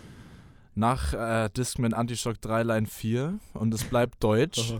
nach 0.74 1.12
äh, 1.12 1.50
Discman 1.50 1.92
Antishock 1.92 2.40
3 2.40 2.62
Line 2.62 2.86
4 2.86 3.38
und 3.52 3.74
es 3.74 3.84
bleibt 3.84 4.24
deutsch. 4.24 4.76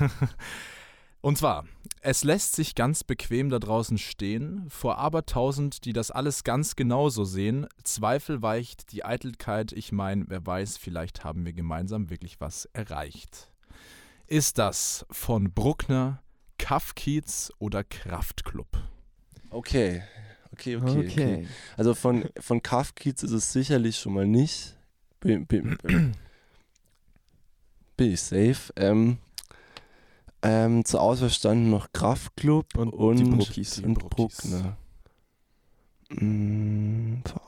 und 1.20 1.38
zwar, 1.38 1.64
es 2.00 2.24
lässt 2.24 2.54
sich 2.54 2.74
ganz 2.74 3.04
bequem 3.04 3.48
da 3.50 3.58
draußen 3.58 3.98
stehen, 3.98 4.64
vor 4.68 4.98
abertausend, 4.98 5.84
die 5.84 5.92
das 5.92 6.10
alles 6.10 6.44
ganz 6.44 6.76
genauso 6.76 7.24
sehen. 7.24 7.66
Zweifel 7.82 8.42
weicht 8.42 8.92
die 8.92 9.04
Eitelkeit, 9.04 9.72
ich 9.72 9.92
meine, 9.92 10.24
wer 10.28 10.46
weiß, 10.46 10.76
vielleicht 10.76 11.24
haben 11.24 11.44
wir 11.44 11.52
gemeinsam 11.52 12.10
wirklich 12.10 12.40
was 12.40 12.66
erreicht. 12.72 13.50
Ist 14.26 14.58
das 14.58 15.06
von 15.10 15.52
Bruckner, 15.52 16.22
Kaffkiez 16.58 17.52
oder 17.58 17.84
Kraftklub? 17.84 18.68
Okay. 19.50 20.02
Okay, 20.52 20.76
okay, 20.76 20.98
okay. 20.98 21.48
Also 21.76 21.94
von, 21.94 22.24
von 22.40 22.62
Kafkiez 22.62 23.22
ist 23.22 23.32
es 23.32 23.52
sicherlich 23.52 23.98
schon 23.98 24.14
mal 24.14 24.26
nicht. 24.26 24.74
Bin, 25.20 25.46
bin, 25.46 25.76
bin, 25.82 26.16
bin 27.96 28.12
ich 28.12 28.20
safe. 28.20 28.72
Ähm, 28.76 29.18
ähm, 30.46 30.84
zur 30.84 31.00
Auswahl 31.00 31.30
standen 31.30 31.70
noch 31.70 31.92
Kraftklub 31.92 32.76
Und 32.76 32.90
und, 32.90 33.16
die 33.18 33.24
Bruckis. 33.24 33.78
und. 33.80 33.94
Bruckner. 33.94 34.76
Mm, 36.10 37.16
verarbeitet. 37.24 37.45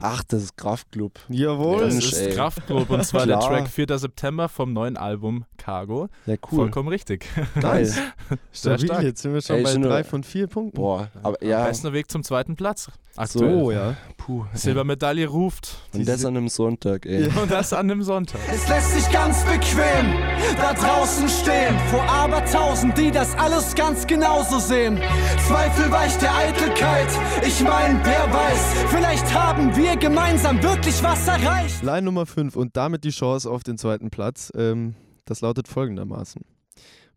Ach, 0.00 0.22
das 0.24 0.42
ist 0.44 0.56
Kraftklub. 0.56 1.18
Jawohl. 1.28 1.80
Das 1.84 1.92
Mensch, 1.94 2.12
ist 2.12 2.18
ey. 2.20 2.34
Kraftklub 2.34 2.88
und 2.90 3.04
zwar 3.04 3.26
der. 3.26 3.40
Track 3.40 3.68
4. 3.68 3.98
September 3.98 4.48
vom 4.48 4.72
neuen 4.72 4.96
Album 4.96 5.44
Cargo. 5.58 6.08
Ja, 6.26 6.36
cool. 6.50 6.58
Vollkommen 6.58 6.88
richtig. 6.88 7.26
Geil. 7.60 7.84
Sehr 8.52 8.78
Stabil, 8.78 8.86
stark. 8.86 9.02
jetzt 9.02 9.22
sind 9.22 9.34
wir 9.34 9.42
schon 9.42 9.56
Ey, 9.56 9.62
bei 9.62 9.72
schon 9.72 9.82
drei 9.82 10.04
von 10.04 10.24
vier 10.24 10.46
Punkten. 10.46 10.76
Boah, 10.76 11.10
aber 11.22 11.42
ja, 11.44 11.64
Bester 11.66 11.92
Weg 11.92 12.10
zum 12.10 12.22
zweiten 12.22 12.56
Platz. 12.56 12.84
so, 13.14 13.20
Aktuell. 13.20 13.54
Oh 13.54 13.70
ja. 13.70 13.94
puh. 14.16 14.44
Silbermedaille 14.54 15.26
ruft. 15.26 15.76
Und 15.92 16.08
das 16.08 16.24
an 16.24 16.36
einem 16.36 16.48
Sonntag, 16.48 17.04
ey. 17.06 17.24
Und 17.42 17.50
das 17.50 17.72
an 17.72 17.90
einem 17.90 18.02
Sonntag. 18.02 18.40
Es 18.50 18.68
lässt 18.68 18.92
sich 18.92 19.10
ganz 19.12 19.44
bequem 19.44 20.14
da 20.56 20.72
draußen 20.72 21.28
stehen, 21.28 21.76
vor 21.90 22.02
abertausend, 22.04 22.96
die 22.96 23.10
das 23.10 23.34
alles 23.36 23.74
ganz 23.74 24.06
genauso 24.06 24.58
sehen. 24.58 24.98
Zweifel 25.46 25.90
weicht 25.90 26.22
der 26.22 26.34
Eitelkeit, 26.34 27.08
ich 27.46 27.60
mein, 27.62 28.00
wer 28.04 28.32
weiß, 28.32 28.74
vielleicht 28.88 29.34
haben 29.34 29.74
wir 29.76 29.89
gemeinsam 29.96 30.62
wirklich 30.62 31.02
was 31.02 31.26
erreicht. 31.26 31.82
Line 31.82 32.02
Nummer 32.02 32.26
5 32.26 32.56
und 32.56 32.76
damit 32.76 33.04
die 33.04 33.10
Chance 33.10 33.50
auf 33.50 33.62
den 33.62 33.78
zweiten 33.78 34.10
Platz. 34.10 34.52
Ähm, 34.54 34.94
das 35.24 35.40
lautet 35.40 35.68
folgendermaßen. 35.68 36.42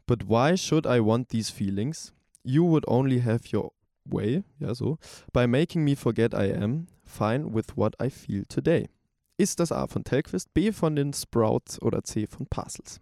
But 0.05 0.27
why 0.27 0.57
should 0.57 0.85
I 0.85 0.99
want 0.99 1.29
these 1.29 1.51
feelings? 1.51 2.13
You 2.43 2.65
would 2.65 2.87
only 2.87 3.21
have 3.21 3.41
your 3.55 3.71
way, 4.05 4.43
ja 4.59 4.75
so, 4.75 4.97
by 5.31 5.47
making 5.47 5.83
me 5.83 5.95
forget 5.95 6.33
I 6.33 6.53
am 6.53 6.87
fine 7.05 7.53
with 7.53 7.77
what 7.77 7.95
I 8.01 8.09
feel 8.09 8.45
today. 8.45 8.89
Ist 9.37 9.59
das 9.59 9.71
A 9.71 9.87
von 9.87 10.03
Telquist, 10.03 10.53
B 10.53 10.71
von 10.71 10.95
den 10.95 11.13
Sprouts 11.13 11.81
oder 11.81 12.03
C 12.03 12.27
von 12.27 12.45
Parcels? 12.47 12.99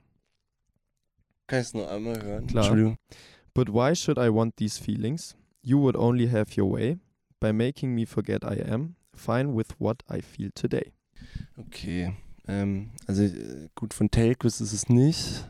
Kann 1.48 1.60
ich 1.60 1.68
es 1.68 1.74
nur 1.74 1.90
einmal 1.90 2.22
hören? 2.22 2.48
Klar. 2.48 2.64
Entschuldigung. 2.66 2.98
But 3.54 3.70
why 3.70 3.96
should 3.96 4.18
I 4.18 4.30
want 4.30 4.56
these 4.58 4.82
feelings? 4.82 5.36
You 5.62 5.80
would 5.80 5.96
only 5.96 6.30
have 6.30 6.58
your 6.58 6.72
way 6.72 6.98
by 7.40 7.52
making 7.52 7.94
me 7.94 8.06
forget 8.06 8.44
I 8.44 8.62
am 8.62 8.96
fine 9.16 9.56
with 9.56 9.68
what 9.80 10.04
I 10.12 10.22
feel 10.22 10.52
today. 10.54 10.92
Okay. 11.58 12.14
Ähm, 12.48 12.90
also 13.08 13.24
äh, 13.24 13.70
gut, 13.76 13.94
von 13.94 14.10
Tailquist 14.10 14.62
ist 14.62 14.74
es 14.74 14.90
nicht. 14.90 15.46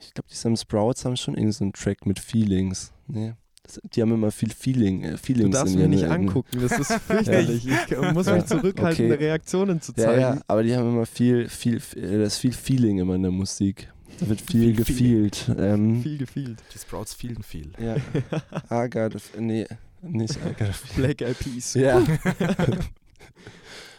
Ich 0.00 0.14
glaube, 0.14 0.28
die 0.30 0.34
Sam 0.34 0.56
Sprouts 0.56 1.04
haben 1.04 1.16
schon 1.16 1.34
irgendeinen 1.34 1.52
so 1.52 1.64
einen 1.64 1.72
Track 1.74 2.06
mit 2.06 2.18
Feelings. 2.18 2.92
Nee. 3.06 3.34
Das, 3.62 3.80
die 3.94 4.00
haben 4.02 4.12
immer 4.12 4.30
viel 4.30 4.50
Feeling, 4.50 5.02
äh, 5.04 5.10
Du 5.12 5.16
Feelings 5.18 5.54
darfst 5.56 5.74
in 5.74 5.80
mich 5.90 6.00
nicht 6.00 6.04
angucken, 6.10 6.58
das 6.60 6.78
ist 6.78 6.92
fürchterlich. 7.06 7.66
Ich 7.66 7.96
muss 8.12 8.26
mich 8.26 8.36
Ja, 8.36 8.46
zurückhalten, 8.46 9.06
okay. 9.12 9.24
Reaktionen 9.24 9.80
zu 9.80 9.92
Ja, 9.92 10.04
zeigen. 10.04 10.20
ja, 10.20 10.40
aber 10.46 10.62
die 10.62 10.74
haben 10.76 10.88
immer 10.88 11.06
viel, 11.06 11.48
viel, 11.48 11.76
äh, 11.96 12.18
da 12.18 12.24
ist 12.24 12.38
viel 12.38 12.52
Feeling 12.52 12.98
immer 12.98 13.14
in 13.14 13.22
der 13.22 13.30
Musik. 13.30 13.90
Da 14.20 14.28
wird 14.28 14.40
viel, 14.40 14.74
Viel 14.74 14.74
gefühlt. 14.76 15.50
Ähm, 15.58 16.02
Viel 16.02 16.18
gefielt. 16.18 16.62
Die 16.74 16.78
Sprouts 16.78 17.14
vielen 17.14 17.42
viel. 17.42 17.72
ja. 17.78 17.96
I 17.96 18.88
got 18.88 18.96
a, 18.96 19.16
f- 19.16 19.32
nee, 19.38 19.66
nicht 20.08 20.36
I 20.36 20.52
got 20.58 20.68
a 20.68 20.72
feel. 20.72 21.06
Black 21.06 21.22
Eyed 21.22 21.38
Peas. 21.38 21.74
Ja. 21.74 22.00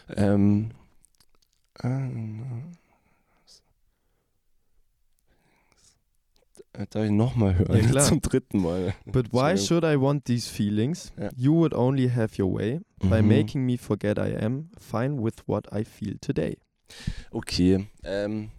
ähm. 0.16 0.70
äh, 1.82 2.08
Darf 6.90 7.04
ich 7.06 7.10
nochmal 7.10 7.58
hören? 7.58 7.92
Ja. 7.94 8.00
Zum 8.02 8.20
dritten 8.20 8.60
Mal. 8.60 8.94
But 9.06 9.32
why 9.32 9.56
should 9.56 9.82
I 9.84 9.98
want 9.98 10.26
these 10.26 10.48
feelings? 10.50 11.12
Ja. 11.18 11.30
You 11.34 11.54
would 11.54 11.72
only 11.74 12.10
have 12.10 12.40
your 12.40 12.52
way 12.52 12.80
by 12.98 13.22
Mhm. 13.22 13.28
making 13.28 13.64
me 13.64 13.78
forget 13.78 14.18
I 14.18 14.36
am 14.36 14.68
fine 14.78 15.22
with 15.22 15.36
what 15.46 15.66
I 15.72 15.84
feel 15.84 16.18
today. 16.20 16.58
Okay, 17.30 17.86
ähm, 18.04 18.50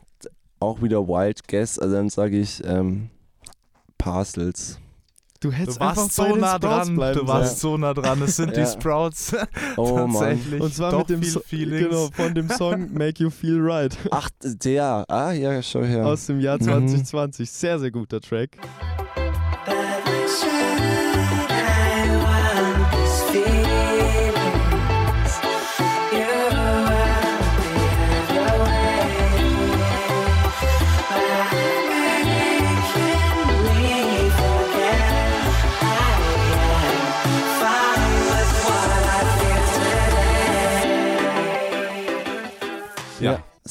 auch 0.59 0.81
wieder 0.81 1.07
Wild 1.07 1.47
Guess, 1.47 1.79
also 1.79 1.95
dann 1.95 2.09
sage 2.09 2.39
ich 2.39 2.61
ähm, 2.65 3.09
Parcels. 3.97 4.79
Du 5.39 5.49
Du 5.49 5.55
hättest 5.55 5.81
einfach 5.81 5.97
warst 6.03 6.15
so 6.15 6.35
nah 6.35 6.57
dran. 6.59 6.95
bleiben 6.95 7.19
Du 7.19 7.27
warst 7.27 7.59
sollen. 7.59 7.73
so 7.73 7.77
nah 7.77 7.93
dran. 7.93 8.21
Es 8.23 8.35
sind 8.37 8.55
die 8.55 8.61
Ja. 8.61 8.65
Sprouts. 8.65 9.35
Oh 9.77 9.95
Mann. 10.07 10.13
Tatsächlich. 10.13 10.61
Und 10.61 10.73
zwar 10.73 10.91
Doch 10.91 10.99
mit 10.99 11.09
dem 11.09 11.21
viel 11.21 11.31
so 11.31 11.39
Feelings. 11.41 11.89
genau, 11.89 12.09
von 12.13 12.33
dem 12.33 12.49
Song 12.49 12.87
Make 12.93 13.23
You 13.23 13.29
Feel 13.29 13.59
Right 13.61 13.95
Ach, 14.11 14.29
der, 14.43 15.05
ah 15.07 15.31
ja, 15.31 15.61
schau 15.61 15.83
her. 15.83 16.05
aus 16.05 16.25
dem 16.25 16.39
Jahr 16.39 16.57
Mhm. 16.57 16.63
2020. 16.63 17.49
Sehr, 17.51 17.79
sehr 17.79 17.91
guter 17.91 18.19
Track. 18.21 18.57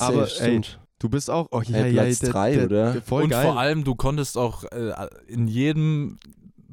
Ja, 0.01 0.07
safe, 0.07 0.19
aber, 0.19 0.47
ey. 0.49 0.61
Du 0.99 1.11
bist 1.11 1.31
auch. 1.31 1.49
Oh, 1.51 1.61
ja, 1.61 1.75
Hey, 1.75 1.93
ja, 1.93 2.03
Platz 2.05 2.19
der- 2.21 2.31
drei, 2.31 2.55
der, 2.55 2.65
oder? 2.65 2.93
Der, 2.95 3.03
voll 3.03 3.25
und 3.25 3.29
geil. 3.31 3.45
vor 3.45 3.59
allem, 3.59 3.85
du 3.85 3.95
konntest 3.95 4.39
auch 4.39 4.65
äh, 4.65 4.93
in 5.29 5.47
jedem, 5.47 6.19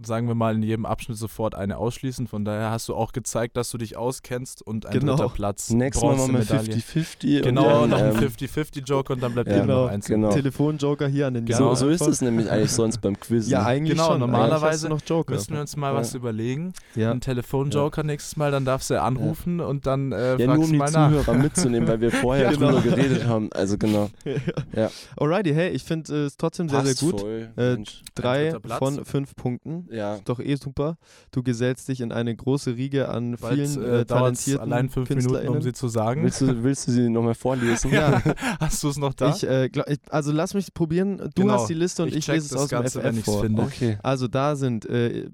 sagen 0.05 0.27
wir 0.27 0.35
mal, 0.35 0.55
in 0.55 0.63
jedem 0.63 0.85
Abschnitt 0.85 1.17
sofort 1.17 1.55
eine 1.55 1.77
ausschließen. 1.77 2.27
Von 2.27 2.45
daher 2.45 2.71
hast 2.71 2.87
du 2.89 2.95
auch 2.95 3.11
gezeigt, 3.11 3.57
dass 3.57 3.69
du 3.71 3.77
dich 3.77 3.97
auskennst 3.97 4.61
und 4.61 4.85
ein 4.85 4.99
Genau. 4.99 5.15
dritter 5.15 5.29
Platz. 5.29 5.69
Nächstes 5.69 6.03
Mal 6.03 6.15
machen 6.15 6.33
wir 6.33 6.39
Bronzemedaille. 6.45 6.75
50-50. 6.81 7.41
Genau, 7.43 7.83
und 7.83 7.89
noch 7.91 7.99
ein 7.99 8.11
ähm, 8.15 8.17
50-50-Joke 8.17 9.13
und 9.13 9.21
dann 9.23 9.33
bleibt 9.33 9.49
ja, 9.49 9.57
eben 9.57 9.67
genau, 9.67 9.83
noch 9.85 9.91
eins. 9.91 10.05
genau. 10.07 10.31
Telefonjoker 10.31 11.07
hier 11.07 11.27
an 11.27 11.33
den 11.35 11.47
So, 11.47 11.67
Jan 11.67 11.75
so 11.75 11.89
ist 11.89 12.01
es 12.01 12.21
nämlich 12.21 12.49
eigentlich 12.49 12.71
sonst 12.71 12.99
beim 13.01 13.19
Quiz. 13.19 13.49
Ja, 13.49 13.65
eigentlich 13.65 13.93
Genau, 13.97 14.09
schon. 14.11 14.19
normalerweise 14.19 14.89
noch 14.89 15.01
Joker. 15.05 15.33
Müssen 15.33 15.53
wir 15.53 15.61
uns 15.61 15.75
mal 15.75 15.93
was 15.95 16.13
Ja. 16.13 16.19
überlegen. 16.19 16.73
ja. 16.95 17.11
Ein 17.11 17.21
Telefonjoker 17.21 18.03
nächstes 18.03 18.37
Mal, 18.37 18.51
dann 18.51 18.65
darfst 18.65 18.89
du 18.89 19.01
anrufen 19.01 19.59
und 19.59 19.85
dann 19.85 20.11
äh, 20.11 20.31
Ja, 20.37 20.45
fragst 20.45 20.47
nur 20.47 20.65
um 20.65 20.71
die 20.71 20.77
mal 20.77 20.91
nach. 20.91 21.09
Zuhörer 21.09 21.33
mitzunehmen, 21.33 21.87
weil 21.87 22.01
wir 22.01 22.11
vorher 22.11 22.45
Ja, 22.45 22.51
genau. 22.57 22.71
drüber 22.71 22.81
geredet 22.95 23.25
haben. 23.25 23.49
Also 23.53 23.77
genau. 23.77 24.09
Ja. 24.75 24.89
Alrighty, 25.17 25.53
hey, 25.53 25.69
ich 25.69 25.83
finde 25.83 26.25
es 26.25 26.37
trotzdem 26.37 26.67
sehr, 26.69 26.85
sehr 26.85 26.95
gut. 26.95 27.23
Äh. 27.57 27.77
Drei 28.15 28.55
von 28.79 29.05
fünf 29.05 29.35
Punkten. 29.35 29.87
Ja. 29.93 30.15
Ist 30.15 30.27
doch 30.27 30.39
eh 30.39 30.55
super. 30.55 30.97
Du 31.31 31.43
gesellst 31.43 31.87
dich 31.87 32.01
in 32.01 32.11
eine 32.11 32.35
große 32.35 32.75
Riege 32.75 33.09
an 33.09 33.35
Bald 33.39 33.53
vielen 33.69 33.83
äh, 33.83 33.99
äh, 34.01 34.05
talentierten 34.05 34.61
allein 34.73 34.89
fünf 34.89 35.09
Minuten, 35.09 35.47
um 35.49 35.61
sie 35.61 35.71
zu 35.73 35.87
sagen. 35.87 36.23
Willst 36.23 36.41
du, 36.41 36.63
willst 36.63 36.87
du 36.87 36.91
sie 36.91 37.09
nochmal 37.09 37.35
vorlesen? 37.35 37.91
Ja, 37.93 38.21
Hast 38.59 38.81
du 38.83 38.89
es 38.89 38.97
noch 38.97 39.13
da? 39.13 39.29
ich, 39.35 39.43
äh, 39.47 39.69
glaub, 39.69 39.87
ich, 39.87 39.99
also 40.09 40.31
lass 40.31 40.53
mich 40.53 40.73
probieren. 40.73 41.17
Du 41.35 41.43
Genau. 41.43 41.53
hast 41.53 41.67
die 41.67 41.73
Liste 41.75 42.03
und 42.03 42.09
ich, 42.15 42.25
check 42.25 42.35
lese 42.35 42.45
es 42.47 42.51
das 42.53 42.61
aus 42.63 42.69
Ganze, 42.69 43.01
dem 43.01 43.15
FF 43.17 43.25
vor. 43.25 43.41
finde. 43.43 43.61
Okay. 43.61 43.97
Also 44.01 44.27
da 44.27 44.55
sind 44.55 44.85
äh, 44.85 45.29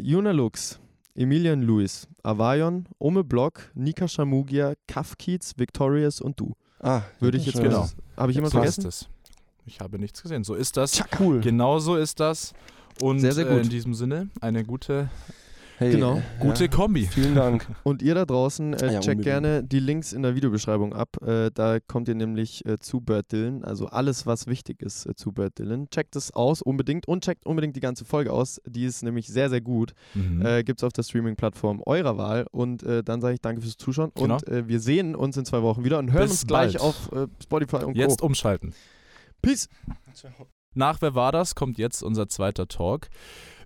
Juna 0.00 0.32
Lux, 0.32 0.80
Emilian 1.14 1.62
Lewis, 1.62 2.08
Avayon, 2.24 2.86
Ome 2.98 3.22
Block, 3.22 3.70
Nika 3.74 4.08
Shamugia, 4.08 4.74
Kafkiez, 4.88 5.52
Victorious 5.56 6.20
und 6.20 6.40
du. 6.40 6.54
Ah, 6.80 7.02
Würde 7.20 7.38
ich 7.38 7.46
jetzt. 7.46 7.62
Genau. 7.62 7.88
Habe 8.16 8.32
ich 8.32 8.34
jemand 8.36 8.52
so 8.52 8.58
vergessen? 8.58 8.80
ist 8.88 9.02
es. 9.02 9.08
Ich 9.66 9.80
habe 9.80 9.98
nichts 9.98 10.20
gesehen. 10.22 10.42
So 10.44 10.54
ist 10.54 10.76
das. 10.76 11.02
Cool. 11.20 11.40
Genau 11.40 11.78
so 11.78 11.96
ist 11.96 12.18
das. 12.20 12.52
Und 13.02 13.20
Sehr, 13.20 13.32
sehr 13.32 13.48
Äh, 13.50 13.54
gut. 13.54 13.64
in 13.64 13.70
diesem 13.70 13.94
Sinne 13.94 14.28
eine 14.40 14.64
gute, 14.64 15.08
Hey, 15.76 15.90
Genau. 15.90 16.22
gute 16.38 16.64
Ja. 16.66 16.70
Kombi. 16.70 17.04
Vielen 17.04 17.34
Dank. 17.34 17.66
Und 17.82 18.00
ihr 18.00 18.14
da 18.14 18.24
draußen, 18.24 18.74
äh, 18.74 18.76
Ja, 18.76 19.00
checkt 19.00 19.06
unbedingt. 19.08 19.22
gerne 19.24 19.64
die 19.64 19.80
Links 19.80 20.12
in 20.12 20.22
der 20.22 20.36
Videobeschreibung 20.36 20.92
ab. 20.94 21.08
Äh, 21.20 21.50
da 21.52 21.80
kommt 21.80 22.06
ihr 22.06 22.14
nämlich 22.14 22.64
äh, 22.64 22.78
zu 22.78 23.00
Bird 23.00 23.32
Dylan, 23.32 23.64
also 23.64 23.86
alles, 23.86 24.24
was 24.24 24.46
wichtig 24.46 24.80
ist 24.82 25.04
äh, 25.06 25.16
zu 25.16 25.32
Bird 25.32 25.58
Dylan. 25.58 25.90
Checkt 25.90 26.14
es 26.14 26.30
aus 26.32 26.62
unbedingt 26.62 27.08
und 27.08 27.24
checkt 27.24 27.44
unbedingt 27.44 27.74
die 27.74 27.80
ganze 27.80 28.04
Folge 28.04 28.32
aus. 28.32 28.60
Die 28.68 28.84
ist 28.84 29.02
nämlich 29.02 29.26
sehr, 29.26 29.50
sehr 29.50 29.60
gut. 29.60 29.94
Mhm. 30.14 30.46
Äh, 30.46 30.62
Gibt 30.62 30.78
es 30.78 30.84
auf 30.84 30.92
der 30.92 31.02
Streaming-Plattform 31.02 31.82
eurer 31.84 32.16
Wahl. 32.16 32.46
Und 32.52 32.84
äh, 32.84 33.02
dann 33.02 33.20
sage 33.20 33.34
ich 33.34 33.40
danke 33.40 33.60
fürs 33.60 33.76
Zuschauen. 33.76 34.12
Genau. 34.14 34.34
Und 34.36 34.46
äh, 34.46 34.68
wir 34.68 34.78
sehen 34.78 35.16
uns 35.16 35.36
in 35.36 35.44
zwei 35.44 35.60
Wochen 35.62 35.82
wieder 35.82 35.98
und 35.98 36.12
hören 36.12 36.22
Bis 36.22 36.30
uns 36.30 36.46
gleich 36.46 36.74
bald. 36.74 36.82
auf 36.84 37.10
äh, 37.10 37.26
Spotify 37.42 37.78
und 37.84 37.96
Jetzt 37.96 38.20
Co. 38.20 38.26
umschalten. 38.26 38.74
Peace. 39.42 39.68
Nach 40.74 41.00
Wer 41.00 41.14
war 41.14 41.30
das 41.30 41.54
kommt 41.54 41.78
jetzt 41.78 42.02
unser 42.02 42.28
zweiter 42.28 42.66
Talk. 42.66 43.08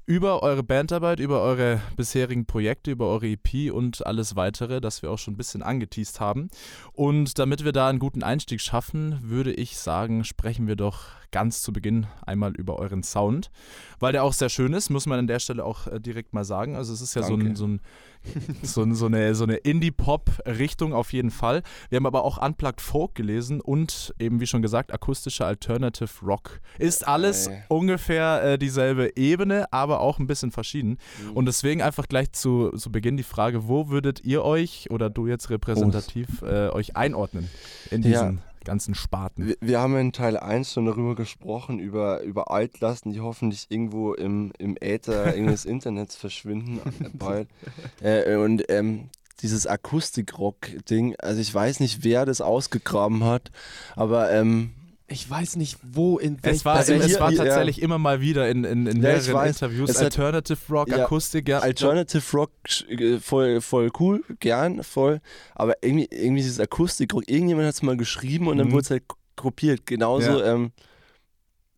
Über 0.05 0.43
eure 0.43 0.63
Bandarbeit, 0.63 1.21
über 1.21 1.43
eure 1.43 1.81
bisherigen 1.97 2.47
Projekte, 2.47 2.91
über 2.91 3.09
eure 3.09 3.29
EP 3.29 3.73
und 3.73 4.07
alles 4.07 4.37
weitere, 4.37 4.81
das 4.81 5.03
wir 5.03 5.11
auch 5.11 5.19
schon 5.19 5.35
ein 5.35 5.39
bisschen 5.39 5.63
angeteased 5.63 6.21
haben. 6.21 6.49
Und 6.93 7.39
damit 7.39 7.65
wir 7.65 7.73
da 7.73 7.89
einen 7.89 7.99
guten 7.99 8.23
Einstieg 8.23 8.61
schaffen, 8.61 9.19
würde 9.23 9.53
ich 9.53 9.79
sagen, 9.79 10.25
sprechen 10.25 10.67
wir 10.67 10.77
doch 10.77 11.07
ganz 11.31 11.63
zu 11.63 11.73
Beginn 11.73 12.07
einmal 12.25 12.55
über 12.55 12.79
euren 12.79 13.03
Sound, 13.03 13.51
weil 13.99 14.13
der 14.13 14.25
auch 14.25 14.33
sehr 14.33 14.49
schön 14.49 14.73
ist, 14.73 14.91
muss 14.91 15.07
man 15.07 15.19
an 15.19 15.27
der 15.27 15.39
Stelle 15.39 15.65
auch 15.65 15.87
äh, 15.87 16.01
direkt 16.01 16.33
mal 16.35 16.45
sagen. 16.45 16.77
Also 16.77 16.93
es 16.93 17.01
ist 17.01 17.15
ja 17.15 17.23
so, 17.23 17.35
ein, 17.35 17.41
Danke. 17.41 17.57
so, 17.57 17.67
ein, 17.67 17.81
so, 18.63 18.83
ein, 18.83 18.95
so 18.95 19.07
eine, 19.07 19.35
so 19.35 19.45
eine 19.45 19.57
Indie-Pop-Richtung 19.57 20.93
auf 20.93 21.13
jeden 21.13 21.31
Fall. 21.31 21.63
Wir 21.91 21.97
haben 21.97 22.07
aber 22.07 22.25
auch 22.25 22.39
Unplugged 22.39 22.81
Folk 22.81 23.15
gelesen 23.15 23.61
und 23.61 24.15
eben 24.19 24.41
wie 24.41 24.47
schon 24.47 24.63
gesagt, 24.63 24.93
akustischer 24.93 25.47
Alternative 25.47 26.11
Rock. 26.25 26.61
Ist 26.79 27.07
alles 27.07 27.49
Ey. 27.49 27.63
ungefähr 27.69 28.43
äh, 28.43 28.59
dieselbe 28.59 29.17
Ebene, 29.17 29.73
aber 29.73 30.01
auch 30.01 30.19
ein 30.19 30.27
bisschen 30.27 30.51
verschieden. 30.51 30.99
Mhm. 31.23 31.33
Und 31.33 31.47
deswegen 31.47 31.83
einfach 31.83 32.09
gleich 32.09 32.33
zu, 32.33 32.71
zu 32.71 32.91
Beginn 32.91 33.17
die 33.17 33.23
Frage, 33.23 33.69
wo 33.69 33.89
würdet 33.89 34.25
ihr 34.25 34.45
euch 34.45 34.91
oder 34.91 35.11
du 35.11 35.27
jetzt 35.27 35.51
repräsentativ 35.51 36.43
äh, 36.43 36.69
euch 36.71 36.97
einordnen 36.97 37.49
in 37.91 38.03
Ja. 38.03 38.33
Ganzen 38.69 38.95
Sparten? 38.95 39.49
Wir, 39.49 39.57
wir 39.61 39.81
haben 39.81 39.97
in 39.97 40.13
Teil 40.13 40.37
1 40.37 40.73
schon 40.73 40.87
darüber 40.87 41.15
gesprochen, 41.15 41.81
über, 41.81 42.21
über 42.23 42.51
Altlasten, 42.51 43.13
die 43.13 43.21
hoffentlich 43.21 43.67
irgendwo 43.71 44.13
im, 44.15 44.53
im 44.59 44.77
Äther 44.81 45.33
des 45.33 45.65
Internets 45.67 46.15
verschwinden 46.15 46.81
äh, 47.01 47.09
bald. 47.13 47.49
Äh, 48.01 48.37
und 48.37 48.65
ähm, 48.69 49.09
dieses 49.41 49.67
Akustikrock-Ding, 49.67 51.17
also 51.19 51.41
ich 51.41 51.53
weiß 51.53 51.81
nicht, 51.81 52.05
wer 52.05 52.27
das 52.27 52.41
ausgegraben 52.41 53.25
hat, 53.25 53.51
aber 53.97 54.31
ähm, 54.33 54.75
Ich 55.11 55.29
weiß 55.29 55.57
nicht, 55.57 55.79
wo, 55.83 56.19
in 56.19 56.37
Es 56.37 56.43
welchem 56.45 56.65
war, 56.67 56.77
Also 56.77 56.93
es 56.93 57.07
hier- 57.07 57.19
war 57.21 57.31
hier- 57.31 57.39
tatsächlich 57.39 57.81
immer 57.81 57.97
mal 57.97 58.21
wieder 58.21 58.49
in, 58.51 58.65
in, 58.65 58.87
in 58.87 58.97
Ja, 58.97 59.03
mehreren. 59.15 59.47
Interviews 59.49 59.89
Es 59.91 59.97
hat- 59.97 60.05
Alternative 60.05 60.59
Rock, 60.71 60.89
Ja, 60.91 61.05
Akustik, 61.05 61.49
ja. 61.49 61.61
Alternative 61.61 62.23
Rock 62.37 62.51
äh, 62.91 63.19
voll, 63.19 63.61
voll 63.63 63.91
cool, 63.99 64.23
gern, 64.39 64.83
voll. 64.85 65.21
Aber 65.55 65.75
irgendwie, 65.83 66.09
irgendwie 66.11 66.43
dieses 66.43 66.61
Akustikrock, 66.61 67.23
irgendjemand 67.27 67.67
hat 67.69 67.75
es 67.75 67.83
mal 67.83 67.97
geschrieben 67.97 68.49
und 68.49 68.59
dann 68.59 68.69
Mhm. 68.69 68.73
wurde 68.73 68.83
es 68.83 68.91
halt 68.91 69.05
kopiert. 69.35 69.87
Genauso, 69.87 70.43
ähm, 70.45 70.73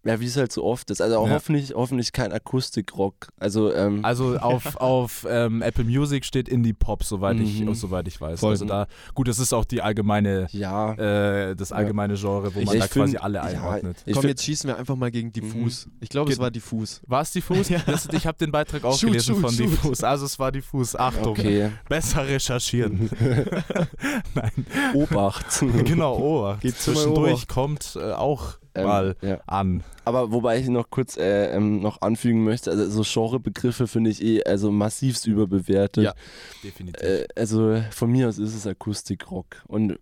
ja, 0.04 0.18
wie 0.18 0.24
es 0.26 0.36
halt 0.36 0.50
so 0.50 0.64
oft 0.64 0.90
ist. 0.90 1.02
Also 1.02 1.18
auch 1.18 1.26
Ja. 1.28 1.34
hoffentlich, 1.34 1.74
hoffentlich 1.74 2.12
kein 2.12 2.32
Akustikrock. 2.32 3.28
Also, 3.38 3.72
ähm, 3.74 4.04
Also 4.04 4.38
auf, 4.38 4.76
auf 4.80 5.26
ähm, 5.28 5.60
Apple 5.62 5.84
Music 5.84 6.24
steht 6.24 6.48
Indie 6.48 6.72
Pop, 6.72 7.04
soweit, 7.04 7.38
ich, 7.38 7.60
Mhm. 7.60 7.74
soweit 7.74 8.08
ich 8.08 8.18
weiß. 8.20 8.40
Voll. 8.40 8.52
Also 8.52 8.64
da, 8.64 8.86
gut, 9.14 9.28
das 9.28 9.38
ist 9.38 9.52
auch 9.52 9.64
die 9.66 9.82
allgemeine, 9.82 10.46
ja. 10.52 10.94
äh, 10.94 11.54
das 11.54 11.70
allgemeine 11.72 12.14
Genre, 12.14 12.54
wo 12.54 12.60
Ich- 12.60 12.66
man 12.66 12.74
ich 12.76 12.80
da 12.82 12.88
quasi 12.88 13.12
find- 13.12 13.22
alle 13.22 13.38
ja, 13.38 13.42
einordnet. 13.42 13.98
Ich 14.06 14.14
Komm, 14.14 14.22
find- 14.22 14.30
jetzt 14.30 14.44
schießen 14.44 14.68
wir 14.68 14.78
einfach 14.78 14.96
mal 14.96 15.10
gegen 15.10 15.32
Diffus. 15.32 15.86
Ich 16.00 16.08
glaube, 16.08 16.32
es 16.32 16.38
war 16.38 16.50
Diffus. 16.50 17.00
War 17.06 17.20
es 17.22 17.30
diffus? 17.32 17.68
Das, 17.86 18.08
ich 18.12 18.26
habe 18.26 18.38
den 18.38 18.50
Beitrag 18.52 18.84
auch 18.84 18.96
Shoot, 18.98 19.10
gelesen 19.10 19.34
shoot, 19.34 19.40
von 19.42 19.50
shoot. 19.52 19.66
diffus. 19.70 20.02
Also 20.04 20.24
es 20.26 20.38
war 20.38 20.50
diffus. 20.52 20.96
Achtung, 20.96 21.32
okay. 21.32 21.70
besser 21.88 22.26
recherchieren. 22.26 23.10
Nein, 24.34 24.66
Obacht. 24.94 25.60
genau, 25.84 26.56
Geht 26.60 26.76
zu 26.76 26.90
mal 26.92 26.96
zwischendurch 26.96 27.32
Obacht. 27.32 27.48
kommt 27.48 27.96
äh, 28.00 28.12
auch 28.12 28.54
Ähm, 28.74 28.84
mal 28.84 29.16
ja. 29.22 29.40
an. 29.46 29.82
Aber 30.04 30.30
wobei 30.32 30.58
ich 30.58 30.68
noch 30.68 30.90
kurz 30.90 31.16
äh, 31.16 31.54
ähm, 31.54 31.80
noch 31.80 32.02
anfügen 32.02 32.44
möchte, 32.44 32.70
also 32.70 33.02
so 33.02 33.20
Genrebegriffe 33.28 33.86
finde 33.86 34.10
ich 34.10 34.22
eh 34.22 34.42
also 34.44 34.70
massivst 34.70 35.26
überbewertet. 35.26 36.04
Ja. 36.04 36.14
Definitiv. 36.62 37.02
Äh, 37.02 37.26
also 37.36 37.82
von 37.90 38.10
mir 38.10 38.28
aus 38.28 38.38
ist 38.38 38.54
es 38.54 38.66
Akustikrock. 38.66 39.62
Und 39.66 39.98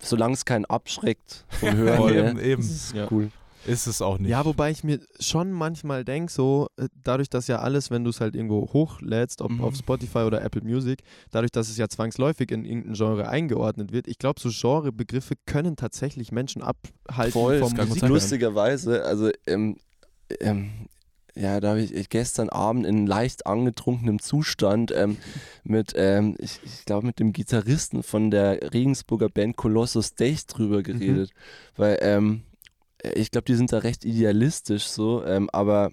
solange 0.00 0.34
es 0.34 0.44
keinen 0.44 0.64
abschreckt 0.64 1.44
vom 1.48 1.72
Hören, 1.76 1.96
Voll, 1.96 2.12
her, 2.12 2.30
eben, 2.30 2.38
eben. 2.40 2.62
ist 2.62 2.70
es 2.70 2.92
Ja. 2.92 3.08
cool. 3.10 3.30
Ist 3.66 3.86
es 3.86 4.00
auch 4.00 4.18
nicht. 4.18 4.30
Ja, 4.30 4.44
wobei 4.44 4.70
ich 4.70 4.84
mir 4.84 5.00
schon 5.18 5.52
manchmal 5.52 6.04
denke, 6.04 6.32
so, 6.32 6.68
äh, 6.76 6.88
dadurch, 7.02 7.28
dass 7.28 7.46
ja 7.46 7.58
alles, 7.58 7.90
wenn 7.90 8.04
du 8.04 8.10
es 8.10 8.20
halt 8.20 8.34
irgendwo 8.34 8.72
hochlädst, 8.72 9.42
ob 9.42 9.50
Mhm. 9.52 9.60
auf 9.60 9.76
Spotify 9.76 10.18
oder 10.20 10.42
Apple 10.42 10.62
Music, 10.62 11.02
dadurch, 11.30 11.52
dass 11.52 11.68
es 11.68 11.76
ja 11.76 11.88
zwangsläufig 11.88 12.50
in 12.50 12.64
irgendein 12.64 12.94
Genre 12.94 13.28
eingeordnet 13.28 13.92
wird, 13.92 14.08
ich 14.08 14.18
glaube, 14.18 14.40
so 14.40 14.48
Genrebegriffe 14.50 15.34
können 15.46 15.76
tatsächlich 15.76 16.32
Menschen 16.32 16.62
abhalten 16.62 17.32
Voll, 17.32 17.58
vom 17.58 17.74
Musik 17.74 18.08
lustigerweise, 18.08 19.04
also 19.04 19.30
ähm, 19.46 19.76
ähm, 20.40 20.70
ja, 21.36 21.60
da 21.60 21.70
habe 21.70 21.82
ich 21.82 22.08
gestern 22.08 22.48
Abend 22.48 22.86
in 22.86 23.06
leicht 23.06 23.46
angetrunkenem 23.46 24.20
Zustand 24.20 24.90
ähm, 24.94 25.16
mit, 25.64 25.92
ähm, 25.96 26.34
ich, 26.38 26.58
ich 26.62 26.84
glaube, 26.86 27.06
mit 27.06 27.18
dem 27.20 27.32
Gitarristen 27.32 28.02
von 28.02 28.30
der 28.30 28.72
Regensburger 28.72 29.28
Band 29.28 29.56
Colossus 29.56 30.14
Days 30.14 30.46
drüber 30.46 30.82
geredet, 30.82 31.30
weil 31.76 31.98
ähm, 32.00 32.42
ich 33.14 33.30
glaube, 33.30 33.44
die 33.46 33.54
sind 33.54 33.72
da 33.72 33.78
recht 33.78 34.04
idealistisch 34.04 34.84
so, 34.84 35.24
ähm, 35.24 35.48
aber 35.52 35.90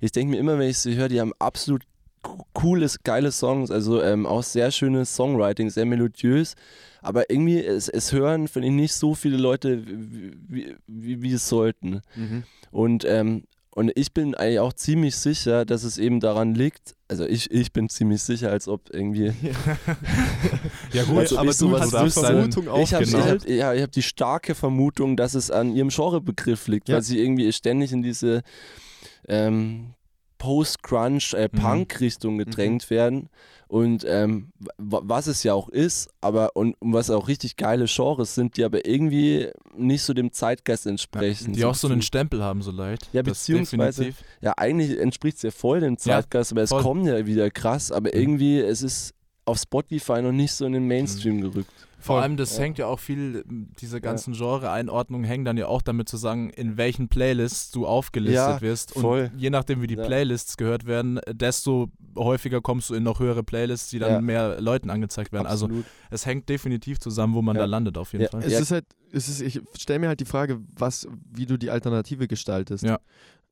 ich 0.00 0.12
denke 0.12 0.32
mir 0.32 0.38
immer, 0.38 0.58
wenn 0.58 0.68
ich 0.68 0.78
sie 0.78 0.96
höre, 0.96 1.08
die 1.08 1.20
haben 1.20 1.32
absolut 1.38 1.82
co- 2.22 2.46
cooles, 2.52 3.02
geile 3.02 3.32
Songs, 3.32 3.70
also 3.70 4.02
ähm, 4.02 4.26
auch 4.26 4.42
sehr 4.42 4.70
schönes 4.70 5.14
Songwriting, 5.14 5.70
sehr 5.70 5.86
melodiös. 5.86 6.54
Aber 7.02 7.28
irgendwie, 7.30 7.62
es, 7.62 7.88
es 7.88 8.12
hören, 8.12 8.48
finde 8.48 8.68
ich, 8.68 8.74
nicht 8.74 8.94
so 8.94 9.14
viele 9.14 9.36
Leute, 9.36 9.86
wie, 9.86 10.32
wie, 10.48 10.76
wie, 10.86 11.22
wie 11.22 11.32
es 11.32 11.48
sollten. 11.48 12.00
Mhm. 12.16 12.44
Und, 12.70 13.04
ähm, 13.04 13.44
und 13.74 13.90
ich 13.96 14.12
bin 14.12 14.34
eigentlich 14.34 14.60
auch 14.60 14.72
ziemlich 14.72 15.16
sicher, 15.16 15.64
dass 15.64 15.82
es 15.82 15.98
eben 15.98 16.20
daran 16.20 16.54
liegt, 16.54 16.94
also 17.08 17.26
ich, 17.26 17.50
ich 17.50 17.72
bin 17.72 17.88
ziemlich 17.88 18.22
sicher, 18.22 18.50
als 18.50 18.68
ob 18.68 18.88
irgendwie. 18.92 19.32
Ja 20.92 21.02
gut, 21.08 21.18
als 21.18 21.32
ob 21.32 21.38
aber 21.40 21.50
ich 21.50 21.58
du 21.58 21.78
hast 21.78 21.92
die. 22.16 22.20
Vermutung 22.20 22.68
Ich 22.80 22.94
habe 22.94 23.04
Genau. 23.04 23.18
hab, 23.26 23.48
ja, 23.48 23.74
ich 23.74 23.82
hab 23.82 23.92
die 23.92 24.02
starke 24.02 24.54
Vermutung, 24.54 25.16
dass 25.16 25.34
es 25.34 25.50
an 25.50 25.74
ihrem 25.74 25.88
Genrebegriff 25.88 26.68
liegt, 26.68 26.88
Ja. 26.88 26.96
weil 26.96 27.02
sie 27.02 27.18
irgendwie 27.20 27.52
ständig 27.52 27.92
in 27.92 28.02
diese 28.02 28.42
ähm, 29.28 29.94
Post-Crunch, 30.38 31.34
äh, 31.34 31.48
Mhm. 31.52 31.58
Punk-Richtung 31.58 32.38
gedrängt 32.38 32.90
werden. 32.90 33.28
Und 33.68 34.04
ähm, 34.06 34.52
wa- 34.78 35.00
was 35.04 35.26
es 35.26 35.42
ja 35.42 35.54
auch 35.54 35.68
ist, 35.68 36.08
aber 36.20 36.54
und, 36.54 36.76
und 36.80 36.92
was 36.92 37.10
auch 37.10 37.28
richtig 37.28 37.56
geile 37.56 37.86
Genres 37.86 38.34
sind, 38.34 38.56
die 38.56 38.64
aber 38.64 38.86
irgendwie 38.86 39.48
nicht 39.76 40.02
so 40.02 40.12
dem 40.14 40.32
Zeitgeist 40.32 40.86
entsprechen. 40.86 41.52
die 41.54 41.64
auch 41.64 41.74
so 41.74 41.88
einen. 41.88 42.02
Stempel 42.02 42.42
haben, 42.42 42.62
so 42.62 42.70
leicht. 42.70 43.08
Ja, 43.12 43.22
beziehungsweise- 43.22 44.04
definitiv. 44.04 44.24
Ja, 44.42 44.52
eigentlich 44.56 44.98
entspricht 44.98 45.36
es 45.38 45.42
ja 45.42 45.50
voll 45.50 45.80
dem 45.80 45.94
Ja, 45.94 45.98
Zeitgeist, 45.98 46.52
aber 46.52 46.62
es 46.62 46.70
voll. 46.70 46.82
kommt 46.82 47.06
ja 47.06 47.26
wieder 47.26 47.50
krass, 47.50 47.90
aber 47.90 48.10
Mhm. 48.14 48.20
irgendwie, 48.20 48.58
es 48.60 48.82
ist 48.82 49.14
auf 49.46 49.58
Spotify 49.58 50.22
noch 50.22 50.32
nicht 50.32 50.52
so 50.52 50.64
in 50.66 50.72
den 50.72 50.86
Mainstream 50.86 51.40
gerückt. 51.40 51.70
Vor 52.04 52.16
Voll. 52.16 52.22
allem, 52.22 52.36
das 52.36 52.58
Ja. 52.58 52.64
hängt 52.64 52.76
ja 52.76 52.86
auch 52.86 53.00
viel, 53.00 53.44
diese 53.80 53.98
ganzen 53.98 54.34
Genre-Einordnungen 54.34 55.24
hängen 55.24 55.46
dann 55.46 55.56
ja 55.56 55.68
auch 55.68 55.80
damit 55.80 56.06
zusammen, 56.06 56.50
in 56.50 56.76
welchen 56.76 57.08
Playlists 57.08 57.70
du 57.70 57.86
aufgelistet 57.86 58.34
Ja, 58.36 58.60
wirst. 58.60 58.92
voll. 58.92 59.30
Und 59.32 59.38
je 59.40 59.48
nachdem, 59.48 59.80
wie 59.80 59.86
die 59.86 59.94
Ja. 59.94 60.04
Playlists 60.04 60.58
gehört 60.58 60.84
werden, 60.84 61.18
desto 61.32 61.88
häufiger 62.14 62.60
kommst 62.60 62.90
du 62.90 62.94
in 62.94 63.04
noch 63.04 63.20
höhere 63.20 63.42
Playlists, 63.42 63.88
die 63.88 63.98
dann 64.00 64.12
Ja. 64.12 64.20
mehr 64.20 64.60
Leuten 64.60 64.90
angezeigt 64.90 65.32
werden. 65.32 65.46
Also 65.46 65.64
Absolut. 65.64 65.86
es 66.10 66.26
hängt 66.26 66.46
definitiv 66.50 67.00
zusammen, 67.00 67.32
wo 67.32 67.40
man 67.40 67.56
Ja. 67.56 67.62
da 67.62 67.66
landet 67.66 67.96
auf 67.96 68.12
jeden 68.12 68.24
Ja. 68.24 68.30
Fall. 68.30 68.42
Es 68.42 68.52
Ja. 68.52 68.58
ist 68.58 68.70
halt, 68.70 68.84
es 69.10 69.28
ist, 69.30 69.40
ich 69.40 69.62
stelle 69.78 70.00
mir 70.00 70.08
halt 70.08 70.20
die 70.20 70.24
Frage, 70.26 70.60
was, 70.76 71.08
wie 71.32 71.46
du 71.46 71.56
die 71.56 71.70
Alternative 71.70 72.28
gestaltest. 72.28 72.84
Ja. 72.84 72.98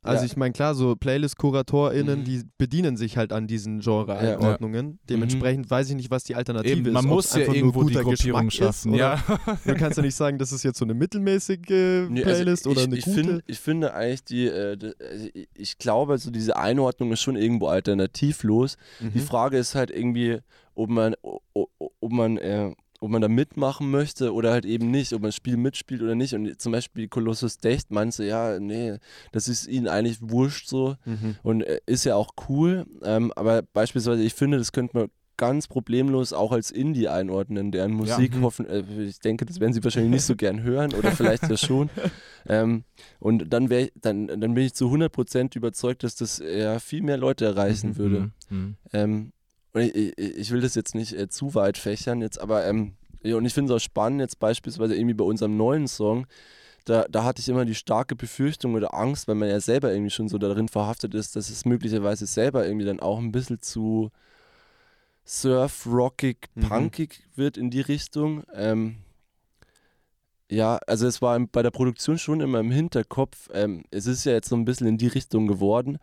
Also 0.04 0.24
Ja. 0.24 0.26
ich 0.26 0.36
meine, 0.36 0.52
klar, 0.52 0.74
so 0.74 0.96
Playlist-KuratorInnen, 0.96 2.20
Mhm. 2.20 2.24
die 2.24 2.42
bedienen 2.58 2.96
sich 2.96 3.16
halt 3.16 3.32
an 3.32 3.46
diesen 3.46 3.78
Genre-Einordnungen. 3.80 4.98
Dementsprechend 5.08 5.70
weiß 5.70 5.90
ich 5.90 5.94
nicht, 5.96 6.10
was 6.10 6.24
die 6.24 6.34
Alternative 6.34 6.72
Eben, 6.76 6.86
ist. 6.86 6.92
man 6.92 7.06
muss 7.06 7.30
ja 7.32 7.36
einfach 7.40 7.48
nur 7.48 7.56
irgendwo 7.56 7.82
die 7.84 7.94
Gruppierung 7.94 8.46
Geschmack 8.46 8.48
ist 8.48 8.54
schaffen. 8.82 8.94
oder- 8.94 8.98
Ja. 8.98 9.24
Du 9.64 9.74
kannst 9.74 9.96
ja 9.98 10.02
nicht 10.02 10.16
sagen, 10.16 10.38
das 10.38 10.50
ist 10.50 10.64
jetzt 10.64 10.78
so 10.78 10.84
eine 10.84 10.94
mittelmäßige 10.94 11.60
Nee, 11.68 12.22
also 12.22 12.22
Playlist 12.22 12.66
ich, 12.66 12.72
oder 12.72 12.82
eine 12.82 12.96
ich 12.96 13.04
gute. 13.04 13.22
Find, 13.24 13.44
ich 13.46 13.58
finde 13.60 13.94
eigentlich, 13.94 14.24
die, 14.24 14.46
äh, 14.48 14.76
die, 14.76 14.92
also 15.00 15.28
ich- 15.54 15.78
glaube, 15.78 16.12
also 16.12 16.30
diese 16.32 16.56
Einordnung 16.56 17.12
ist 17.12 17.20
schon 17.22 17.36
irgendwo 17.36 17.68
alternativlos. 17.68 18.76
Die 19.00 19.18
Mhm. 19.18 19.22
Frage 19.22 19.56
ist 19.58 19.74
halt 19.74 19.90
irgendwie, 19.90 20.38
ob 20.74 20.90
man, 20.90 21.14
ob 21.54 22.12
man, 22.12 22.38
äh, 22.38 22.72
ob 23.02 23.10
man 23.10 23.20
da 23.20 23.28
mitmachen 23.28 23.90
möchte 23.90 24.32
oder 24.32 24.52
halt 24.52 24.64
eben 24.64 24.90
nicht, 24.90 25.12
ob 25.12 25.22
man 25.22 25.28
das 25.28 25.34
Spiel 25.36 25.56
mitspielt 25.56 26.02
oder 26.02 26.14
nicht. 26.14 26.34
Und 26.34 26.60
zum 26.60 26.70
Beispiel 26.70 27.08
Colossus 27.08 27.58
Decht 27.58 27.90
meinte, 27.90 28.24
ja, 28.24 28.60
nee, 28.60 28.96
das 29.32 29.48
ist 29.48 29.66
ihnen 29.66 29.88
eigentlich 29.88 30.18
wurscht 30.20 30.68
so 30.68 30.94
Mhm. 31.04 31.36
und 31.42 31.62
äh, 31.62 31.80
ist 31.86 32.04
ja 32.04 32.14
auch 32.14 32.30
cool. 32.48 32.86
Ähm, 33.02 33.32
aber 33.34 33.62
beispielsweise, 33.62 34.22
ich 34.22 34.34
finde, 34.34 34.58
das 34.58 34.70
könnte 34.70 34.96
man 34.96 35.08
ganz 35.36 35.66
problemlos 35.66 36.32
auch 36.32 36.52
als 36.52 36.70
Indie 36.70 37.08
einordnen, 37.08 37.72
deren 37.72 37.92
Musik 37.92 38.36
Mhm. 38.36 38.42
hoffen, 38.42 38.66
äh, 38.66 38.84
ich 39.02 39.18
denke, 39.18 39.46
das 39.46 39.58
werden 39.58 39.72
sie 39.72 39.82
wahrscheinlich 39.82 40.12
nicht 40.12 40.24
so 40.24 40.36
gern 40.36 40.62
hören 40.62 40.94
oder 40.94 41.10
vielleicht 41.10 41.48
ja 41.50 41.56
schon. 41.56 41.90
Ähm, 42.46 42.82
und 43.20 43.52
dann, 43.52 43.70
wär, 43.70 43.88
dann, 43.94 44.26
dann 44.26 44.54
bin 44.54 44.64
ich 44.64 44.74
zu 44.74 44.90
100% 44.90 45.56
überzeugt, 45.56 46.02
dass 46.02 46.16
das 46.16 46.38
ja 46.44 46.80
viel 46.80 47.00
mehr 47.02 47.16
Leute 47.16 47.44
erreichen 47.44 47.96
würde. 47.96 48.32
Mhm. 48.50 48.56
Mhm. 48.58 48.76
Ähm, 48.92 49.32
und 49.72 49.80
ich, 49.82 50.18
ich, 50.18 50.50
will 50.50 50.60
das 50.60 50.74
jetzt 50.74 50.94
nicht 50.94 51.12
äh, 51.14 51.28
zu 51.28 51.54
weit 51.54 51.78
fächern, 51.78 52.20
jetzt, 52.20 52.40
aber 52.40 52.66
ähm, 52.66 52.94
ja, 53.22 53.36
und 53.36 53.44
ich 53.44 53.54
finde 53.54 53.72
es 53.72 53.76
auch 53.76 53.84
spannend, 53.84 54.20
jetzt 54.20 54.38
beispielsweise 54.38 54.94
irgendwie 54.94 55.14
bei 55.14 55.24
unserem 55.24 55.56
neuen 55.56 55.88
Song, 55.88 56.26
da, 56.84 57.06
da 57.08 57.24
hatte 57.24 57.40
ich 57.40 57.48
immer 57.48 57.64
die 57.64 57.74
starke 57.74 58.16
Befürchtung 58.16 58.74
oder 58.74 58.94
Angst, 58.94 59.28
weil 59.28 59.36
man 59.36 59.48
ja 59.48 59.60
selber 59.60 59.92
irgendwie 59.92 60.10
schon 60.10 60.28
so 60.28 60.38
darin 60.38 60.68
verhaftet 60.68 61.14
ist, 61.14 61.36
dass 61.36 61.48
es 61.48 61.64
möglicherweise 61.64 62.26
selber 62.26 62.66
irgendwie 62.66 62.86
dann 62.86 63.00
auch 63.00 63.18
ein 63.18 63.32
bisschen 63.32 63.62
zu 63.62 64.10
surf-rockig, 65.24 66.48
Mhm. 66.54 66.68
punkig 66.68 67.22
wird 67.36 67.56
in 67.56 67.70
die 67.70 67.80
Richtung. 67.80 68.42
Ähm, 68.54 68.96
ja, 70.50 70.78
also 70.86 71.06
es 71.06 71.22
war 71.22 71.38
bei 71.38 71.62
der 71.62 71.70
Produktion 71.70 72.18
schon 72.18 72.40
immer 72.40 72.60
im 72.60 72.70
Hinterkopf. 72.70 73.48
Ähm, 73.54 73.84
es 73.90 74.06
ist 74.06 74.24
ja 74.24 74.32
jetzt 74.32 74.48
so 74.48 74.56
ein 74.56 74.64
bisschen 74.64 74.86
in 74.86 74.98
die 74.98 75.06
Richtung 75.06 75.46
geworden. 75.46 75.98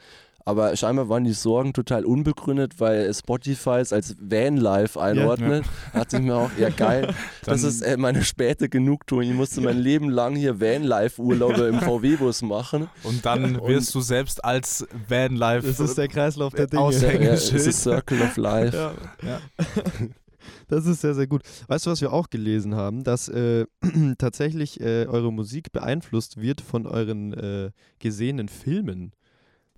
Aber 0.50 0.76
scheinbar 0.76 1.10
waren 1.10 1.24
die 1.26 1.34
Sorgen 1.34 1.74
total 1.74 2.06
unbegründet, 2.06 2.80
weil 2.80 3.14
Spotify 3.14 3.78
es 3.82 3.94
als 3.94 4.16
Vanlife 4.20 5.00
einordnet. 5.00 5.64
Da 5.94 6.00
dachte 6.00 6.18
ich 6.18 6.24
mir 6.24 6.36
auch, 6.36 6.50
ja 6.58 6.70
geil, 6.70 7.14
das 7.46 7.62
ist 7.64 7.82
äh, 7.82 7.98
meine 7.98 8.24
späte 8.24 8.68
Genugtuung. 8.68 9.22
Ich 9.22 9.34
musste 9.34 9.62
mein 9.62 9.78
Leben 9.78 10.10
lang 10.10 10.36
hier 10.36 10.60
Vanlife-Urlaube 10.60 11.68
im 11.68 11.80
VW-Bus 11.82 12.42
machen. 12.42 12.90
Und 13.04 13.26
dann 13.26 13.62
wirst 13.68 13.94
du 13.94 14.02
selbst 14.02 14.44
als 14.44 14.88
Vanlife 15.08 15.68
Das 15.68 15.80
ist 15.80 15.98
der 15.98 16.08
Kreislauf 16.08 16.54
der 16.54 16.66
Dinge. 16.68 16.82
Aus- 16.82 17.00
Ja, 17.02 17.12
ja, 17.12 17.34
ist 17.34 17.84
Circle 17.84 18.22
of 18.22 18.36
Life. 18.38 18.76
Ja. 18.76 18.94
Ja. 19.28 19.40
Das 20.68 20.86
ist 20.86 21.02
sehr, 21.02 21.16
sehr 21.16 21.26
gut. 21.28 21.42
Weißt 21.68 21.86
du, 21.86 21.92
was 21.92 22.00
wir 22.02 22.14
auch 22.14 22.30
gelesen 22.30 22.76
haben? 22.76 23.04
Dass 23.04 23.28
äh, 23.28 23.66
tatsächlich 24.18 24.80
äh, 24.80 25.06
eure 25.08 25.34
Musik 25.34 25.72
beeinflusst 25.72 26.40
wird 26.42 26.62
von 26.62 26.86
euren 26.86 27.34
äh, 27.34 27.72
gesehenen 28.00 28.50
Filmen. 28.50 29.12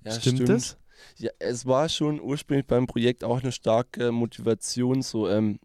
Ja, 0.03 0.11
stimmt, 0.11 0.49
das? 0.49 0.77
Ja, 1.17 1.31
es 1.39 1.65
war 1.65 1.89
schon 1.89 2.19
ursprünglich 2.21 2.67
beim 2.67 2.87
Projekt 2.87 3.23
auch 3.23 3.41
eine 3.41 3.51
starke 3.51 4.11
Motivation, 4.11 5.01
so 5.01 5.29
ähm, 5.29 5.59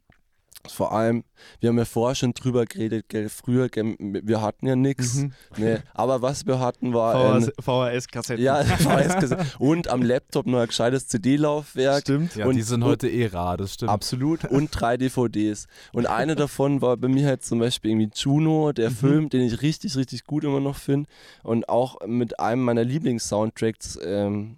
vor 0.70 0.92
allem, 0.92 1.24
wir 1.60 1.68
haben 1.68 1.78
ja 1.78 1.84
vorher 1.84 2.14
schon 2.14 2.32
drüber 2.32 2.64
geredet, 2.64 3.08
gell, 3.08 3.28
früher, 3.28 3.68
gell, 3.68 3.94
wir 3.98 4.40
hatten 4.42 4.66
ja 4.66 4.76
nichts, 4.76 5.14
Mhm. 5.16 5.32
nee, 5.56 5.76
aber 5.94 6.22
was 6.22 6.46
wir 6.46 6.58
hatten 6.60 6.94
war 6.94 7.40
VHS-Kassetten. 7.60 8.42
ja, 8.44 8.62
VHS 8.64 9.58
und 9.58 9.88
am 9.88 10.02
Laptop 10.02 10.46
noch 10.46 10.58
ein 10.60 10.66
gescheites 10.66 11.08
CD-Laufwerk. 11.08 12.00
Stimmt. 12.02 12.36
Ja, 12.36 12.46
Und- 12.46 12.56
die 12.56 12.62
sind 12.62 12.82
und- 12.82 12.88
heute 12.88 13.08
eh 13.08 13.26
rar, 13.26 13.56
das 13.56 13.74
stimmt. 13.74 13.90
Absolut. 13.90 14.44
Und 14.50 14.70
drei 14.70 14.96
DVDs. 14.96 15.66
Und 15.92 16.06
eine 16.06 16.34
davon 16.34 16.80
war 16.82 16.96
bei 16.96 17.08
mir 17.08 17.26
halt 17.26 17.44
zum 17.44 17.58
Beispiel 17.58 17.90
irgendwie 17.92 18.10
Juno, 18.14 18.72
der 18.72 18.90
Mhm. 18.90 18.94
Film, 18.94 19.28
den 19.30 19.42
ich 19.42 19.62
richtig, 19.62 19.96
richtig 19.96 20.24
gut 20.24 20.44
immer 20.44 20.60
noch 20.60 20.76
finde. 20.76 21.08
Und 21.42 21.68
auch 21.68 21.98
mit 22.06 22.40
einem 22.40 22.62
meiner 22.62 22.84
Lieblings-Soundtracks. 22.84 23.98
Ähm, 24.04 24.56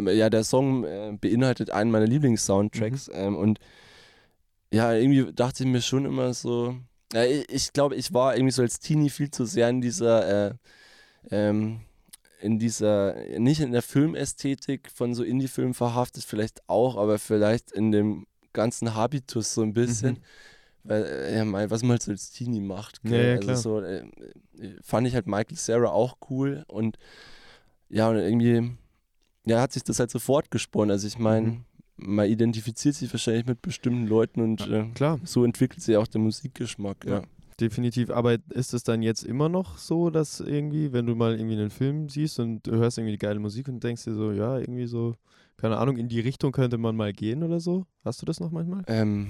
ja, 0.00 0.30
der 0.30 0.44
Song 0.44 0.84
äh, 0.84 1.16
beinhaltet 1.20 1.70
einen 1.70 1.90
meiner 1.90 2.06
Mhm. 2.06 2.12
Lieblings-Soundtracks. 2.12 3.10
Ähm, 3.12 3.36
und 3.36 3.58
ja, 4.72 4.92
irgendwie 4.92 5.32
dachte 5.32 5.64
ich 5.64 5.68
mir 5.68 5.82
schon 5.82 6.04
immer 6.04 6.34
so. 6.34 6.76
Ja, 7.12 7.24
ich, 7.24 7.48
ich 7.48 7.72
glaube, 7.72 7.96
ich 7.96 8.12
war 8.12 8.36
irgendwie 8.36 8.52
so 8.52 8.62
als 8.62 8.80
Teenie 8.80 9.10
viel 9.10 9.30
zu 9.30 9.44
sehr 9.44 9.68
in 9.68 9.80
dieser. 9.80 10.48
Äh, 10.48 10.54
ähm, 11.30 11.80
in 12.40 12.58
dieser, 12.58 13.14
nicht 13.38 13.60
in 13.60 13.72
der 13.72 13.82
Filmästhetik 13.82 14.90
von 14.94 15.14
so 15.14 15.24
Indie-Filmen 15.24 15.74
verhaftet, 15.74 16.22
vielleicht 16.24 16.62
auch, 16.68 16.96
aber 16.96 17.18
vielleicht 17.18 17.72
in 17.72 17.90
dem 17.90 18.26
ganzen 18.52 18.94
Habitus 18.94 19.54
so 19.54 19.62
ein 19.62 19.72
bisschen. 19.72 20.14
Mhm. 20.14 20.22
Weil, 20.84 21.04
äh, 21.04 21.36
ja, 21.36 21.44
mein, 21.44 21.70
was 21.70 21.82
man 21.82 21.92
halt 21.92 22.02
so 22.02 22.12
als 22.12 22.30
Teenie 22.30 22.60
macht. 22.60 23.00
Ja, 23.04 23.16
ja, 23.16 23.36
also 23.36 23.54
so, 23.56 23.80
äh, 23.80 24.04
äh, 24.58 24.76
fand 24.82 25.06
ich 25.06 25.14
halt 25.14 25.26
Michael 25.26 25.56
Sarah 25.56 25.90
auch 25.90 26.16
cool 26.30 26.64
und 26.68 26.96
ja, 27.90 28.08
und 28.08 28.16
irgendwie, 28.16 28.76
ja, 29.44 29.60
hat 29.60 29.72
sich 29.72 29.82
das 29.82 29.98
halt 29.98 30.10
so 30.10 30.18
fortgesponnen. 30.18 30.92
Also 30.92 31.06
ich 31.06 31.18
meine, 31.18 31.46
Mhm. 31.48 31.64
Man 31.98 32.26
identifiziert 32.28 32.94
sich 32.94 33.12
wahrscheinlich 33.12 33.46
mit 33.46 33.60
bestimmten 33.62 34.06
Leuten 34.06 34.40
und 34.40 34.66
äh, 34.68 34.86
Klar, 34.94 35.18
so 35.24 35.44
entwickelt 35.44 35.82
sich 35.82 35.96
auch 35.96 36.06
der 36.06 36.20
Musikgeschmack, 36.20 37.04
ja. 37.04 37.18
Ja. 37.18 37.22
definitiv. 37.60 38.10
Aber 38.10 38.36
ist 38.50 38.72
es 38.74 38.82
dann 38.84 39.02
jetzt 39.02 39.24
immer 39.24 39.48
noch 39.48 39.78
so, 39.78 40.10
dass 40.10 40.40
irgendwie, 40.40 40.92
wenn 40.92 41.06
du 41.06 41.14
mal 41.14 41.34
irgendwie 41.34 41.56
einen 41.56 41.70
Film 41.70 42.08
siehst 42.08 42.38
und 42.40 42.66
du 42.66 42.72
hörst 42.76 42.98
irgendwie 42.98 43.18
geile 43.18 43.40
Musik 43.40 43.68
und 43.68 43.82
denkst 43.82 44.04
dir 44.04 44.14
so, 44.14 44.32
ja, 44.32 44.58
irgendwie 44.58 44.86
so, 44.86 45.14
keine 45.56 45.76
Ahnung, 45.78 45.96
in 45.96 46.08
die 46.08 46.20
Richtung 46.20 46.52
könnte 46.52 46.78
man 46.78 46.94
mal 46.96 47.12
gehen 47.12 47.42
oder 47.42 47.58
so? 47.60 47.84
Hast 48.04 48.22
du 48.22 48.26
das 48.26 48.38
noch 48.40 48.50
manchmal? 48.52 48.84
Ähm, 48.86 49.28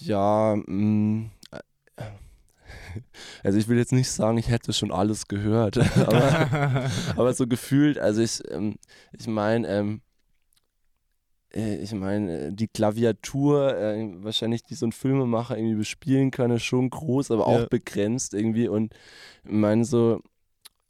ja, 0.00 0.56
mh, 0.66 1.30
äh, 1.52 2.02
also 3.42 3.58
ich 3.58 3.68
will 3.68 3.76
jetzt 3.76 3.92
nicht 3.92 4.10
sagen, 4.10 4.38
ich 4.38 4.48
hätte 4.48 4.72
schon 4.72 4.90
alles 4.90 5.28
gehört, 5.28 5.78
aber, 5.98 6.90
aber 7.16 7.34
so 7.34 7.46
gefühlt, 7.46 7.98
also 7.98 8.22
ich, 8.22 8.40
ähm, 8.50 8.76
ich 9.12 9.26
meine, 9.26 9.68
ähm, 9.68 10.00
äh, 10.00 10.13
ich 11.54 11.92
meine, 11.94 12.46
äh, 12.48 12.52
die 12.52 12.68
Klaviatur, 12.68 13.76
äh, 13.76 14.10
wahrscheinlich, 14.24 14.64
die 14.64 14.74
so 14.74 14.86
ein 14.86 14.92
Filmemacher 14.92 15.56
irgendwie 15.56 15.76
bespielen 15.76 16.30
kann, 16.30 16.50
ist 16.50 16.64
schon 16.64 16.90
groß, 16.90 17.30
aber 17.30 17.46
auch 17.46 17.60
Ja. 17.60 17.66
begrenzt 17.68 18.34
irgendwie. 18.34 18.68
Und 18.68 18.92
ich 19.44 19.50
meine, 19.52 19.84
so, 19.84 20.20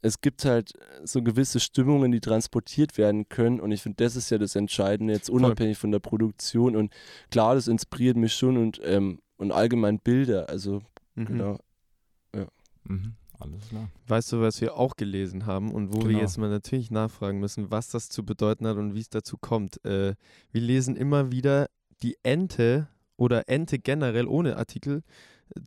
es 0.01 0.21
gibt 0.21 0.45
halt 0.45 0.73
so 1.03 1.21
gewisse 1.23 1.59
Stimmungen, 1.59 2.11
die 2.11 2.19
transportiert 2.19 2.97
werden 2.97 3.29
können. 3.29 3.59
Und 3.59 3.71
ich 3.71 3.81
finde, 3.81 4.03
das 4.03 4.15
ist 4.15 4.29
ja 4.29 4.37
das 4.37 4.55
Entscheidende, 4.55 5.13
jetzt 5.13 5.29
unabhängig 5.29 5.77
von 5.77 5.91
der 5.91 5.99
Produktion. 5.99 6.75
Und 6.75 6.93
klar, 7.31 7.55
das 7.55 7.67
inspiriert 7.67 8.17
mich 8.17 8.33
schon 8.33 8.57
und, 8.57 8.79
ähm, 8.83 9.19
und 9.37 9.51
allgemein 9.51 9.99
Bilder. 9.99 10.49
Also, 10.49 10.81
Mhm. 11.15 11.25
genau. 11.25 11.59
Mhm. 12.87 13.15
Alles 13.39 13.67
klar. 13.69 13.89
Weißt 14.07 14.31
du, 14.31 14.41
was 14.41 14.61
wir 14.61 14.75
auch 14.77 14.95
gelesen 14.95 15.45
haben 15.45 15.71
und 15.71 15.93
wo 15.93 16.01
wir 16.01 16.07
Genau. 16.09 16.19
jetzt 16.19 16.37
mal 16.37 16.49
natürlich 16.49 16.91
nachfragen 16.91 17.39
müssen, 17.39 17.69
was 17.71 17.89
das 17.89 18.09
zu 18.09 18.23
bedeuten 18.25 18.65
hat 18.67 18.77
und 18.77 18.93
wie 18.95 19.01
es 19.01 19.09
dazu 19.09 19.37
kommt? 19.37 19.83
Äh, 19.85 20.15
wir 20.51 20.61
lesen 20.61 20.95
immer 20.95 21.31
wieder 21.31 21.67
die 22.03 22.17
Ente 22.23 22.87
oder 23.17 23.47
Ente 23.49 23.79
generell 23.79 24.27
ohne 24.27 24.57
Artikel. 24.57 25.03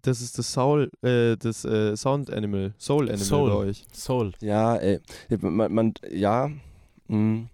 Das 0.03 0.21
ist 0.21 0.39
das 0.39 0.53
Soul, 0.53 0.91
äh, 1.03 1.37
das 1.37 1.65
äh, 1.65 1.97
Sound 1.97 2.31
Animal, 2.33 2.75
Soul 2.79 3.05
Animal 3.09 3.19
Soul. 3.25 3.51
bei 3.51 3.57
euch. 3.57 3.85
Soul. 3.93 4.33
Ja, 4.41 4.77
ey. 4.77 4.99
Man, 5.41 5.73
man 5.73 5.95
ja, 6.11 6.51
mh, 7.07 7.47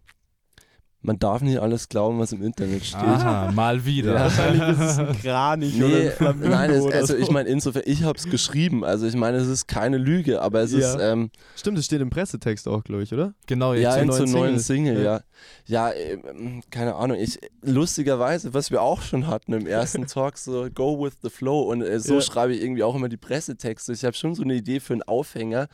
man 1.04 1.18
darf 1.18 1.42
nicht 1.42 1.58
alles 1.58 1.88
glauben, 1.88 2.18
was 2.18 2.32
im 2.32 2.42
Internet 2.42 2.84
steht. 2.84 2.96
Aha, 3.00 3.52
mal 3.52 3.84
wieder. 3.84 4.14
Ja. 4.14 4.20
Wahrscheinlich 4.22 4.68
ist 4.70 4.80
es 4.80 4.98
ein 4.98 5.18
Kranich 5.22 5.76
oder 5.76 5.88
Nee, 5.88 6.08
ein 6.08 6.12
Flamingo 6.12 6.48
nein, 6.48 6.70
es, 6.70 6.82
oder 6.82 6.96
also 6.96 7.12
so. 7.14 7.18
ich 7.18 7.30
meine, 7.30 7.48
insofern, 7.50 7.82
ich 7.84 8.02
habe 8.02 8.18
es 8.18 8.24
geschrieben. 8.28 8.84
Also 8.84 9.06
ich 9.06 9.14
meine, 9.14 9.36
es 9.36 9.46
ist 9.46 9.66
keine 9.68 9.98
Lüge, 9.98 10.40
aber 10.42 10.60
es 10.62 10.72
Ja. 10.72 10.78
ist, 10.94 10.98
ähm, 11.00 11.30
Stimmt, 11.56 11.78
es 11.78 11.84
steht 11.84 12.00
im 12.00 12.10
Pressetext 12.10 12.66
auch, 12.66 12.82
glaube 12.82 13.02
ich, 13.02 13.12
oder? 13.12 13.34
Genau, 13.46 13.74
ja, 13.74 13.94
jetzt 13.94 14.02
in 14.02 14.08
zur 14.08 14.16
zur 14.18 14.26
neuen 14.26 14.40
neuen 14.52 14.58
Single. 14.58 14.94
Single, 14.96 15.04
ja. 15.04 15.20
Ja, 15.66 15.92
ähm, 15.92 16.62
keine 16.70 16.94
Ahnung. 16.94 17.18
Ich, 17.18 17.38
lustigerweise, 17.62 18.54
was 18.54 18.70
wir 18.70 18.80
auch 18.82 19.02
schon 19.02 19.26
hatten 19.26 19.52
im 19.52 19.66
ersten 19.66 20.06
Talk, 20.06 20.38
so 20.38 20.68
go 20.74 21.04
with 21.04 21.14
the 21.22 21.28
flow. 21.30 21.62
Und 21.70 21.82
äh, 21.82 22.00
so 22.00 22.14
Ja. 22.14 22.20
schreibe 22.22 22.54
ich 22.54 22.62
irgendwie 22.62 22.82
auch 22.82 22.94
immer 22.94 23.08
die 23.10 23.16
Pressetexte. 23.18 23.92
Ich 23.92 24.04
habe 24.04 24.14
schon 24.16 24.34
so 24.34 24.42
eine 24.42 24.54
Idee 24.54 24.80
für 24.80 24.94
einen 24.94 25.02
Aufhänger. 25.02 25.68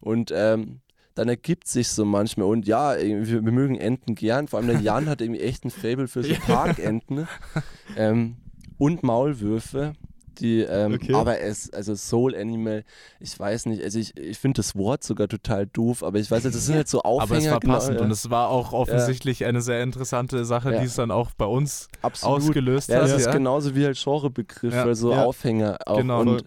Und 0.00 0.30
ähm, 0.34 0.80
dann 1.14 1.28
ergibt 1.28 1.68
sich 1.68 1.88
so 1.88 2.04
manchmal. 2.04 2.48
Und 2.48 2.66
ja, 2.66 2.96
wir, 2.98 3.44
wir 3.44 3.52
mögen 3.52 3.76
Enten 3.78 4.14
gern. 4.14 4.48
Vor 4.48 4.58
allem 4.58 4.68
der 4.68 4.80
Jan 4.80 5.08
hat 5.08 5.20
irgendwie 5.20 5.40
echt 5.42 5.64
ein 5.64 5.70
Fable 5.70 6.08
für 6.08 6.22
so 6.22 6.34
Parkenten. 6.46 7.28
ähm, 7.96 8.36
und 8.78 9.02
Maulwürfe. 9.02 9.92
Die, 10.40 10.62
ähm, 10.62 10.94
Okay. 10.94 11.14
aber 11.14 11.38
es, 11.40 11.72
also 11.72 11.94
Soul 11.94 12.34
Animal, 12.34 12.82
ich 13.20 13.38
weiß 13.38 13.66
nicht, 13.66 13.84
also 13.84 14.00
ich, 14.00 14.16
ich 14.16 14.36
finde 14.36 14.56
das 14.58 14.74
Wort 14.74 15.04
sogar 15.04 15.28
total 15.28 15.66
doof, 15.68 16.02
aber 16.02 16.18
ich 16.18 16.28
weiß 16.28 16.42
nicht, 16.42 16.56
das 16.56 16.66
sind 16.66 16.74
halt 16.74 16.88
so 16.88 17.02
Aufhänger. 17.02 17.22
Aber 17.30 17.38
es 17.38 17.50
war 17.52 17.60
genau, 17.60 17.74
passend 17.74 17.98
ja. 18.00 18.04
und 18.04 18.10
es 18.10 18.30
war 18.30 18.48
auch 18.48 18.72
offensichtlich 18.72 19.44
eine 19.44 19.60
sehr 19.60 19.80
interessante 19.84 20.44
Sache, 20.44 20.72
Ja. 20.72 20.80
die 20.80 20.86
es 20.86 20.96
dann 20.96 21.12
auch 21.12 21.30
bei 21.38 21.44
uns 21.44 21.86
Absolut. 22.02 22.38
ausgelöst 22.40 22.88
Ja, 22.88 22.96
hat. 22.96 23.02
das 23.04 23.12
ist 23.12 23.26
ja. 23.26 23.32
genauso 23.32 23.76
wie 23.76 23.84
halt 23.84 23.96
Genrebegriff, 24.02 24.74
Ja. 24.74 24.82
also 24.82 25.12
Ja. 25.12 25.24
Aufhänger 25.24 25.78
auch. 25.86 25.98
Genau. 25.98 26.22
Und 26.22 26.44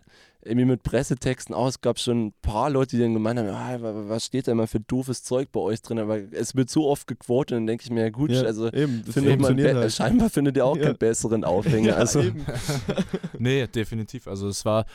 irgendwie 0.47 0.65
mit 0.65 0.83
Pressetexten 0.83 1.53
auch. 1.53 1.67
Es 1.67 1.81
gab 1.81 1.99
schon 1.99 2.27
ein 2.27 2.33
paar 2.41 2.69
Leute, 2.69 2.95
die 2.95 3.01
dann 3.01 3.13
gemeint 3.13 3.39
haben, 3.39 3.49
ah, 3.49 3.77
wa- 3.81 3.93
wa- 3.95 4.09
was 4.09 4.25
steht 4.25 4.47
da 4.47 4.53
immer 4.53 4.67
für 4.67 4.79
doofes 4.79 5.23
Zeug 5.23 5.51
bei 5.51 5.59
euch 5.59 5.81
drin? 5.81 5.99
Aber 5.99 6.17
es 6.31 6.55
wird 6.55 6.69
so 6.69 6.87
oft 6.87 7.05
gequotet, 7.07 7.55
dann 7.57 7.67
denke 7.67 7.83
ich 7.83 7.91
mir, 7.91 8.01
ja 8.03 8.09
gut, 8.09 8.31
Ja, 8.31 8.41
also 8.43 8.71
eben, 8.71 9.03
findet 9.03 9.39
man 9.39 9.57
halt. 9.61 9.91
scheinbar 9.91 10.29
findet 10.29 10.57
ihr 10.57 10.65
auch 10.65 10.77
Ja. 10.77 10.83
keinen 10.85 10.97
besseren 10.97 11.43
Aufhänger. 11.43 11.87
Ja, 11.89 11.95
also 11.95 12.21
eben. 12.21 12.45
Nee, 13.39 13.67
definitiv. 13.67 14.27
Also 14.27 14.47
es 14.47 14.65
war 14.65 14.85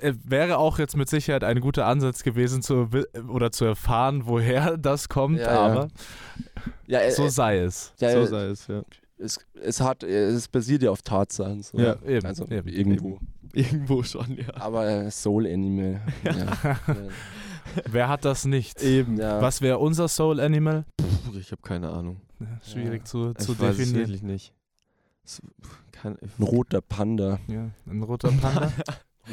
äh, 0.00 0.14
wäre 0.24 0.56
auch 0.58 0.78
jetzt 0.78 0.96
mit 0.96 1.08
Sicherheit 1.10 1.44
ein 1.44 1.60
guter 1.60 1.84
Ansatz 1.86 2.22
gewesen 2.22 2.62
zu 2.62 2.88
oder 3.28 3.52
zu 3.52 3.64
erfahren, 3.66 4.22
woher 4.24 4.78
das 4.78 5.08
kommt, 5.10 5.38
Ja, 5.38 5.44
ja. 5.52 5.58
aber 5.60 5.88
ja, 6.86 7.00
äh, 7.00 7.10
so 7.10 7.28
sei 7.28 7.58
es. 7.58 7.92
ja, 8.00 8.12
so 8.12 8.18
äh, 8.20 8.26
sei 8.26 8.44
es, 8.46 8.66
ja. 8.66 8.82
es, 9.18 9.38
es 9.60 9.80
hat, 9.82 10.04
äh, 10.04 10.28
es 10.28 10.48
basiert 10.48 10.82
ja 10.82 10.90
auf 10.90 11.02
Tatsachen. 11.02 11.62
So. 11.62 11.78
Ja, 11.78 11.96
eben, 12.06 12.24
Also 12.26 12.46
eben, 12.46 12.68
irgendwo. 12.68 13.18
Irgendwo 13.52 14.02
schon, 14.02 14.36
ja. 14.36 14.54
Aber 14.54 14.86
äh, 14.88 15.10
Soul 15.10 15.46
Animal. 15.46 16.00
Ja. 16.24 16.32
ja. 16.36 16.78
Wer 17.86 18.08
hat 18.08 18.24
das 18.24 18.44
nicht? 18.44 18.82
Eben. 18.82 19.16
ja. 19.18 19.40
Was 19.42 19.60
wäre 19.60 19.78
unser 19.78 20.08
Soul 20.08 20.40
Animal? 20.40 20.84
Puh, 20.96 21.36
ich 21.38 21.50
habe 21.52 21.62
keine 21.62 21.90
Ahnung. 21.90 22.20
Schwierig 22.62 23.00
Ja. 23.02 23.04
zu, 23.04 23.34
zu 23.34 23.52
ich 23.52 23.60
weiß 23.60 23.70
es 23.70 23.76
definieren. 23.78 24.08
wirklich 24.08 24.22
nicht. 24.22 24.54
Kein, 25.92 26.16
Ein 26.38 26.42
roter 26.44 26.80
Panda. 26.80 27.38
Ja, 27.48 27.70
ein 27.86 28.02
roter 28.02 28.30
Panda. 28.32 28.72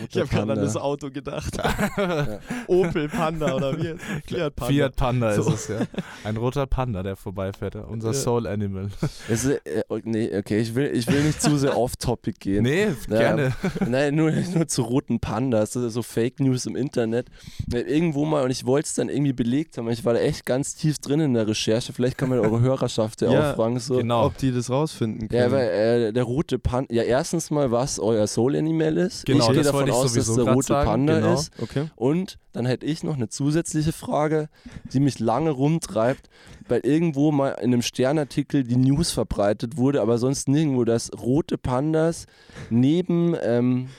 ich 0.09 0.17
habe 0.17 0.27
gerade 0.27 0.53
an 0.53 0.59
das 0.59 0.75
Auto 0.75 1.09
gedacht. 1.09 1.57
Opel 2.67 3.07
Panda 3.09 3.53
oder 3.55 3.77
wie? 3.77 3.95
Fiat 4.27 4.55
Panda. 4.55 4.73
Fiat 4.73 4.95
Panda 4.95 5.33
So. 5.33 5.51
ist 5.53 5.53
es, 5.53 5.67
ja. 5.69 5.79
Ein 6.23 6.37
roter 6.37 6.65
Panda, 6.65 7.03
der 7.03 7.15
vorbeifährt. 7.15 7.75
Unser 7.75 8.09
Ja. 8.09 8.13
Soul 8.13 8.47
Animal. 8.47 8.89
Ist, 9.29 9.45
äh, 9.45 9.59
nee, 10.03 10.35
okay, 10.37 10.59
ich 10.59 10.75
will, 10.75 10.87
ich 10.93 11.07
will 11.07 11.23
nicht 11.23 11.41
zu 11.41 11.57
sehr 11.57 11.77
off-topic 11.77 12.39
gehen. 12.39 12.63
Nee, 12.63 12.87
Ja. 13.09 13.17
gerne. 13.19 13.53
Nein, 13.87 14.15
nur, 14.15 14.31
nur 14.31 14.67
zu 14.67 14.81
roten 14.83 15.19
Pandas. 15.19 15.71
Das 15.71 15.83
ist 15.83 15.93
so 15.93 16.03
Fake 16.03 16.39
News 16.39 16.65
im 16.65 16.75
Internet. 16.75 17.27
Ja, 17.71 17.79
Irgendwo 17.79 18.25
mal, 18.25 18.43
und 18.43 18.51
ich 18.51 18.65
wollte 18.65 18.87
es 18.87 18.93
dann 18.95 19.09
irgendwie 19.09 19.33
belegt 19.33 19.77
haben. 19.77 19.89
Ich 19.89 20.03
war 20.05 20.13
da 20.13 20.19
echt 20.19 20.45
ganz 20.45 20.75
tief 20.75 20.97
drin 20.99 21.19
in 21.19 21.33
der 21.33 21.47
Recherche. 21.47 21.93
Vielleicht 21.93 22.17
kann 22.17 22.29
man 22.29 22.39
eure 22.39 22.59
Hörerschaft 22.61 23.21
ja, 23.21 23.31
Ja, 23.31 23.51
auch 23.51 23.55
fragen. 23.55 23.79
So. 23.79 23.97
Genau. 23.97 24.25
Ob 24.25 24.37
die 24.37 24.51
das 24.51 24.69
rausfinden 24.69 25.27
können. 25.29 25.41
Ja, 25.41 25.51
weil 25.51 25.67
äh, 25.67 26.13
der 26.13 26.23
rote 26.23 26.59
Panda, 26.59 26.93
ja, 26.93 27.03
erstens 27.03 27.51
mal, 27.51 27.71
was 27.71 27.99
euer 27.99 28.27
Soul 28.27 28.55
Animal 28.55 28.97
ist. 28.97 29.25
Genau, 29.25 29.45
ich 29.47 29.53
gehe 29.53 29.63
das 29.63 29.73
davon 29.87 30.05
aus, 30.05 30.13
dass 30.13 30.35
der 30.35 30.53
rote 30.53 30.67
sagen, 30.67 30.89
Panda 30.89 31.19
genau. 31.19 31.33
ist. 31.33 31.51
Okay. 31.61 31.89
Und 31.95 32.37
dann 32.53 32.65
hätte 32.65 32.85
ich 32.85 33.03
noch 33.03 33.15
eine 33.15 33.29
zusätzliche 33.29 33.91
Frage, 33.91 34.49
die 34.93 34.99
mich 34.99 35.19
lange 35.19 35.49
rumtreibt, 35.51 36.29
weil 36.67 36.81
irgendwo 36.81 37.31
mal 37.31 37.49
in 37.51 37.73
einem 37.73 37.81
Sternartikel 37.81 38.63
die 38.63 38.77
News 38.77 39.11
verbreitet 39.11 39.77
wurde, 39.77 40.01
aber 40.01 40.17
sonst 40.17 40.47
nirgendwo, 40.47 40.83
dass 40.85 41.11
rote 41.19 41.57
Pandas 41.57 42.25
neben, 42.69 43.35
ähm, 43.41 43.89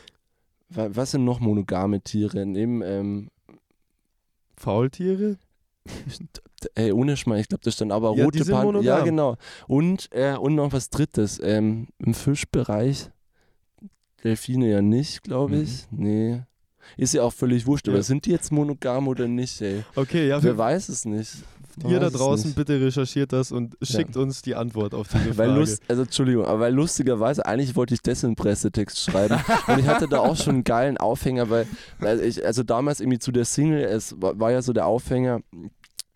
wa- 0.69 0.89
was 0.91 1.13
sind 1.13 1.25
noch 1.25 1.41
monogame 1.41 2.01
Tiere? 2.01 2.45
Neben, 2.47 2.83
ähm, 2.83 3.29
Faultiere? 4.57 5.39
ey, 6.75 6.91
ohne 6.93 7.17
Schmarrn, 7.17 7.41
ich 7.41 7.49
glaube, 7.49 7.63
da 7.65 7.71
stand 7.71 7.93
aber 7.93 8.15
Ja, 8.17 8.25
rote 8.25 8.45
Pandas. 8.45 8.85
Ja, 8.85 9.01
genau. 9.01 9.37
Und, 9.69 10.09
äh, 10.13 10.35
und 10.37 10.55
noch 10.55 10.73
was 10.73 10.91
Drittes, 10.91 11.41
ähm, 11.43 11.89
im 11.99 12.15
Fischbereich, 12.15 13.11
Delfine 14.25 14.71
ja 14.71 14.83
nicht, 14.83 15.23
glaube 15.23 15.57
ich. 15.57 15.87
Nee. 15.91 16.43
Ist 16.97 17.15
ja 17.15 17.23
auch 17.23 17.33
völlig 17.33 17.67
wurscht, 17.67 17.87
Mhm. 17.87 17.93
Ja. 17.93 17.97
aber 17.97 18.03
sind 18.05 18.27
die 18.27 18.31
jetzt 18.31 18.53
monogam 18.53 19.09
oder 19.09 19.27
nicht, 19.29 19.61
ey? 19.61 19.83
Okay, 19.97 20.29
ja, 20.29 20.43
Wer 20.43 20.57
weiß 20.57 20.89
es 20.89 21.05
nicht. 21.05 21.33
Man 21.83 21.93
ihr 21.93 22.01
da 22.01 22.09
draußen 22.09 22.55
bitte 22.55 22.81
recherchiert 22.81 23.35
das 23.35 23.53
und 23.53 23.77
schickt 23.83 24.17
uns 24.17 24.41
die 24.41 24.55
Antwort 24.55 24.95
auf 24.95 25.09
diese 25.09 25.37
Weil 25.37 25.49
Frage. 25.49 25.61
Lust, 25.61 25.83
also 25.89 26.03
Entschuldigung, 26.03 26.47
aber 26.47 26.61
weil 26.61 26.73
lustigerweise, 26.75 27.45
eigentlich 27.45 27.77
wollte 27.77 27.93
ich 27.93 28.01
den 28.01 28.35
Pressetext 28.35 28.99
schreiben. 28.99 29.39
und 29.67 29.79
ich 29.81 29.87
hatte 29.87 30.09
da 30.09 30.21
auch 30.21 30.37
schon 30.37 30.55
einen 30.55 30.65
geilen 30.65 30.97
Aufhänger, 30.97 31.51
weil, 31.51 31.67
weil 31.99 32.21
ich, 32.21 32.47
also 32.47 32.63
damals 32.63 33.01
irgendwie 33.01 33.19
zu 33.19 33.31
der 33.31 33.45
Single, 33.45 33.83
es 33.85 34.15
war, 34.23 34.41
war 34.41 34.53
ja 34.53 34.63
so 34.63 34.73
der 34.73 34.87
Aufhänger, 34.87 35.41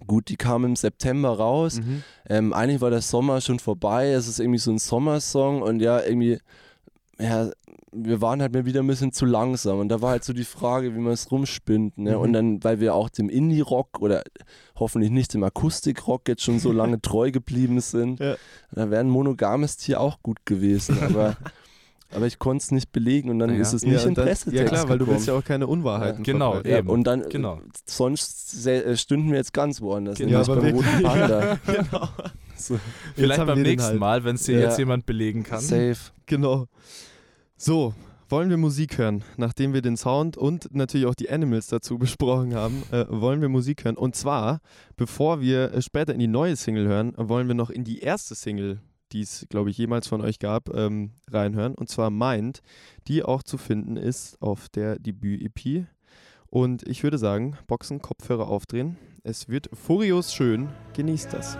gut, 0.06 0.30
die 0.30 0.36
kam 0.36 0.64
im 0.64 0.76
September 0.76 1.28
raus. 1.36 1.78
Mhm. 1.80 2.04
Ähm, 2.26 2.52
eigentlich 2.54 2.80
war 2.80 2.88
der 2.90 3.02
Sommer 3.02 3.42
schon 3.42 3.58
vorbei, 3.58 4.12
es 4.12 4.28
ist 4.28 4.40
irgendwie 4.40 4.58
so 4.60 4.70
ein 4.70 4.78
Sommersong 4.78 5.60
und 5.60 5.80
ja, 5.80 6.00
irgendwie, 6.02 6.38
ja, 7.20 7.50
wir 7.92 8.20
waren 8.20 8.40
halt 8.40 8.52
mal 8.54 8.64
wieder 8.64 8.80
ein 8.80 8.86
bisschen 8.86 9.12
zu 9.12 9.26
langsam 9.26 9.80
und 9.80 9.88
da 9.88 10.00
war 10.00 10.10
halt 10.10 10.22
so 10.24 10.32
die 10.32 10.44
Frage, 10.44 10.94
wie 10.94 10.98
man 11.00 11.12
es 11.12 11.30
rumspinnt. 11.32 11.98
Ne? 11.98 12.12
Mhm. 12.16 12.20
Und 12.22 12.32
dann, 12.32 12.64
weil 12.64 12.78
wir 12.80 12.94
auch 12.94 13.08
dem 13.08 13.28
Indie-Rock 13.28 14.00
oder 14.00 14.22
hoffentlich 14.76 15.10
nicht 15.10 15.34
dem 15.34 15.42
Akustik-Rock 15.42 16.28
jetzt 16.28 16.42
schon 16.42 16.60
so 16.60 16.70
lange 16.80 17.00
treu 17.00 17.30
geblieben 17.32 17.80
sind, 17.80 18.20
Ja. 18.20 18.36
da 18.72 18.90
wäre 18.90 19.00
ein 19.00 19.10
monogames 19.10 19.76
Tier 19.76 20.00
auch 20.00 20.22
gut 20.22 20.46
gewesen, 20.46 20.98
aber, 21.02 21.36
aber 22.14 22.26
ich 22.26 22.38
konnte 22.38 22.62
es 22.62 22.70
nicht 22.70 22.92
belegen 22.92 23.28
und 23.28 23.40
dann 23.40 23.52
Ja. 23.54 23.60
ist 23.60 23.72
es 23.72 23.82
Ja, 23.82 23.88
nicht 23.90 24.02
in 24.04 24.08
und 24.10 24.18
dann, 24.18 24.26
Pressetext 24.26 24.60
ja 24.62 24.68
klar, 24.68 24.88
weil 24.88 24.98
du 24.98 25.06
willst 25.08 25.26
ja 25.26 25.34
auch 25.34 25.44
keine 25.44 25.66
Unwahrheiten 25.66 26.22
Genau. 26.22 26.60
Ja, 26.60 26.78
eben. 26.78 26.88
und 26.88 27.04
dann, 27.04 27.28
Genau. 27.28 27.60
sonst 27.86 28.66
äh, 28.68 28.96
stünden 28.96 29.30
wir 29.30 29.38
jetzt 29.38 29.52
ganz 29.52 29.80
woanders, 29.80 30.18
Ja, 30.20 30.26
nämlich 30.26 30.48
aber 30.48 30.60
beim 30.60 30.74
roten 30.76 31.02
Panda. 31.02 31.58
genau. 31.66 32.08
So, 32.56 32.78
Vielleicht 33.16 33.44
beim 33.46 33.62
nächsten 33.62 33.88
halt. 33.92 33.98
Mal, 34.00 34.24
wenn 34.24 34.36
es 34.36 34.44
dir 34.44 34.60
Ja. 34.60 34.68
jetzt 34.68 34.78
jemand 34.78 35.06
belegen 35.06 35.42
kann. 35.42 35.60
safe. 35.60 35.96
Genau. 36.26 36.66
So, 37.62 37.92
wollen 38.30 38.48
wir 38.48 38.56
Musik 38.56 38.96
hören? 38.96 39.22
Nachdem 39.36 39.74
wir 39.74 39.82
den 39.82 39.98
Sound 39.98 40.38
und 40.38 40.74
natürlich 40.74 41.04
auch 41.04 41.14
die 41.14 41.28
Animals 41.28 41.66
dazu 41.66 41.98
besprochen 41.98 42.54
haben, 42.54 42.84
äh, 42.90 43.04
wollen 43.10 43.42
wir 43.42 43.50
Musik 43.50 43.84
hören. 43.84 43.98
Und 43.98 44.16
zwar, 44.16 44.60
bevor 44.96 45.42
wir 45.42 45.74
äh, 45.74 45.82
später 45.82 46.14
in 46.14 46.20
die 46.20 46.26
neue 46.26 46.56
Single 46.56 46.88
hören, 46.88 47.12
wollen 47.18 47.48
wir 47.48 47.54
noch 47.54 47.68
in 47.68 47.84
die 47.84 47.98
erste 47.98 48.34
Single, 48.34 48.80
die 49.12 49.20
es, 49.20 49.44
glaube 49.50 49.68
ich, 49.68 49.76
jemals 49.76 50.08
von 50.08 50.22
euch 50.22 50.38
gab, 50.38 50.74
ähm, 50.74 51.10
reinhören. 51.30 51.74
Und 51.74 51.90
zwar 51.90 52.08
Mind, 52.08 52.62
die 53.08 53.22
auch 53.24 53.42
zu 53.42 53.58
finden 53.58 53.98
ist 53.98 54.40
auf 54.40 54.70
der 54.70 54.98
Debüt-EP. 54.98 55.84
Und 56.46 56.88
ich 56.88 57.02
würde 57.02 57.18
sagen, 57.18 57.58
Boxen, 57.66 58.00
Kopfhörer 58.00 58.48
aufdrehen. 58.48 58.96
Es 59.22 59.50
wird 59.50 59.68
furios 59.74 60.32
schön. 60.32 60.70
Genießt 60.94 61.34
das. 61.34 61.58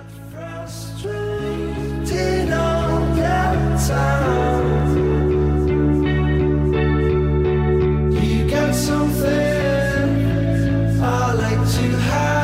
You 3.80 4.79
to 11.76 12.00
hide, 12.00 12.39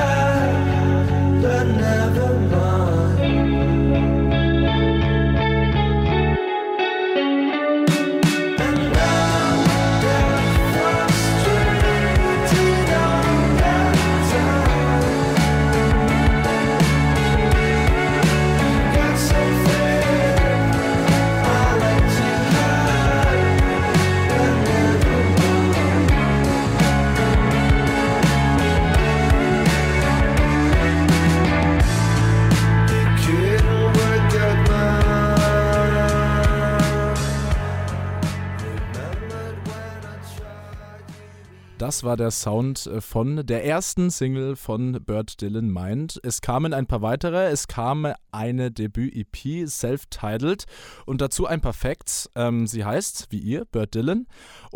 Das 41.87 42.03
war 42.03 42.17
der 42.17 42.33
Sound 42.33 42.89
äh, 42.89 43.01
von 43.01 43.47
der 43.47 43.65
ersten 43.65 44.11
Single 44.11 44.57
von 44.57 45.05
Bird 45.05 45.41
Dylan 45.41 45.73
Mind. 45.73 46.19
Es 46.25 46.41
kamen 46.41 46.75
ein 46.75 46.89
paar 46.89 47.01
weitere. 47.01 47.47
Es 47.47 47.69
kam 47.69 48.13
eine 48.33 48.73
Debüt-EP, 48.73 49.69
self-titled, 49.69 50.65
und 51.05 51.21
dazu 51.21 51.47
ein 51.47 51.61
paar 51.61 51.75
Facts. 51.75 52.29
Ähm, 52.35 52.67
sie 52.67 52.85
heißt, 52.85 53.29
wie 53.31 53.39
ihr, 53.39 53.67
Bird 53.67 53.95
Dylan, 53.95 54.27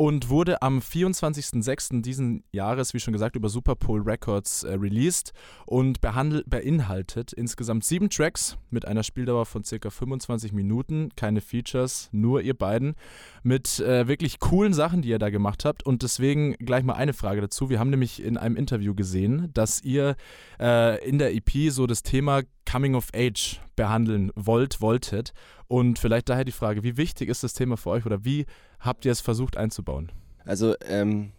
und 0.00 0.30
wurde 0.30 0.62
am 0.62 0.78
24.06. 0.78 2.00
diesen 2.00 2.42
Jahres, 2.52 2.94
wie 2.94 3.00
schon 3.00 3.12
gesagt, 3.12 3.36
über 3.36 3.50
Superpole 3.50 4.06
Records 4.06 4.62
äh, 4.62 4.72
released 4.72 5.34
und 5.66 6.00
beinhaltet 6.00 7.34
insgesamt 7.34 7.84
sieben 7.84 8.08
Tracks 8.08 8.56
mit 8.70 8.88
einer 8.88 9.02
Spieldauer 9.02 9.44
von 9.44 9.62
circa 9.62 9.90
25 9.90 10.54
Minuten. 10.54 11.10
Keine 11.16 11.42
Features, 11.42 12.08
nur 12.12 12.40
ihr 12.40 12.54
beiden. 12.54 12.94
Mit 13.42 13.78
äh, 13.80 14.08
wirklich 14.08 14.38
coolen 14.40 14.72
Sachen, 14.72 15.02
die 15.02 15.10
ihr 15.10 15.18
da 15.18 15.28
gemacht 15.28 15.66
habt. 15.66 15.84
Und 15.84 16.02
deswegen 16.02 16.54
gleich 16.54 16.82
mal 16.82 16.94
eine 16.94 17.12
Frage 17.12 17.42
dazu. 17.42 17.68
Wir 17.68 17.78
haben 17.78 17.90
nämlich 17.90 18.22
in 18.22 18.38
einem 18.38 18.56
Interview 18.56 18.94
gesehen, 18.94 19.50
dass 19.52 19.82
ihr 19.82 20.16
äh, 20.58 21.06
in 21.06 21.18
der 21.18 21.34
EP 21.34 21.70
so 21.70 21.86
das 21.86 22.02
Thema 22.02 22.40
Coming 22.70 22.94
of 22.94 23.08
Age 23.14 23.60
behandeln 23.76 24.32
wollt, 24.34 24.80
wolltet. 24.80 25.34
Und 25.70 26.00
vielleicht 26.00 26.28
daher 26.28 26.44
die 26.44 26.50
Frage, 26.50 26.82
wie 26.82 26.96
wichtig 26.96 27.28
ist 27.28 27.44
das 27.44 27.52
Thema 27.52 27.76
für 27.76 27.90
euch 27.90 28.04
oder 28.04 28.24
wie 28.24 28.44
habt 28.80 29.04
ihr 29.04 29.12
es 29.12 29.20
versucht 29.20 29.56
einzubauen? 29.56 30.10
Also, 30.44 30.74
ähm, 30.88 31.30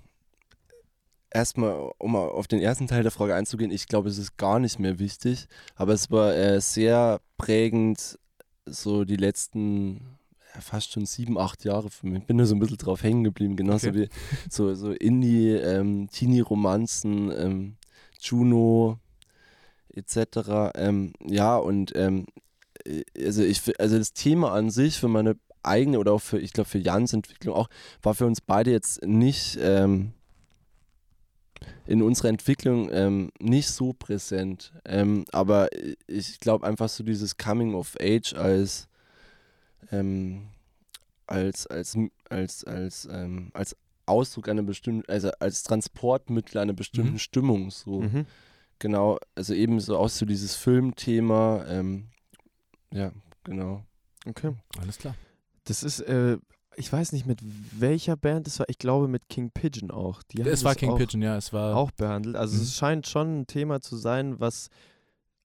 erstmal, 1.30 1.92
um 1.98 2.16
auf 2.16 2.48
den 2.48 2.62
ersten 2.62 2.88
Teil 2.88 3.04
der 3.04 3.12
Frage 3.12 3.36
einzugehen, 3.36 3.72
ich 3.72 3.88
glaube, 3.88 4.08
es 4.08 4.18
ist 4.18 4.38
gar 4.38 4.60
nicht 4.60 4.80
mehr 4.80 5.00
wichtig, 5.00 5.50
aber 5.76 5.92
es 5.92 6.10
war 6.12 6.34
äh, 6.34 6.62
sehr 6.62 7.20
prägend, 7.38 8.18
so 8.66 9.04
die 9.04 9.18
letzten 9.18 10.18
ja, 10.56 10.62
fast 10.62 10.94
schon 10.94 11.06
sieben, 11.06 11.38
acht 11.38 11.66
Jahre 11.66 11.90
für 11.90 12.08
mich. 12.08 12.20
Ich 12.22 12.26
bin 12.28 12.38
da 12.38 12.46
so 12.46 12.56
ein 12.56 12.60
bisschen 12.60 12.78
drauf 12.78 13.04
hängen 13.04 13.26
geblieben, 13.26 13.58
genauso 13.58 13.90
Okay. 13.90 14.08
wie 14.08 14.50
so, 14.50 14.74
so 14.76 14.94
Indie, 14.94 15.50
ähm, 15.50 16.08
Teenie-Romanzen, 16.10 17.34
ähm, 17.38 17.76
Juno 18.18 18.98
etc. 19.94 20.72
Ähm, 20.76 21.12
ja, 21.28 21.58
und 21.58 21.92
ähm, 21.98 22.28
äh, 22.30 22.42
also 23.18 23.44
ich 23.44 23.62
also 23.80 23.98
das 23.98 24.14
Thema 24.14 24.54
an 24.54 24.70
sich 24.70 24.98
für 25.00 25.08
meine 25.08 25.38
eigene 25.64 26.00
oder 26.00 26.14
auch 26.14 26.22
für, 26.22 26.40
ich 26.40 26.54
glaube, 26.54 26.70
für 26.70 26.80
Jans 26.80 27.14
Entwicklung 27.14 27.56
auch, 27.56 27.70
war 28.02 28.16
für 28.16 28.26
uns 28.26 28.42
beide 28.42 28.72
jetzt 28.72 29.06
nicht 29.06 29.58
ähm, 29.62 30.14
in 31.86 32.02
unserer 32.02 32.30
Entwicklung 32.30 32.90
ähm, 32.92 33.32
nicht 33.40 33.70
so 33.70 33.94
präsent. 33.94 34.74
Ähm, 34.86 35.26
aber 35.32 35.70
ich 36.08 36.40
glaube 36.40 36.66
einfach 36.66 36.90
so 36.90 37.04
dieses 37.04 37.38
Coming 37.38 37.76
of 37.76 37.96
Age 38.00 38.34
als 38.34 38.88
ähm, 39.92 40.48
als 41.28 41.68
als 41.68 41.98
als 42.30 42.64
als 42.64 43.08
ähm, 43.12 43.52
als 43.54 43.76
Ausdruck 44.06 44.50
einer 44.50 44.64
bestimmten, 44.64 45.10
also 45.10 45.32
als 45.40 45.64
Transportmittel 45.64 46.60
einer 46.60 46.74
bestimmten 46.74 47.14
Mhm. 47.14 47.20
Stimmung 47.20 47.72
so. 47.72 48.02
Mhm. 48.02 48.26
Genau, 48.80 49.20
also 49.36 49.54
eben 49.54 49.80
so 49.80 49.98
auch 49.98 50.10
so 50.10 50.26
dieses 50.26 50.56
Filmthema, 50.56 51.66
ähm, 51.68 52.08
ja, 52.94 53.12
genau. 53.44 53.84
Okay. 54.26 54.54
Alles 54.80 54.98
klar. 54.98 55.16
Das 55.66 55.84
ist, 55.84 56.00
äh, 56.02 56.38
ich 56.76 56.92
weiß 56.92 57.12
nicht 57.12 57.26
mit 57.26 57.40
welcher 57.78 58.16
Band 58.16 58.48
es 58.48 58.60
war. 58.60 58.70
Ich 58.70 58.78
glaube 58.78 59.08
mit 59.08 59.28
King 59.30 59.52
Pigeon 59.52 59.92
auch. 59.92 60.24
Die 60.24 60.42
Es 60.42 60.64
war 60.64 60.76
King 60.76 60.92
auch, 60.92 60.98
Pigeon, 60.98 61.22
ja. 61.22 61.36
Es 61.38 61.52
war 61.54 61.76
auch 61.76 61.92
behandelt. 61.92 62.36
Also 62.36 62.56
Mhm. 62.58 62.62
es 62.64 62.76
scheint 62.76 63.08
schon 63.08 63.42
ein 63.42 63.48
Thema 63.48 63.82
zu 63.82 63.96
sein, 63.98 64.40
was 64.40 64.70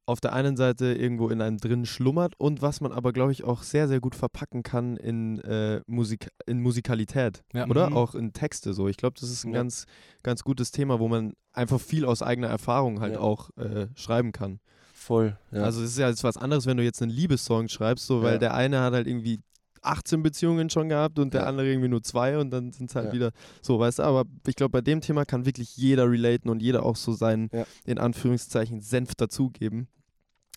auf 0.09 0.20
der 0.20 0.34
einen 0.34 0.57
Seite 0.57 0.94
irgendwo 0.94 1.30
in 1.30 1.40
einem 1.42 1.59
drin 1.59 1.84
schlummert 1.84 2.34
und 2.38 2.62
was 2.62 2.80
man 2.80 2.92
aber, 2.92 3.12
glaube 3.12 3.32
ich, 3.32 3.42
auch 3.42 3.64
sehr, 3.64 3.88
sehr 3.88 3.99
gut 3.99 4.14
verpacken 4.14 4.62
kann 4.62 4.97
in, 4.97 5.40
äh, 5.40 5.80
Musik, 5.88 6.28
in 6.47 6.61
Musikalität. 6.62 7.42
Ja. 7.53 7.66
Oder 7.66 7.90
Mhm. 7.90 7.97
auch 7.97 8.14
in 8.14 8.32
Texte 8.32 8.72
so. 8.72 8.86
Ich 8.86 8.97
glaube, 8.99 9.16
das 9.18 9.28
ist 9.30 9.44
ein 9.44 9.53
Ja. 9.53 9.59
ganz, 9.61 9.86
ganz 10.22 10.44
gutes 10.44 10.70
Thema, 10.70 11.01
wo 11.01 11.09
man 11.09 11.32
einfach 11.53 11.80
viel 11.80 12.05
aus 12.05 12.22
eigener 12.22 12.47
Erfahrung 12.47 13.01
halt 13.01 13.14
Ja. 13.14 13.20
auch 13.20 13.51
äh, 13.57 13.88
schreiben 13.97 14.30
kann. 14.30 14.61
Voll. 15.07 15.38
Ja. 15.52 15.62
Also 15.62 15.82
es 15.82 15.90
ist 15.90 15.98
ja 15.98 16.09
jetzt 16.09 16.24
was 16.24 16.36
anderes, 16.36 16.66
wenn 16.66 16.76
du 16.76 16.82
jetzt 16.82 17.00
einen 17.00 17.12
Liebessong 17.12 17.68
schreibst, 17.68 18.07
so 18.07 18.22
weil 18.22 18.32
Ja. 18.34 18.38
der 18.38 18.54
eine 18.54 18.80
hat 18.80 18.92
halt 18.92 19.07
irgendwie 19.07 19.40
18 19.82 20.20
Beziehungen 20.22 20.68
schon 20.68 20.88
gehabt 20.88 21.20
und 21.20 21.32
der 21.32 21.42
Ja. 21.42 21.46
andere 21.46 21.68
irgendwie 21.68 21.88
nur 21.88 22.02
zwei 22.02 22.38
und 22.38 22.50
dann 22.50 22.72
sind 22.72 22.90
es 22.90 22.96
halt 22.96 23.12
wieder 23.12 23.30
so, 23.62 23.78
weißt 23.78 24.00
du, 24.00 24.02
aber 24.02 24.24
ich 24.48 24.57
glaube, 24.57 24.72
bei 24.72 24.80
dem 24.80 25.00
Thema 25.00 25.24
kann 25.24 25.46
wirklich 25.46 25.76
jeder 25.76 26.11
relaten 26.11 26.48
und 26.50 26.61
jeder 26.61 26.84
auch 26.84 26.96
so 26.96 27.12
seinen, 27.12 27.50
in 27.84 27.98
Anführungszeichen, 27.98 28.80
Senf 28.80 29.14
dazugeben. 29.14 29.86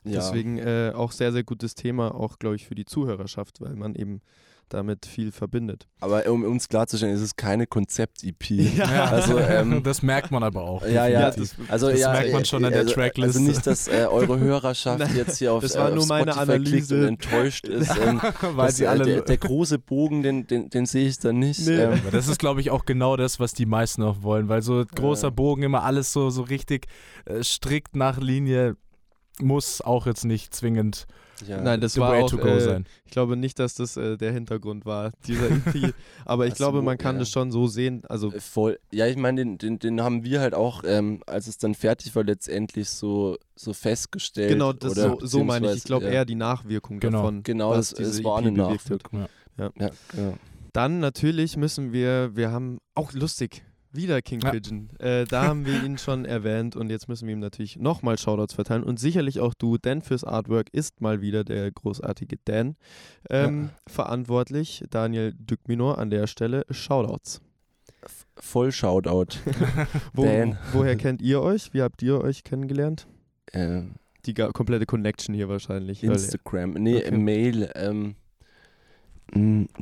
Deswegen 0.04 0.58
äh, 0.58 0.94
auch 0.96 1.12
sehr, 1.12 1.32
sehr 1.32 1.44
gutes 1.44 1.76
Thema, 1.76 2.16
auch 2.16 2.40
glaube 2.40 2.56
ich 2.56 2.66
für 2.66 2.74
die 2.76 2.86
Zuhörerschaft, 2.86 3.62
weil 3.62 3.76
man 3.76 3.94
eben 3.96 4.22
damit 4.70 5.06
viel 5.06 5.32
verbindet. 5.32 5.88
Aber 6.00 6.26
um 6.30 6.44
uns 6.44 6.70
klarzustellen, 6.70 7.14
es 7.14 7.22
ist 7.22 7.38
keine 7.38 7.68
Konzept-EP. 7.68 8.50
Ja. 8.80 9.10
Also, 9.20 9.40
ähm, 9.40 9.82
das 9.84 10.02
merkt 10.02 10.32
man 10.32 10.44
aber 10.44 10.62
auch. 10.62 10.86
ja, 10.86 11.08
ja, 11.08 11.32
definitiv. 11.32 11.70
also 11.72 11.90
Das 11.90 12.00
ja, 12.00 12.12
merkt 12.12 12.32
man 12.32 12.42
äh, 12.42 12.46
schon 12.46 12.66
an 12.66 12.72
der 12.72 12.82
also, 12.82 12.94
Tracklist. 12.94 13.36
Also 13.36 13.48
nicht, 13.48 13.66
dass 13.68 13.88
äh, 13.88 14.06
eure 14.10 14.40
Hörerschaft 14.40 15.00
Nein, 15.00 15.16
jetzt 15.16 15.38
hier 15.38 15.54
auf, 15.54 15.64
das 15.64 15.76
war 15.78 15.90
äh, 15.90 15.94
nur 15.94 16.04
auf 16.04 16.10
meine 16.10 16.32
Spotify 16.32 16.60
klickt 16.60 16.92
und 16.92 16.98
Analyse. 16.98 17.08
enttäuscht 17.08 17.68
ist. 17.68 17.92
Ähm, 17.98 18.22
Weil 18.42 18.68
das, 18.68 18.78
sie 18.78 18.84
äh, 18.84 18.88
alle. 18.88 19.04
der, 19.06 19.22
der 19.22 19.38
große 19.38 19.80
Bogen, 19.80 20.24
den, 20.24 20.48
den, 20.48 20.70
den 20.70 20.86
sehe 20.86 21.08
ich 21.08 21.20
da 21.20 21.34
nicht. 21.34 21.66
Nee. 21.68 21.76
Ähm, 21.76 22.02
das 22.12 22.28
ist, 22.28 22.40
glaube 22.40 22.62
ich, 22.62 22.70
auch 22.70 22.86
genau 22.86 23.18
das, 23.18 23.40
was 23.40 23.54
die 23.54 23.66
meisten 23.66 24.04
auch 24.04 24.22
wollen, 24.22 24.48
weil 24.48 24.62
so 24.62 24.84
großer. 24.96 25.32
Bogen 25.32 25.64
immer 25.64 25.84
alles 25.84 26.12
so, 26.14 26.30
so 26.30 26.42
richtig 26.44 26.88
äh, 27.26 27.44
strikt 27.44 27.96
nach 27.96 28.20
Linie 28.20 28.76
muss 29.42 29.82
auch 29.82 30.06
jetzt 30.06 30.26
nicht 30.26 30.54
zwingend 30.54 31.08
ja. 31.48 31.62
Nein, 31.62 31.82
das 31.82 31.94
the 31.94 32.02
war 32.02 32.12
way 32.12 32.24
auch, 32.24 32.30
to 32.30 32.38
go 32.38 32.48
äh, 32.48 32.60
sein. 32.60 32.86
ich 33.06 33.12
glaube 33.12 33.38
nicht, 33.38 33.60
dass 33.60 33.76
das 33.76 33.98
äh, 33.98 34.18
der 34.18 34.32
Hintergrund 34.32 34.86
war, 34.86 35.12
dieser 35.28 35.50
EP, 35.52 35.94
aber 36.26 36.46
ich 36.48 36.54
Ach 36.54 36.58
so, 36.58 36.64
glaube, 36.64 36.82
man 36.82 36.98
kann 36.98 37.16
ja. 37.16 37.20
das 37.20 37.30
schon 37.30 37.52
so 37.52 37.68
sehen, 37.68 38.04
also 38.08 38.32
Äh, 38.32 38.40
Voll. 38.40 38.80
Ja, 38.92 39.08
ich 39.08 39.18
meine, 39.18 39.42
den, 39.42 39.58
den, 39.58 39.80
den 39.80 40.02
haben 40.02 40.24
wir 40.24 40.42
halt 40.42 40.54
auch, 40.54 40.84
ähm, 40.86 41.22
als 41.28 41.48
es 41.48 41.58
dann 41.58 41.76
fertig 41.76 42.16
war, 42.16 42.24
letztendlich 42.24 42.90
so, 42.90 43.38
so 43.56 43.74
festgestellt. 43.74 44.50
Genau, 44.50 44.74
das 44.74 44.94
oder 44.94 45.18
so, 45.20 45.26
so 45.26 45.44
meine 45.44 45.72
ich. 45.72 45.78
Ich 45.78 45.84
glaube 45.84 46.06
ja, 46.06 46.12
eher 46.12 46.26
die 46.26 46.36
Nachwirkung 46.36 47.00
Genau. 47.00 47.20
davon. 47.20 47.44
Genau, 47.44 47.72
was 47.72 47.94
es, 47.94 48.24
war 48.24 48.40
EP 48.40 48.48
eine. 48.48 48.58
Nachwirkung. 48.58 49.28
Ja, 49.58 49.70
genau. 49.70 50.38
Dann 50.74 51.00
natürlich 51.00 51.58
müssen 51.58 51.94
wir, 51.94 52.36
wir 52.36 52.52
haben 52.52 52.80
auch 52.96 53.12
lustig, 53.14 53.64
wieder 53.92 54.22
King 54.22 54.40
Ja. 54.42 54.52
Pigeon. 54.52 54.90
Äh, 55.00 55.26
da 55.26 55.44
haben 55.46 55.66
wir 55.66 55.84
ihn 55.84 55.98
schon 55.98 56.26
erwähnt 56.38 56.76
und 56.76 56.90
jetzt 56.90 57.08
müssen 57.08 57.28
wir 57.28 57.34
ihm 57.34 57.40
natürlich 57.40 57.78
nochmal 57.78 58.18
Shoutouts 58.18 58.54
verteilen 58.54 58.84
und 58.84 59.00
sicherlich 59.00 59.40
auch 59.40 59.54
du, 59.54 59.78
denn 59.78 60.02
fürs 60.02 60.24
Artwork 60.24 60.68
ist 60.72 61.02
mal 61.02 61.22
wieder 61.22 61.44
der 61.44 61.72
großartige 61.72 62.38
Dan 62.46 62.76
ähm, 63.30 63.70
verantwortlich. 63.88 64.84
Daniel 64.90 65.34
Dückminor 65.34 65.98
an 65.98 66.10
der 66.10 66.28
Stelle. 66.28 66.66
Shoutouts. 66.70 67.42
Voll 68.38 68.72
Shoutout. 68.72 69.38
Wo, 70.14 70.24
Dan. 70.24 70.58
woher 70.72 70.96
kennt 70.96 71.22
ihr 71.22 71.42
euch? 71.42 71.74
Wie 71.74 71.82
habt 71.82 72.02
ihr 72.02 72.22
euch 72.22 72.44
kennengelernt? 72.44 73.08
äh, 73.52 73.82
Die 74.26 74.34
komplette 74.34 74.86
Connection 74.86 75.34
hier 75.36 75.50
wahrscheinlich. 75.50 76.04
Instagram, 76.04 76.72
nee, 76.74 76.98
Okay. 76.98 77.18
Mail. 77.18 77.70
Ähm, 77.76 78.16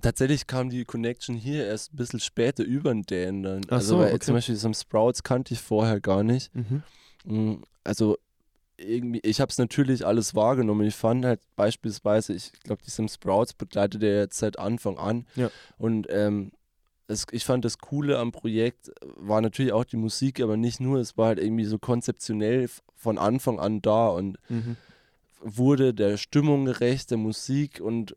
tatsächlich 0.01 0.47
kam 0.47 0.69
die 0.69 0.85
Connection 0.85 1.35
hier 1.35 1.65
erst 1.65 1.93
ein 1.93 1.97
bisschen 1.97 2.19
später 2.19 2.63
über 2.63 2.93
den 2.93 3.03
Dan 3.03 3.43
dann. 3.43 3.61
Ach 3.69 3.73
also 3.77 3.97
so, 3.99 4.03
okay. 4.03 4.19
zum 4.19 4.35
Beispiel 4.35 4.55
so 4.55 4.71
Sprouts 4.73 5.23
kannte 5.23 5.53
ich 5.53 5.61
vorher 5.61 5.99
gar 6.01 6.23
nicht. 6.23 6.53
Mhm. 6.55 6.83
Mm, 7.25 7.63
Also 7.83 8.17
irgendwie, 8.77 9.19
ich 9.23 9.41
habe 9.41 9.49
es 9.49 9.57
natürlich 9.57 10.05
alles 10.05 10.35
wahrgenommen. 10.35 10.85
Ich 10.85 10.95
fand 10.95 11.25
halt 11.25 11.39
beispielsweise, 11.55 12.33
ich 12.33 12.51
glaube, 12.63 12.81
die 12.85 12.91
Sam 12.91 13.07
Sprouts 13.07 13.53
begleitet 13.53 14.03
er 14.03 14.19
jetzt 14.19 14.37
seit 14.37 14.59
Anfang 14.59 14.97
an. 14.97 15.25
Ja. 15.35 15.49
Und 15.77 16.07
ähm, 16.11 16.51
es, 17.07 17.25
ich 17.31 17.43
fand 17.45 17.63
das 17.65 17.77
Coole 17.79 18.19
am 18.19 18.31
Projekt 18.31 18.91
war 19.15 19.41
natürlich 19.41 19.71
auch 19.71 19.85
die 19.85 19.97
Musik, 19.97 20.41
aber 20.41 20.57
nicht 20.57 20.79
nur. 20.79 20.99
Es 20.99 21.17
war 21.17 21.27
halt 21.27 21.39
irgendwie 21.39 21.63
so 21.65 21.79
konzeptionell 21.79 22.69
von 22.95 23.17
Anfang 23.17 23.59
an 23.59 23.81
da 23.81 24.09
und 24.09 24.37
Mhm. 24.49 24.75
wurde 25.41 25.93
der 25.93 26.17
Stimmung 26.17 26.65
gerecht, 26.65 27.09
der 27.11 27.17
Musik 27.17 27.79
und 27.79 28.15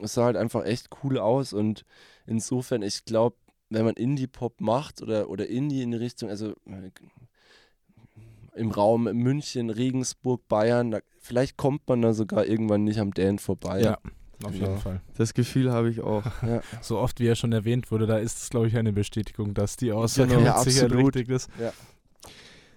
es 0.00 0.14
sah 0.14 0.24
halt 0.24 0.36
einfach 0.36 0.64
echt 0.64 0.88
cool 1.02 1.18
aus. 1.18 1.52
Und 1.52 1.84
insofern, 2.26 2.82
ich 2.82 3.04
glaube, 3.04 3.36
wenn 3.70 3.84
man 3.84 3.94
Indie-Pop 3.94 4.60
macht 4.60 5.02
oder, 5.02 5.28
oder 5.28 5.46
Indie 5.48 5.82
in 5.82 5.90
die 5.90 5.96
Richtung, 5.96 6.28
also 6.28 6.50
äh, 6.66 6.90
im 8.54 8.70
Raum 8.70 9.04
München, 9.04 9.70
Regensburg, 9.70 10.46
Bayern, 10.48 10.92
da, 10.92 11.00
vielleicht 11.18 11.56
kommt 11.56 11.88
man 11.88 12.02
da 12.02 12.12
sogar 12.12 12.46
irgendwann 12.46 12.84
nicht 12.84 13.00
am 13.00 13.12
Dan 13.12 13.38
vorbei. 13.38 13.80
Ja, 13.80 13.98
auf 14.44 14.54
jeden 14.54 14.78
Fall. 14.78 15.00
Das 15.16 15.34
Gefühl 15.34 15.72
habe 15.72 15.90
ich 15.90 16.02
auch. 16.02 16.24
So 16.80 16.98
oft 16.98 17.18
wie 17.20 17.26
er 17.26 17.34
schon 17.34 17.52
erwähnt 17.52 17.90
wurde, 17.90 18.06
da 18.06 18.18
ist 18.18 18.42
es, 18.42 18.50
glaube 18.50 18.68
ich, 18.68 18.76
eine 18.76 18.92
Bestätigung, 18.92 19.54
dass 19.54 19.76
die 19.76 19.92
Aussage 19.92 20.36
Genau. 20.36 20.40
Ja, 20.44 20.54
absolut. 20.56 20.92
richtig 21.16 21.28
ist. 21.28 21.48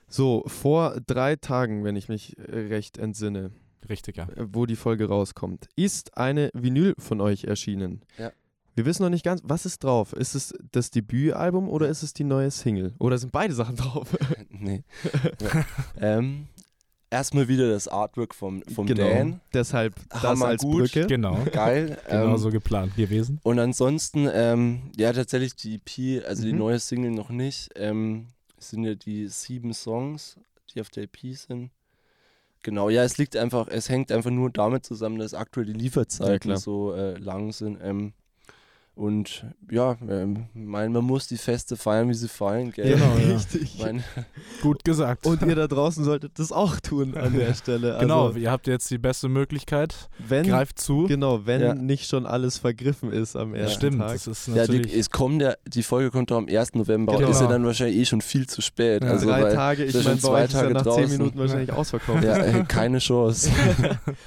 So, 0.07 0.43
vor 0.47 0.99
drei 1.05 1.35
Tagen, 1.35 1.83
wenn 1.83 1.95
ich 1.95 2.07
mich 2.07 2.35
recht 2.39 2.97
entsinne, 2.97 3.51
Richtig, 3.89 4.17
ja. 4.17 4.27
äh, 4.29 4.47
wo 4.51 4.65
die 4.65 4.75
Folge 4.75 5.07
rauskommt, 5.07 5.67
ist 5.75 6.17
eine 6.17 6.49
Vinyl 6.53 6.93
von 6.97 7.21
euch 7.21 7.45
erschienen. 7.45 8.01
Ja. 8.17 8.31
Wir 8.75 8.85
wissen 8.85 9.01
noch 9.01 9.09
nicht 9.09 9.25
ganz, 9.25 9.41
was 9.43 9.65
ist 9.65 9.83
drauf? 9.83 10.13
Ist 10.13 10.35
es 10.35 10.53
das 10.71 10.91
Debütalbum 10.91 11.67
oder 11.67 11.87
ist 11.89 12.03
es 12.03 12.13
die 12.13 12.23
neue 12.23 12.51
Single? 12.51 12.93
Oder 12.99 13.17
sind 13.17 13.31
beide 13.31 13.53
Sachen 13.55 13.75
drauf? 13.75 14.15
nee. 14.49 14.83
ähm, 15.99 16.47
erstmal 17.09 17.47
wieder 17.47 17.69
das 17.69 17.87
Artwork 17.87 18.35
vom, 18.35 18.61
vom 18.73 18.85
genau. 18.85 19.07
Dan. 19.09 19.41
Deshalb 19.51 19.95
das 20.09 20.21
Hammer 20.21 20.47
als 20.47 20.61
gut. 20.61 20.77
Brücke. 20.91 21.07
Genau. 21.07 21.43
Geil. 21.51 21.97
Genau 22.07 22.33
ähm, 22.33 22.37
so 22.37 22.51
geplant 22.51 22.95
gewesen. 22.95 23.39
Und 23.43 23.57
ansonsten, 23.57 24.29
ähm, 24.31 24.91
ja, 24.95 25.11
tatsächlich 25.11 25.55
die 25.55 25.75
EP, 25.75 26.23
also 26.27 26.43
die 26.43 26.53
Mhm. 26.53 26.59
neue 26.59 26.79
Single 26.79 27.11
noch 27.11 27.29
nicht. 27.29 27.69
Ähm, 27.75 28.27
es 28.57 28.69
sind 28.69 28.83
ja 28.83 28.93
die 28.93 29.27
sieben 29.27 29.73
Songs, 29.73 30.37
die 30.73 30.81
auf 30.81 30.89
der 30.89 31.03
EP 31.03 31.35
sind. 31.35 31.71
Genau, 32.67 32.89
ja, 32.89 33.03
es 33.05 33.17
liegt 33.17 33.37
einfach, 33.37 33.69
es 33.69 33.87
hängt 33.87 34.11
einfach 34.11 34.29
nur 34.29 34.49
damit 34.51 34.85
zusammen, 34.85 35.19
dass 35.19 35.33
aktuell 35.33 35.67
die 35.67 35.71
Ja, 36.19 36.37
Lieferzeiten 36.37 36.39
klar. 36.39 36.63
so 36.63 36.91
äh, 36.93 37.17
lang 37.17 37.53
sind. 37.53 37.77
Ähm, 37.81 38.13
und 38.97 39.45
ja, 39.69 39.95
ähm, 40.09 40.47
mein, 40.53 40.91
man 40.91 41.03
muss 41.05 41.27
die 41.27 41.37
Feste 41.37 41.77
feiern, 41.77 42.09
wie 42.09 42.13
sie 42.15 42.27
fallen, 42.27 42.71
gell? 42.71 42.93
Genau, 42.95 43.15
ja. 43.17 43.35
richtig. 43.35 43.77
Mein, 43.79 44.03
Gut 44.61 44.83
gesagt. 44.83 45.25
Und 45.25 45.41
ihr 45.43 45.55
da 45.55 45.67
draußen 45.67 46.03
solltet 46.03 46.39
das 46.39 46.51
auch 46.51 46.79
tun 46.79 47.15
an 47.15 47.33
der 47.37 47.53
Stelle. 47.55 47.93
Also, 47.95 47.99
genau, 48.01 48.31
ihr 48.31 48.49
habt 48.51 48.67
jetzt 48.67 48.89
die 48.89 48.97
beste 48.97 49.29
Möglichkeit. 49.29 50.09
wenn, 50.27 50.47
Greift 50.47 50.79
zu. 50.79 51.05
genau, 51.07 51.45
wenn 51.45 51.61
Ja. 51.61 51.73
nicht 51.75 52.07
schon 52.09 52.25
alles 52.25 52.57
vergriffen 52.57 53.11
ist 53.13 53.35
am 53.35 53.53
ersten 53.53 53.75
Stimmt, 53.77 53.99
Tag. 53.99 54.13
das 54.13 54.27
ist 54.27 54.47
ja, 54.47 54.53
die, 54.53 54.59
natürlich. 54.59 54.97
es 54.97 55.09
kommt 55.11 55.41
ja, 55.41 55.53
die 55.67 55.83
Folge 55.83 56.09
kommt 56.11 56.31
doch 56.31 56.37
am 56.37 56.47
1. 56.47 56.73
November, 56.75 57.15
Genau. 57.17 57.29
ist 57.29 57.39
ja 57.41 57.47
dann 57.47 57.65
wahrscheinlich 57.65 57.97
eh 57.97 58.05
schon 58.05 58.21
viel 58.21 58.47
zu 58.47 58.61
spät. 58.61 59.03
Ja, 59.03 59.11
also, 59.11 59.27
Drei 59.27 59.43
weil, 59.43 59.53
Tage, 59.53 59.83
ich 59.85 59.93
meine, 59.93 60.07
bei 60.09 60.15
zwei 60.17 60.31
euch 60.39 60.43
ist 60.45 60.53
ja 60.53 60.59
Tage 60.61 60.73
nach 60.73 60.81
zehn 60.83 60.93
draußen. 60.93 61.17
Minuten 61.17 61.39
wahrscheinlich 61.39 61.71
ausverkauft. 61.71 62.23
ja, 62.23 62.35
ey, 62.37 62.63
keine 62.67 62.97
Chance. 62.99 63.51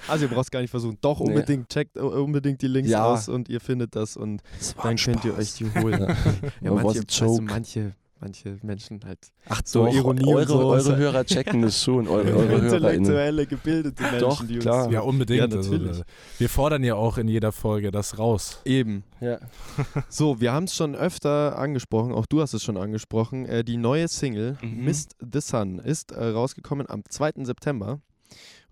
Also 0.06 0.26
ihr 0.26 0.30
braucht 0.30 0.44
es 0.44 0.50
gar 0.50 0.60
nicht 0.60 0.70
versuchen. 0.70 0.96
Doch, 1.00 1.20
Nee. 1.20 1.28
unbedingt, 1.30 1.68
checkt 1.68 1.96
uh, 1.98 2.06
unbedingt 2.06 2.62
die 2.62 2.68
Links 2.68 2.90
Ja. 2.90 3.04
aus 3.04 3.28
und 3.28 3.48
ihr 3.48 3.60
findet 3.60 3.96
das 3.96 4.16
und 4.16 4.42
dann 4.76 4.86
ein 4.90 4.96
könnt 4.96 5.24
ihr 5.24 5.36
euch 5.36 5.54
die 5.54 5.66
holen. 5.80 6.00
ja, 6.60 6.72
manche, 6.72 7.00
also 7.00 7.40
manche, 7.40 7.92
manche 8.20 8.58
Menschen 8.62 9.00
halt 9.04 9.18
Ach 9.48 9.62
so 9.64 9.86
doch, 9.86 9.94
Ironie 9.94 10.24
und 10.24 10.34
eure, 10.34 10.46
so. 10.46 10.58
eure 10.66 10.96
Hörer 10.96 11.24
checken 11.24 11.62
das 11.62 11.82
schon, 11.82 12.06
eure, 12.06 12.36
eure 12.36 12.54
intellektuelle, 12.56 13.46
gebildete 13.46 14.02
Menschen, 14.02 14.20
Doch, 14.20 14.44
die 14.46 14.54
uns 14.56 14.64
klar. 14.64 14.90
ja, 14.90 15.00
unbedingt. 15.00 15.38
Ja, 15.52 15.56
also, 15.58 15.72
natürlich. 15.72 16.02
wir 16.38 16.48
fordern 16.48 16.84
ja 16.84 16.94
auch 16.96 17.16
in 17.18 17.28
jeder 17.28 17.50
Folge 17.52 17.90
das 17.90 18.18
raus. 18.18 18.60
Eben. 18.64 19.04
Ja. 19.20 19.38
So, 20.08 20.40
wir 20.40 20.52
haben 20.52 20.64
es 20.64 20.74
schon 20.74 20.94
öfter 20.94 21.56
angesprochen, 21.58 22.12
auch 22.12 22.26
du 22.26 22.42
hast 22.42 22.52
es 22.52 22.62
schon 22.62 22.76
angesprochen. 22.76 23.46
Äh, 23.46 23.64
die 23.64 23.76
neue 23.76 24.06
Single 24.08 24.58
Mhm. 24.60 24.84
Mist 24.84 25.16
the 25.20 25.40
Sun 25.40 25.78
ist 25.78 26.12
äh, 26.12 26.22
rausgekommen 26.28 26.88
am 26.90 27.02
2. 27.08 27.44
September 27.44 28.00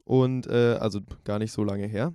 und 0.04 0.46
äh, 0.46 0.76
also 0.80 1.00
gar 1.24 1.38
nicht 1.38 1.52
so 1.52 1.64
lange 1.64 1.86
her. 1.86 2.12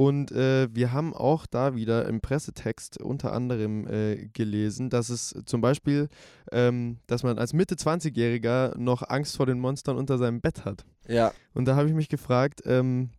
Und 0.00 0.32
äh, 0.32 0.66
wir 0.74 0.92
haben 0.94 1.12
auch 1.12 1.44
da 1.44 1.74
wieder 1.74 2.08
im 2.08 2.22
Pressetext 2.22 3.02
unter 3.02 3.34
anderem 3.34 3.86
äh, 3.86 4.28
gelesen, 4.32 4.88
dass 4.88 5.10
es 5.10 5.34
zum 5.44 5.60
Beispiel, 5.60 6.08
ähm, 6.52 6.96
dass 7.06 7.22
man 7.22 7.38
als 7.38 7.52
Mitte 7.52 7.74
20-Jähriger 7.74 8.78
noch 8.78 9.06
Angst 9.06 9.36
vor 9.36 9.44
den 9.44 9.60
Monstern 9.60 9.98
unter 9.98 10.16
seinem 10.16 10.40
Bett 10.40 10.64
hat. 10.64 10.86
Ja, 11.06 11.34
Und 11.52 11.66
da 11.66 11.76
habe 11.76 11.86
ich 11.86 11.94
mich 11.94 12.08
gefragt, 12.08 12.62
ähm, 12.64 13.10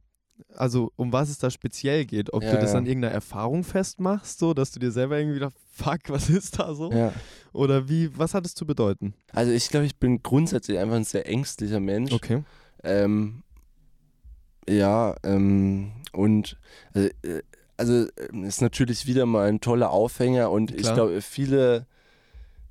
also 0.56 0.92
um 0.96 1.14
was 1.14 1.30
es 1.30 1.38
da 1.38 1.52
speziell 1.52 2.06
geht, 2.06 2.34
ob 2.34 2.42
Ja, 2.42 2.50
du 2.50 2.58
das 2.58 2.72
ja. 2.72 2.80
an 2.80 2.88
irgendeiner 2.88 3.14
Erfahrung 3.14 3.64
festmachst, 3.64 4.40
so 4.40 4.56
dass 4.56 4.72
du 4.72 4.80
dir 4.80 4.92
selber 4.92 5.20
irgendwie 5.20 5.38
dacht, 5.38 5.54
fuck, 5.72 6.00
was 6.08 6.32
ist 6.32 6.58
da 6.58 6.74
so? 6.74 6.92
ja. 6.92 7.14
Oder 7.54 7.90
wie, 7.90 8.18
was 8.18 8.34
hat 8.34 8.44
es 8.48 8.56
zu 8.56 8.66
bedeuten? 8.66 9.14
Also 9.34 9.52
ich 9.52 9.70
glaube, 9.70 9.86
ich 9.86 9.98
bin 9.98 10.24
grundsätzlich 10.24 10.80
einfach 10.80 10.96
ein 10.96 11.04
sehr 11.04 11.28
ängstlicher 11.28 11.80
Mensch. 11.80 12.12
Okay. 12.12 12.44
Ähm, 12.84 13.44
ja, 14.68 15.16
ähm, 15.24 15.92
und 16.12 16.58
also, 16.94 17.10
äh, 17.24 17.42
also 17.78 18.08
ähm, 18.32 18.44
ist 18.44 18.62
natürlich 18.62 19.08
wieder 19.08 19.26
mal 19.26 19.48
ein 19.50 19.60
toller 19.62 19.92
Aufhänger 19.92 20.52
und 20.52 20.72
ich 20.72 20.82
Klar. 20.82 20.94
glaube, 20.94 21.22
viele 21.22 21.88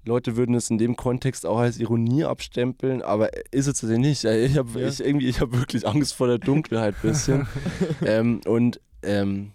Leute 0.04 0.36
würden 0.36 0.54
es 0.54 0.70
in 0.70 0.78
dem 0.78 0.96
Kontext 0.96 1.44
auch 1.44 1.58
als 1.58 1.78
Ironie 1.78 2.24
abstempeln, 2.24 3.02
aber 3.02 3.30
ist 3.52 3.66
es 3.66 3.80
tatsächlich 3.80 3.98
nicht. 3.98 4.24
Ich 4.24 4.56
habe 4.56 4.80
Ja. 4.80 4.88
ich, 4.88 5.00
irgendwie, 5.00 5.28
ich 5.28 5.40
habe 5.40 5.58
wirklich 5.58 5.86
Angst 5.86 6.14
vor 6.14 6.26
der 6.26 6.38
Dunkelheit 6.38 6.94
ein 7.02 7.10
bisschen. 7.10 7.46
ähm, 8.04 8.40
und 8.46 8.80
ähm, 9.02 9.52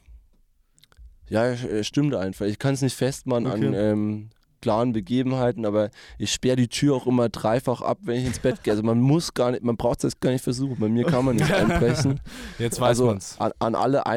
ja, 1.30 1.46
äh, 1.52 1.84
stimmt 1.84 2.14
einfach. 2.16 2.46
Ich 2.46 2.60
kann 2.60 2.74
es 2.76 2.82
nicht 2.82 2.96
festmachen 2.96 3.48
an 3.48 3.60
Okay. 3.74 3.76
ähm, 3.76 4.30
klaren 4.66 4.94
Begebenheiten, 4.94 5.64
aber 5.64 5.92
ich 6.18 6.34
sperre 6.34 6.56
die 6.56 6.68
Tür 6.68 6.96
auch 6.96 7.06
immer 7.06 7.30
dreifach 7.30 7.84
ab, 7.84 8.00
wenn 8.02 8.22
ich 8.22 8.26
ins 8.26 8.40
Bett 8.40 8.64
gehe. 8.64 8.74
Also 8.74 8.82
man 8.82 9.00
muss 9.00 9.36
gar 9.36 9.52
nicht, 9.52 9.64
man 9.64 9.78
braucht 9.78 10.04
es 10.04 10.20
gar 10.20 10.32
nicht 10.32 10.44
versuchen. 10.44 10.78
Bei 10.80 10.90
mir 10.90 11.06
kann 11.06 11.24
man 11.24 11.36
nicht 11.36 11.52
einbrechen. 11.54 12.20
Jetzt 12.58 12.82
weiß 12.82 12.88
also 12.88 13.06
man's. 13.06 13.36
an, 13.38 13.52
an 13.60 13.76
alle 13.76 14.08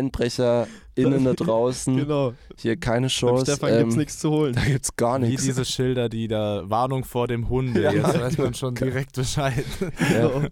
EinbrecherInnen 0.98 1.24
da 1.36 1.44
draußen, 1.44 1.96
Genau. 1.98 2.34
hier 2.56 2.76
keine 2.76 3.02
Beim 3.06 3.08
Chance. 3.08 3.44
Stefan 3.52 3.78
gibt's 3.78 3.94
ähm, 3.94 3.98
nichts 3.98 4.18
zu 4.18 4.30
holen. 4.30 4.54
Da 4.54 4.64
gibt's 4.64 4.96
gar 4.96 5.20
Wie 5.22 5.26
nichts. 5.28 5.44
diese 5.44 5.64
Schilder, 5.64 6.08
die 6.08 6.28
da 6.28 6.62
Warnung 6.68 7.04
vor 7.04 7.26
dem 7.28 7.48
Hunde. 7.48 7.82
Ja, 7.82 7.92
Jetzt 7.92 8.20
weiß 8.20 8.38
man 8.38 8.54
schon 8.54 8.74
direkt 8.74 9.14
Bescheid. 9.14 9.64
Genau. 9.98 10.42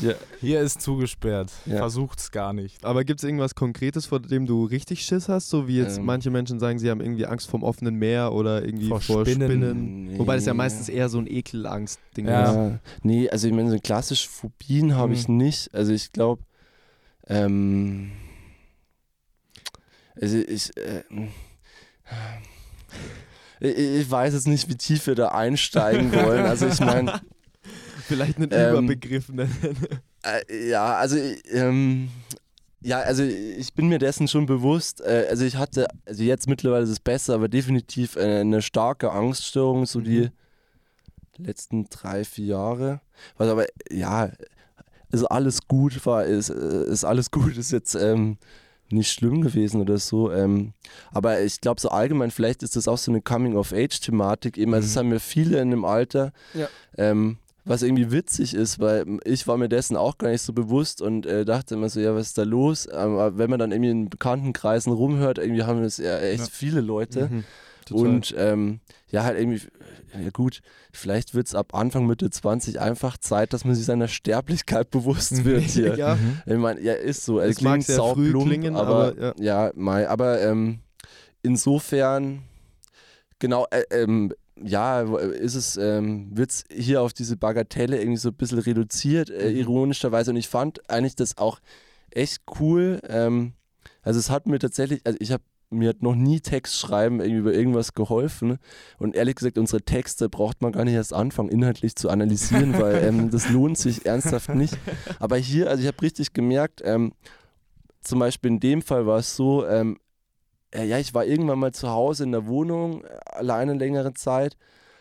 Hier, 0.00 0.16
Hier 0.40 0.60
ist 0.60 0.80
zugesperrt. 0.82 1.50
Ja. 1.66 1.76
Versucht's 1.78 2.30
gar 2.30 2.52
nicht. 2.52 2.84
Aber 2.84 3.04
gibt 3.04 3.20
es 3.20 3.24
irgendwas 3.24 3.54
Konkretes, 3.54 4.06
vor 4.06 4.20
dem 4.20 4.46
du 4.46 4.64
richtig 4.64 5.02
Schiss 5.04 5.28
hast? 5.28 5.48
So 5.50 5.68
wie 5.68 5.78
jetzt 5.78 5.98
Ähm. 5.98 6.04
manche 6.04 6.30
Menschen 6.30 6.58
sagen, 6.58 6.78
sie 6.78 6.90
haben 6.90 7.00
irgendwie 7.00 7.26
Angst 7.26 7.48
vorm 7.48 7.62
offenen 7.62 7.96
Meer 7.96 8.32
oder 8.32 8.64
irgendwie 8.64 8.88
vor, 8.88 9.00
Vor 9.00 9.24
Spinnen. 9.26 9.48
Spinnen. 9.50 10.04
Nee. 10.06 10.18
Wobei 10.18 10.34
das 10.36 10.46
ja 10.46 10.54
meistens 10.54 10.88
eher 10.88 11.08
so 11.08 11.18
ein 11.18 11.26
Ekelangst-Ding 11.26 12.26
Ja. 12.26 12.44
ist. 12.50 12.54
Ja. 12.56 12.78
Nee, 13.02 13.28
also 13.30 13.46
ich 13.48 13.52
meine, 13.54 13.70
so 13.70 13.78
klassische 13.78 14.28
Phobien 14.28 14.96
habe 14.96 15.12
ich 15.14 15.28
nicht. 15.28 15.72
Also 15.74 15.92
ich 15.92 16.12
glaube, 16.12 16.42
ähm, 17.26 18.10
also 20.20 20.38
ich, 20.38 20.76
äh, 20.76 21.02
ich, 23.60 24.10
weiß 24.10 24.34
jetzt 24.34 24.48
nicht, 24.48 24.68
wie 24.68 24.76
tief 24.76 25.06
wir 25.06 25.14
da 25.14 25.28
einsteigen 25.28 26.12
wollen. 26.12 26.44
Also 26.44 26.66
ich 26.66 26.80
meine, 26.80 27.20
Vielleicht 28.06 28.36
einen 28.36 28.50
Ähm. 28.52 28.70
Überbegriff 28.70 29.28
nennen. 29.28 29.54
Äh, 30.26 30.70
ja, 30.70 30.94
also 30.94 31.18
ähm, 31.52 32.08
ja, 32.80 33.00
also 33.00 33.22
ich 33.22 33.74
bin 33.74 33.88
mir 33.88 33.98
dessen 33.98 34.26
schon 34.26 34.46
bewusst. 34.46 35.02
Äh, 35.02 35.26
also 35.28 35.44
ich 35.44 35.56
hatte, 35.56 35.86
also 36.06 36.22
jetzt 36.22 36.48
mittlerweile 36.48 36.84
ist 36.84 36.88
es 36.88 36.98
besser, 36.98 37.34
aber 37.34 37.48
definitiv 37.48 38.16
äh, 38.16 38.40
eine 38.40 38.62
starke 38.62 39.12
Angststörung 39.12 39.84
so 39.84 40.00
die 40.00 40.30
letzten 41.36 41.90
drei, 41.90 42.24
vier 42.24 42.46
Jahre. 42.46 43.02
Was 43.36 43.50
aber 43.50 43.66
ja, 43.90 44.30
also 45.12 45.28
alles 45.28 45.68
gut 45.68 46.06
war, 46.06 46.24
ist, 46.24 46.48
äh, 46.48 46.84
ist 46.86 47.04
alles 47.04 47.30
gut, 47.30 47.58
ist 47.58 47.70
jetzt 47.70 47.94
ähm, 47.94 48.38
nicht 48.90 49.10
schlimm 49.10 49.40
gewesen 49.42 49.80
oder 49.80 49.98
so. 49.98 50.30
Ähm, 50.32 50.72
aber 51.12 51.40
ich 51.42 51.60
glaube 51.60 51.80
so 51.80 51.88
allgemein, 51.88 52.30
vielleicht 52.30 52.62
ist 52.62 52.76
das 52.76 52.86
auch 52.88 52.98
so 52.98 53.10
eine 53.10 53.20
Coming-of-Age-Thematik 53.22 54.58
eben. 54.58 54.74
Also 54.74 54.86
es 54.86 54.94
Mhm. 54.94 54.98
haben 54.98 55.12
ja 55.12 55.18
viele 55.18 55.60
in 55.60 55.70
dem 55.70 55.84
Alter. 55.84 56.32
Ja. 56.54 56.68
Ähm, 56.96 57.38
was 57.66 57.82
irgendwie 57.82 58.10
witzig 58.12 58.52
ist, 58.52 58.78
weil 58.78 59.06
ich 59.24 59.46
war 59.48 59.56
mir 59.56 59.70
dessen 59.70 59.96
auch 59.96 60.18
gar 60.18 60.28
nicht 60.28 60.42
so 60.42 60.52
bewusst 60.52 61.00
und 61.00 61.24
äh, 61.24 61.46
dachte 61.46 61.74
immer 61.76 61.88
so, 61.88 61.98
ja, 61.98 62.14
was 62.14 62.26
ist 62.28 62.38
da 62.38 62.42
los? 62.42 62.86
Aber 62.88 63.38
wenn 63.38 63.48
man 63.48 63.58
dann 63.58 63.72
irgendwie 63.72 63.90
in 63.90 64.10
Bekanntenkreisen 64.10 64.92
rumhört, 64.92 65.38
irgendwie 65.38 65.62
haben 65.62 65.82
das 65.82 65.96
ja 65.96 66.18
echt 66.18 66.40
Ja. 66.40 66.48
viele 66.52 66.82
Leute. 66.82 67.28
Mhm. 67.30 67.44
Total. 67.86 68.06
Und 68.06 68.34
ähm, 68.36 68.80
ja, 69.14 69.24
halt 69.24 69.38
irgendwie, 69.38 69.60
ja 70.22 70.30
gut, 70.30 70.60
vielleicht 70.92 71.34
wird 71.34 71.46
es 71.46 71.54
ab 71.54 71.74
Anfang 71.74 72.06
Mitte 72.06 72.28
20 72.30 72.80
einfach 72.80 73.16
Zeit, 73.18 73.52
dass 73.52 73.64
man 73.64 73.74
sich 73.74 73.84
seiner 73.84 74.08
Sterblichkeit 74.08 74.90
bewusst 74.90 75.44
wird 75.44 75.62
hier. 75.62 75.94
ja, 75.96 76.18
Ich 76.46 76.56
meine, 76.56 76.80
ja, 76.80 76.94
ist 76.94 77.24
so. 77.24 77.40
Es 77.40 77.50
Es 77.52 77.56
klingt 77.58 77.84
sehr 77.84 77.96
früh 77.96 78.30
sauplump, 78.32 78.46
klingen, 78.46 78.76
aber, 78.76 79.14
aber 79.16 79.40
ja, 79.40 79.70
mei, 79.74 80.08
aber 80.08 80.40
ähm, 80.42 80.80
insofern, 81.42 82.42
genau, 83.38 83.66
äh, 83.70 83.82
ähm, 83.90 84.32
ja, 84.62 85.02
ist 85.02 85.54
es, 85.54 85.76
ähm, 85.76 86.30
wird 86.36 86.50
es 86.50 86.64
hier 86.70 87.02
auf 87.02 87.12
diese 87.12 87.36
Bagatelle 87.36 87.98
irgendwie 88.00 88.18
so 88.18 88.28
ein 88.30 88.34
bisschen 88.34 88.60
reduziert, 88.60 89.28
äh, 89.30 89.50
Mhm. 89.50 89.56
ironischerweise. 89.58 90.30
Und 90.30 90.36
ich 90.36 90.48
fand 90.48 90.88
eigentlich 90.88 91.16
das 91.16 91.38
auch 91.38 91.58
echt 92.10 92.42
cool. 92.60 93.00
Ähm, 93.08 93.52
also 94.02 94.18
es 94.20 94.30
hat 94.30 94.46
mir 94.46 94.58
tatsächlich, 94.58 95.00
also 95.04 95.18
ich 95.20 95.32
habe 95.32 95.42
mir 95.74 95.90
hat 95.90 96.02
noch 96.02 96.14
nie 96.14 96.40
Text 96.40 96.78
schreiben 96.78 97.20
irgendwie 97.20 97.40
über 97.40 97.54
irgendwas 97.54 97.94
geholfen. 97.94 98.58
Und 98.98 99.16
ehrlich 99.16 99.36
gesagt, 99.36 99.58
unsere 99.58 99.82
Texte 99.82 100.28
braucht 100.28 100.62
man 100.62 100.72
gar 100.72 100.84
nicht 100.84 100.94
erst 100.94 101.12
anfangen, 101.12 101.48
inhaltlich 101.48 101.96
zu 101.96 102.08
analysieren, 102.08 102.72
weil 102.80 103.04
ähm, 103.04 103.30
das 103.30 103.48
lohnt 103.50 103.78
sich 103.78 104.06
ernsthaft 104.06 104.50
nicht. 104.50 104.78
Aber 105.18 105.36
hier, 105.36 105.68
also 105.68 105.82
ich 105.82 105.88
habe 105.88 106.02
richtig 106.02 106.32
gemerkt, 106.32 106.82
ähm, 106.84 107.12
zum 108.00 108.18
Beispiel 108.18 108.52
in 108.52 108.60
dem 108.60 108.82
Fall 108.82 109.06
war 109.06 109.18
es 109.18 109.34
so, 109.36 109.66
ähm, 109.66 109.98
äh, 110.74 110.84
ja, 110.84 110.98
ich 110.98 111.14
war 111.14 111.24
irgendwann 111.24 111.58
mal 111.58 111.72
zu 111.72 111.88
Hause 111.88 112.24
in 112.24 112.32
der 112.32 112.46
Wohnung, 112.46 113.04
äh, 113.04 113.08
alleine 113.26 113.74
längere 113.74 114.14
Zeit 114.14 114.56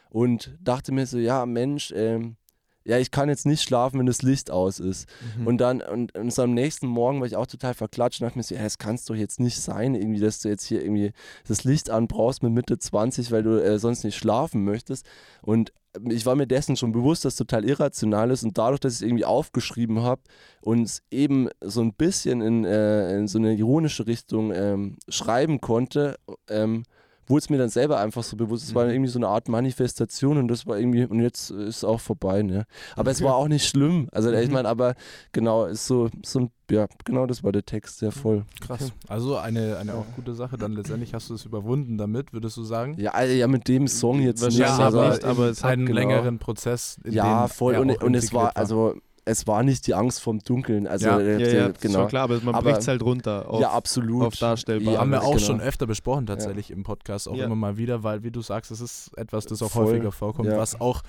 und 0.10 0.58
dachte 0.62 0.92
mir 0.92 1.06
so, 1.06 1.18
ja, 1.18 1.46
Mensch, 1.46 1.94
ähm, 1.96 2.38
ja, 2.86 2.98
ich 2.98 3.12
kann 3.12 3.30
jetzt 3.30 3.46
nicht 3.46 3.64
schlafen, 3.64 4.00
wenn 4.00 4.06
das 4.06 4.22
Licht 4.22 4.52
aus 4.52 4.80
ist. 4.80 5.08
Mhm. 5.38 5.48
Und 5.48 5.58
dann, 5.60 5.82
und, 5.82 6.16
und 6.18 6.34
so 6.34 6.44
am 6.44 6.54
nächsten 6.54 6.88
Morgen 6.88 7.20
war 7.20 7.28
ich 7.28 7.36
auch 7.36 7.48
total 7.48 7.74
verklatscht 7.74 8.22
und 8.22 8.26
dachte 8.26 8.38
mir 8.38 8.44
so, 8.44 8.56
ja, 8.56 8.64
das 8.64 8.78
kann 8.78 9.00
doch 9.08 9.16
jetzt 9.16 9.40
nicht 9.40 9.60
sein, 9.60 9.96
irgendwie, 9.96 10.20
dass 10.20 10.42
du 10.42 10.50
jetzt 10.50 10.66
hier 10.66 10.82
irgendwie 10.82 11.14
das 11.48 11.64
Licht 11.64 11.90
anbrauchst 11.90 12.44
mit 12.44 12.52
Mitte 12.52 12.78
20, 12.78 13.32
weil 13.32 13.44
du 13.44 13.64
äh, 13.64 13.80
sonst 13.80 14.04
nicht 14.04 14.18
schlafen 14.18 14.64
möchtest. 14.64 15.06
Und 15.42 15.72
ich 16.10 16.26
war 16.26 16.36
mir 16.36 16.48
dessen 16.48 16.76
schon 16.76 16.92
bewusst, 16.92 17.24
dass 17.24 17.34
es 17.34 17.38
total 17.38 17.66
irrational 17.66 18.32
ist 18.32 18.44
und 18.44 18.58
dadurch, 18.58 18.80
dass 18.80 18.94
ich 18.94 19.02
es 19.02 19.08
irgendwie 19.08 19.26
aufgeschrieben 19.26 20.02
habe 20.02 20.22
und 20.62 20.84
es 20.84 21.04
eben 21.12 21.50
so 21.62 21.82
ein 21.82 21.94
bisschen 21.94 22.42
in, 22.42 22.66
äh, 22.66 23.18
in 23.18 23.28
so 23.28 23.38
eine 23.38 23.54
ironische 23.54 24.08
Richtung 24.08 24.52
ähm, 24.54 24.98
schreiben 25.08 25.62
konnte, 25.62 26.18
ähm, 26.50 26.84
wurde 27.28 27.40
es 27.40 27.50
mir 27.50 27.58
dann 27.58 27.70
selber 27.70 28.00
einfach 28.00 28.24
so 28.24 28.36
bewusst. 28.36 28.66
Es 28.66 28.76
war 28.76 28.86
Mhm. 28.86 28.92
irgendwie 28.92 29.10
so 29.12 29.20
eine 29.20 29.28
Art 29.28 29.48
Manifestation 29.50 30.38
und 30.38 30.48
das 30.48 30.66
war 30.68 30.78
irgendwie, 30.78 31.06
und 31.06 31.20
jetzt 31.22 31.52
ist 31.52 31.78
es 31.78 31.84
auch 31.84 32.00
vorbei, 32.00 32.44
ne? 32.44 32.66
Aber 32.96 33.12
es 33.12 33.22
war 33.22 33.36
auch 33.36 33.48
nicht 33.48 33.68
schlimm. 33.68 34.08
Also 34.12 34.32
ich 34.32 34.48
Mhm. 34.48 34.54
meine, 34.54 34.70
aber 34.70 34.96
genau, 35.32 35.66
ist 35.66 35.88
so, 35.88 36.10
so 36.26 36.40
ein, 36.40 36.52
ja, 36.70 36.88
genau 37.06 37.26
das 37.26 37.44
war 37.44 37.52
der 37.52 37.66
Text, 37.66 38.00
sehr 38.00 38.12
voll. 38.12 38.46
Krass. 38.62 38.92
Also 39.08 39.38
eine, 39.38 39.78
eine 39.78 39.94
auch 39.96 40.06
gute 40.16 40.34
Sache. 40.34 40.58
Dann 40.58 40.74
letztendlich 40.74 41.14
hast 41.14 41.30
du 41.30 41.34
es 41.36 41.46
überwunden 41.46 41.98
damit, 41.98 42.34
würdest 42.34 42.58
du 42.58 42.64
sagen? 42.64 42.96
Ja, 42.98 43.12
also, 43.12 43.34
ja, 43.34 43.48
mit 43.48 43.68
dem 43.68 43.88
Song 43.88 44.20
jetzt 44.22 44.44
nicht. 44.46 44.64
Aber, 44.64 45.10
nicht, 45.10 45.24
aber 45.24 45.50
es 45.50 45.64
hat 45.64 45.72
einen 45.72 45.86
genau. 45.86 46.00
längeren 46.00 46.40
Prozess. 46.40 47.00
In 47.04 47.14
ja, 47.14 47.48
voll. 47.48 47.76
Und, 47.78 48.02
und 48.04 48.16
es 48.16 48.34
war, 48.34 48.56
also 48.58 48.96
es 49.26 49.48
war 49.48 49.64
nicht 49.64 49.88
die 49.88 49.94
Angst 49.94 50.22
vorm 50.22 50.40
Dunkeln. 50.40 50.86
Also 50.88 51.08
Ja. 51.08 51.20
äh, 51.20 51.42
Ja, 51.42 51.48
ja, 51.48 51.66
ist 51.68 51.82
genau. 51.82 52.00
schon 52.00 52.08
klar, 52.10 52.24
aber 52.24 52.40
man 52.42 52.62
bricht 52.64 52.80
es 52.80 52.88
halt 52.88 53.02
runter 53.02 53.50
auf, 53.50 53.62
ja, 53.62 53.72
absolut. 53.72 54.24
auf 54.24 54.36
darstellbar. 54.36 54.94
Ja, 54.96 55.00
haben 55.00 55.12
wir 55.12 55.22
auch 55.24 55.36
genau. 55.36 55.40
schon 55.46 55.62
öfter 55.62 55.88
besprochen 55.88 56.26
tatsächlich 56.26 56.72
im 56.72 56.84
Podcast, 56.84 57.28
auch 57.28 57.36
Ja. 57.36 57.46
immer 57.46 57.56
mal 57.56 57.78
wieder, 57.78 58.04
weil 58.04 58.24
wie 58.24 58.32
du 58.32 58.42
sagst, 58.42 58.72
es 58.72 58.82
ist 58.82 59.18
etwas, 59.18 59.46
das 59.46 59.62
auch 59.62 59.72
Voll, 59.72 59.86
häufiger 59.86 60.12
vorkommt, 60.12 60.50
ja. 60.50 60.58
was 60.58 60.80
auch 60.80 61.02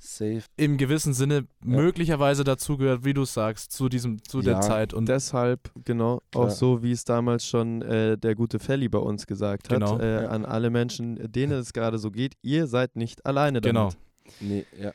Safe. 0.00 0.42
im 0.56 0.76
gewissen 0.76 1.12
Sinne 1.12 1.46
möglicherweise 1.60 2.44
dazugehört, 2.44 3.04
wie 3.04 3.14
du 3.14 3.24
sagst, 3.24 3.72
zu 3.72 3.88
diesem, 3.88 4.22
zu 4.22 4.42
der 4.42 4.60
Zeit 4.60 4.94
und 4.94 5.08
Deshalb, 5.08 5.72
genau, 5.84 6.22
auch 6.36 6.44
Ja. 6.44 6.50
so, 6.50 6.82
wie 6.84 6.92
es 6.92 7.02
damals 7.04 7.44
schon 7.44 7.82
äh, 7.82 8.16
der 8.16 8.36
gute 8.36 8.60
Felly 8.60 8.88
bei 8.88 8.98
uns 8.98 9.26
gesagt 9.26 9.70
hat, 9.70 9.80
Genau. 9.80 9.98
äh, 9.98 10.26
an 10.26 10.44
alle 10.44 10.70
Menschen, 10.70 11.18
denen 11.32 11.58
es 11.58 11.72
gerade 11.72 11.98
so 11.98 12.12
geht, 12.12 12.34
ihr 12.42 12.68
seid 12.68 12.94
nicht 12.94 13.26
alleine 13.26 13.60
damit. 13.60 13.74
Genau. 13.74 13.90
Nee, 14.40 14.64
ja. 14.80 14.92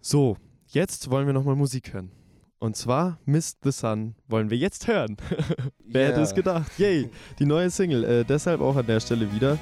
So, 0.00 0.38
jetzt 0.76 1.10
wollen 1.10 1.26
wir 1.26 1.32
nochmal 1.32 1.56
Musik 1.56 1.94
hören. 1.94 2.10
Und 2.58 2.76
zwar 2.76 3.18
Mist 3.24 3.58
the 3.64 3.72
Sun 3.72 4.14
wollen 4.28 4.50
wir 4.50 4.58
jetzt 4.58 4.86
hören. 4.86 5.16
Wer 5.78 6.08
hätte 6.08 6.20
es 6.20 6.30
Yeah. 6.30 6.36
gedacht? 6.36 6.70
Yay, 6.78 7.08
die 7.38 7.46
neue 7.46 7.70
Single. 7.70 8.04
Äh, 8.04 8.24
deshalb 8.24 8.60
auch 8.60 8.76
an 8.76 8.86
der 8.86 9.00
Stelle 9.00 9.32
wieder. 9.32 9.56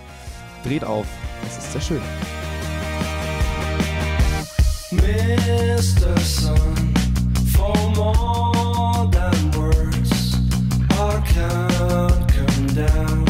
Dreht 0.65 0.83
auf. 0.83 1.07
Das 1.45 1.59
ist 1.59 1.73
sehr 1.73 1.81
schön. 1.81 2.01
Mr. 4.91 6.19
Sun, 6.21 6.95
for 7.53 7.75
more 7.95 9.09
than 9.11 9.53
words, 9.57 10.35
I 10.91 11.21
can't 11.33 12.27
come 12.33 12.67
down. 12.75 13.24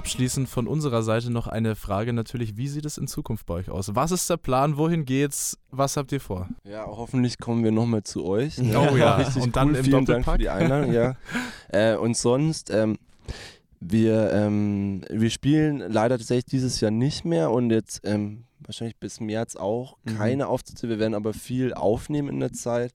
Abschließend 0.00 0.48
von 0.48 0.66
unserer 0.66 1.02
Seite 1.02 1.30
noch 1.30 1.46
eine 1.46 1.74
Frage 1.76 2.14
natürlich, 2.14 2.56
wie 2.56 2.68
sieht 2.68 2.86
es 2.86 2.96
in 2.96 3.06
Zukunft 3.06 3.44
bei 3.44 3.52
euch 3.52 3.68
aus? 3.68 3.94
Was 3.94 4.12
ist 4.12 4.30
der 4.30 4.38
Plan? 4.38 4.78
Wohin 4.78 5.04
geht's? 5.04 5.58
Was 5.70 5.98
habt 5.98 6.10
ihr 6.12 6.20
vor? 6.22 6.48
Ja, 6.64 6.86
hoffentlich 6.86 7.36
kommen 7.38 7.62
wir 7.64 7.70
nochmal 7.70 8.02
zu 8.02 8.24
euch. 8.24 8.56
ne? 8.56 8.78
Oh 8.92 8.96
ja, 8.96 9.16
Richtig 9.16 9.42
und 9.42 9.56
dann 9.56 9.68
cool. 9.68 9.76
im 9.76 9.84
Vielen 9.84 9.92
Dank 10.06 10.24
Doppelpack. 10.24 10.34
für 10.34 10.38
die 10.38 10.48
Einladung. 10.48 10.92
Ja. 10.94 11.16
äh, 11.68 11.96
und 11.96 12.16
sonst, 12.16 12.70
ähm, 12.70 12.96
wir, 13.78 14.32
ähm, 14.32 15.02
wir 15.10 15.28
spielen 15.28 15.80
leider 15.80 16.16
tatsächlich 16.16 16.46
dieses 16.46 16.80
Jahr 16.80 16.90
nicht 16.90 17.26
mehr 17.26 17.50
und 17.50 17.68
jetzt 17.70 18.00
ähm, 18.04 18.44
wahrscheinlich 18.60 18.96
bis 18.96 19.20
März 19.20 19.56
auch 19.56 19.98
Mhm. 20.04 20.16
keine 20.16 20.46
Auftritte. 20.46 20.88
Wir 20.88 20.98
werden 20.98 21.12
aber 21.14 21.34
viel 21.34 21.74
aufnehmen 21.74 22.30
in 22.30 22.40
der 22.40 22.54
Zeit. 22.54 22.94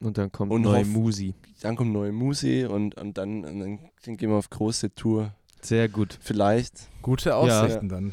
Und 0.00 0.16
dann 0.16 0.32
kommt 0.32 0.50
Und 0.50 0.62
neue 0.62 0.86
Musi. 0.86 1.34
Dann 1.60 1.76
kommt 1.76 1.92
neue 1.92 2.12
Musi 2.12 2.64
und, 2.64 2.94
und 2.96 3.18
dann, 3.18 3.44
und 3.44 3.60
dann 4.06 4.16
gehen 4.16 4.30
wir 4.30 4.36
auf 4.36 4.48
große 4.48 4.94
Tour. 4.94 5.34
Sehr 5.64 5.88
gut. 5.88 6.18
Vielleicht. 6.20 6.88
Gute 7.02 7.34
Aussichten 7.36 7.88
dann. 7.88 8.12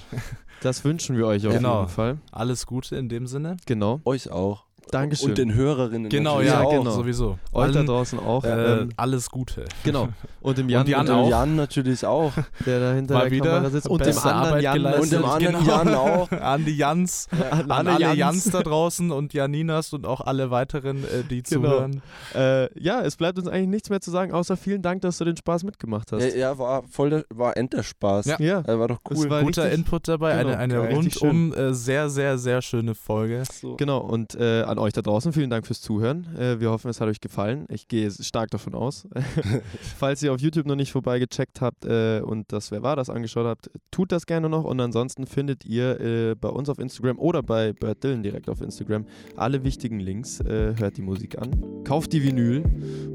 Das 0.62 0.84
wünschen 0.86 1.18
wir 1.18 1.26
euch 1.28 1.46
auf 1.48 1.54
Genau. 1.54 1.80
jeden 1.82 1.90
Fall. 1.92 2.18
Alles 2.32 2.66
Gute 2.66 2.96
in 2.96 3.10
dem 3.10 3.28
Sinne. 3.28 3.58
Genau. 3.66 4.00
Euch 4.06 4.30
auch. 4.32 4.66
Dankeschön. 4.92 5.30
Und 5.30 5.38
den 5.38 5.54
Hörerinnen. 5.54 6.10
Genau, 6.10 6.36
natürlich 6.36 6.52
ja, 6.54 6.62
auch. 6.62 6.72
genau. 6.72 6.92
sowieso. 6.92 7.40
Euch 7.54 7.72
da 7.72 7.84
draußen 7.84 8.20
auch. 8.20 8.44
äh, 8.44 8.82
ähm, 8.82 8.90
alles 8.98 9.30
Gute. 9.30 9.66
genau. 9.84 10.10
Und 10.42 10.58
dem 10.58 10.70
Jan, 10.70 10.82
Und 10.82 10.90
Jan 10.90 11.10
Und 11.10 11.18
dem 11.26 11.30
Jan 11.30 11.56
natürlich 11.56 12.06
auch. 12.06 12.34
der 12.66 12.80
da 12.80 12.94
hinter 12.94 13.14
Mal 13.16 13.22
der 13.24 13.32
wieder 13.32 13.52
Kamera 13.52 13.70
sitzt. 13.70 13.88
Und 13.90 14.06
dem 14.06 14.18
anderen 14.18 14.36
Arbeit 14.48 14.64
Jan. 14.64 14.74
geleistet. 14.76 15.02
Und 15.04 15.12
dem 15.12 15.26
anderen 15.26 15.56
Genau. 15.66 15.68
Jan 15.78 15.94
auch. 15.96 16.32
An 16.42 16.66
die 16.66 16.76
Jans, 16.78 17.28
An 17.52 17.72
an 17.72 17.88
alle 17.88 18.00
Jans. 18.02 18.18
Jans 18.18 18.44
da 18.52 18.62
draußen 18.64 19.12
und 19.12 19.34
Janinas 19.34 19.94
und 19.94 20.06
auch 20.06 20.22
alle 20.22 20.52
weiteren, 20.52 21.04
äh, 21.04 21.24
die 21.30 21.44
Genau. 21.44 21.62
zuhören. 21.70 22.02
Äh, 22.36 22.70
ja, 22.80 23.02
es 23.02 23.16
bleibt 23.16 23.38
uns 23.38 23.48
eigentlich 23.48 23.68
nichts 23.70 23.90
mehr 23.90 24.02
zu 24.02 24.12
sagen, 24.12 24.32
außer 24.34 24.58
vielen 24.58 24.82
Dank, 24.82 25.02
dass 25.02 25.18
du 25.18 25.26
den 25.26 25.38
Spaß 25.38 25.64
mitgemacht 25.64 26.12
hast. 26.12 26.24
Ja, 26.24 26.30
ja, 26.36 26.58
war 26.58 26.84
voll, 26.90 27.10
der- 27.12 27.26
war 27.30 27.56
Enderspaß. 27.56 28.26
Ja. 28.26 28.38
Ja, 28.40 28.60
Äh, 28.62 28.80
war 28.80 28.88
doch 28.88 29.00
Es 29.10 29.18
cool. 29.20 29.30
war 29.30 29.42
Guter 29.44 29.64
richtig- 29.66 29.80
Input 29.80 30.08
dabei, 30.08 30.38
genau, 30.38 30.56
eine, 30.56 30.58
eine 30.80 30.90
rundum 30.96 31.54
äh, 31.54 31.74
sehr, 31.74 32.10
sehr, 32.10 32.38
sehr 32.38 32.62
schöne 32.62 32.96
Folge. 32.96 33.44
so. 33.52 33.76
Genau, 33.78 34.00
und 34.00 34.36
äh, 34.36 34.64
an 34.64 34.78
euch 34.82 34.94
da 34.94 35.02
draußen 35.02 35.32
vielen 35.34 35.50
Dank 35.50 35.66
fürs 35.66 35.82
Zuhören. 35.82 36.28
Äh, 36.38 36.60
wir 36.60 36.70
hoffen, 36.72 36.90
es 36.90 37.00
hat 37.00 37.08
euch 37.08 37.22
gefallen. 37.22 37.66
Ich 37.70 37.88
gehe 37.88 38.10
stark 38.12 38.52
davon 38.52 38.74
aus. 38.76 39.08
Falls 39.98 40.22
ihr 40.24 40.34
auf 40.34 40.42
YouTube 40.42 40.66
noch 40.66 40.76
nicht 40.76 40.92
vorbeigecheckt 40.92 41.62
habt 41.62 41.86
äh, 41.86 42.22
und 42.22 42.52
das 42.52 42.72
Wer 42.72 42.82
war 42.84 42.96
das 42.96 43.10
angeschaut 43.10 43.46
habt, 43.46 43.70
tut 43.92 44.12
das 44.12 44.26
gerne 44.26 44.50
noch. 44.50 44.64
Und 44.64 44.80
ansonsten 44.80 45.26
findet 45.28 45.66
ihr 45.66 46.00
äh, 46.00 46.36
bei 46.36 46.50
uns 46.50 46.70
auf 46.70 46.80
Instagram 46.80 47.20
oder 47.20 47.44
bei 47.44 47.74
Bert 47.74 48.04
Dylan 48.04 48.24
direkt 48.24 48.50
auf 48.50 48.62
Instagram 48.62 49.06
alle 49.36 49.64
wichtigen 49.64 50.00
Links. 50.00 50.40
Äh, 50.42 50.76
hört 50.78 50.98
die 50.98 51.02
Musik 51.02 51.38
an, 51.38 51.84
kauft 51.84 52.14
die 52.14 52.24
Vinyl 52.24 52.64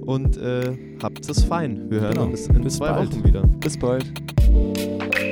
und 0.05 0.37
äh, 0.37 0.77
habt 1.03 1.29
es 1.29 1.45
fein. 1.45 1.91
Wir 1.91 2.01
hören 2.01 2.15
Genau. 2.15 2.27
uns 2.27 2.47
in 2.47 2.63
Bis 2.63 2.77
zwei 2.77 2.91
bald. 2.91 3.13
Wochen 3.13 3.25
wieder. 3.25 3.43
Bis 3.43 3.77
bald. 3.79 5.26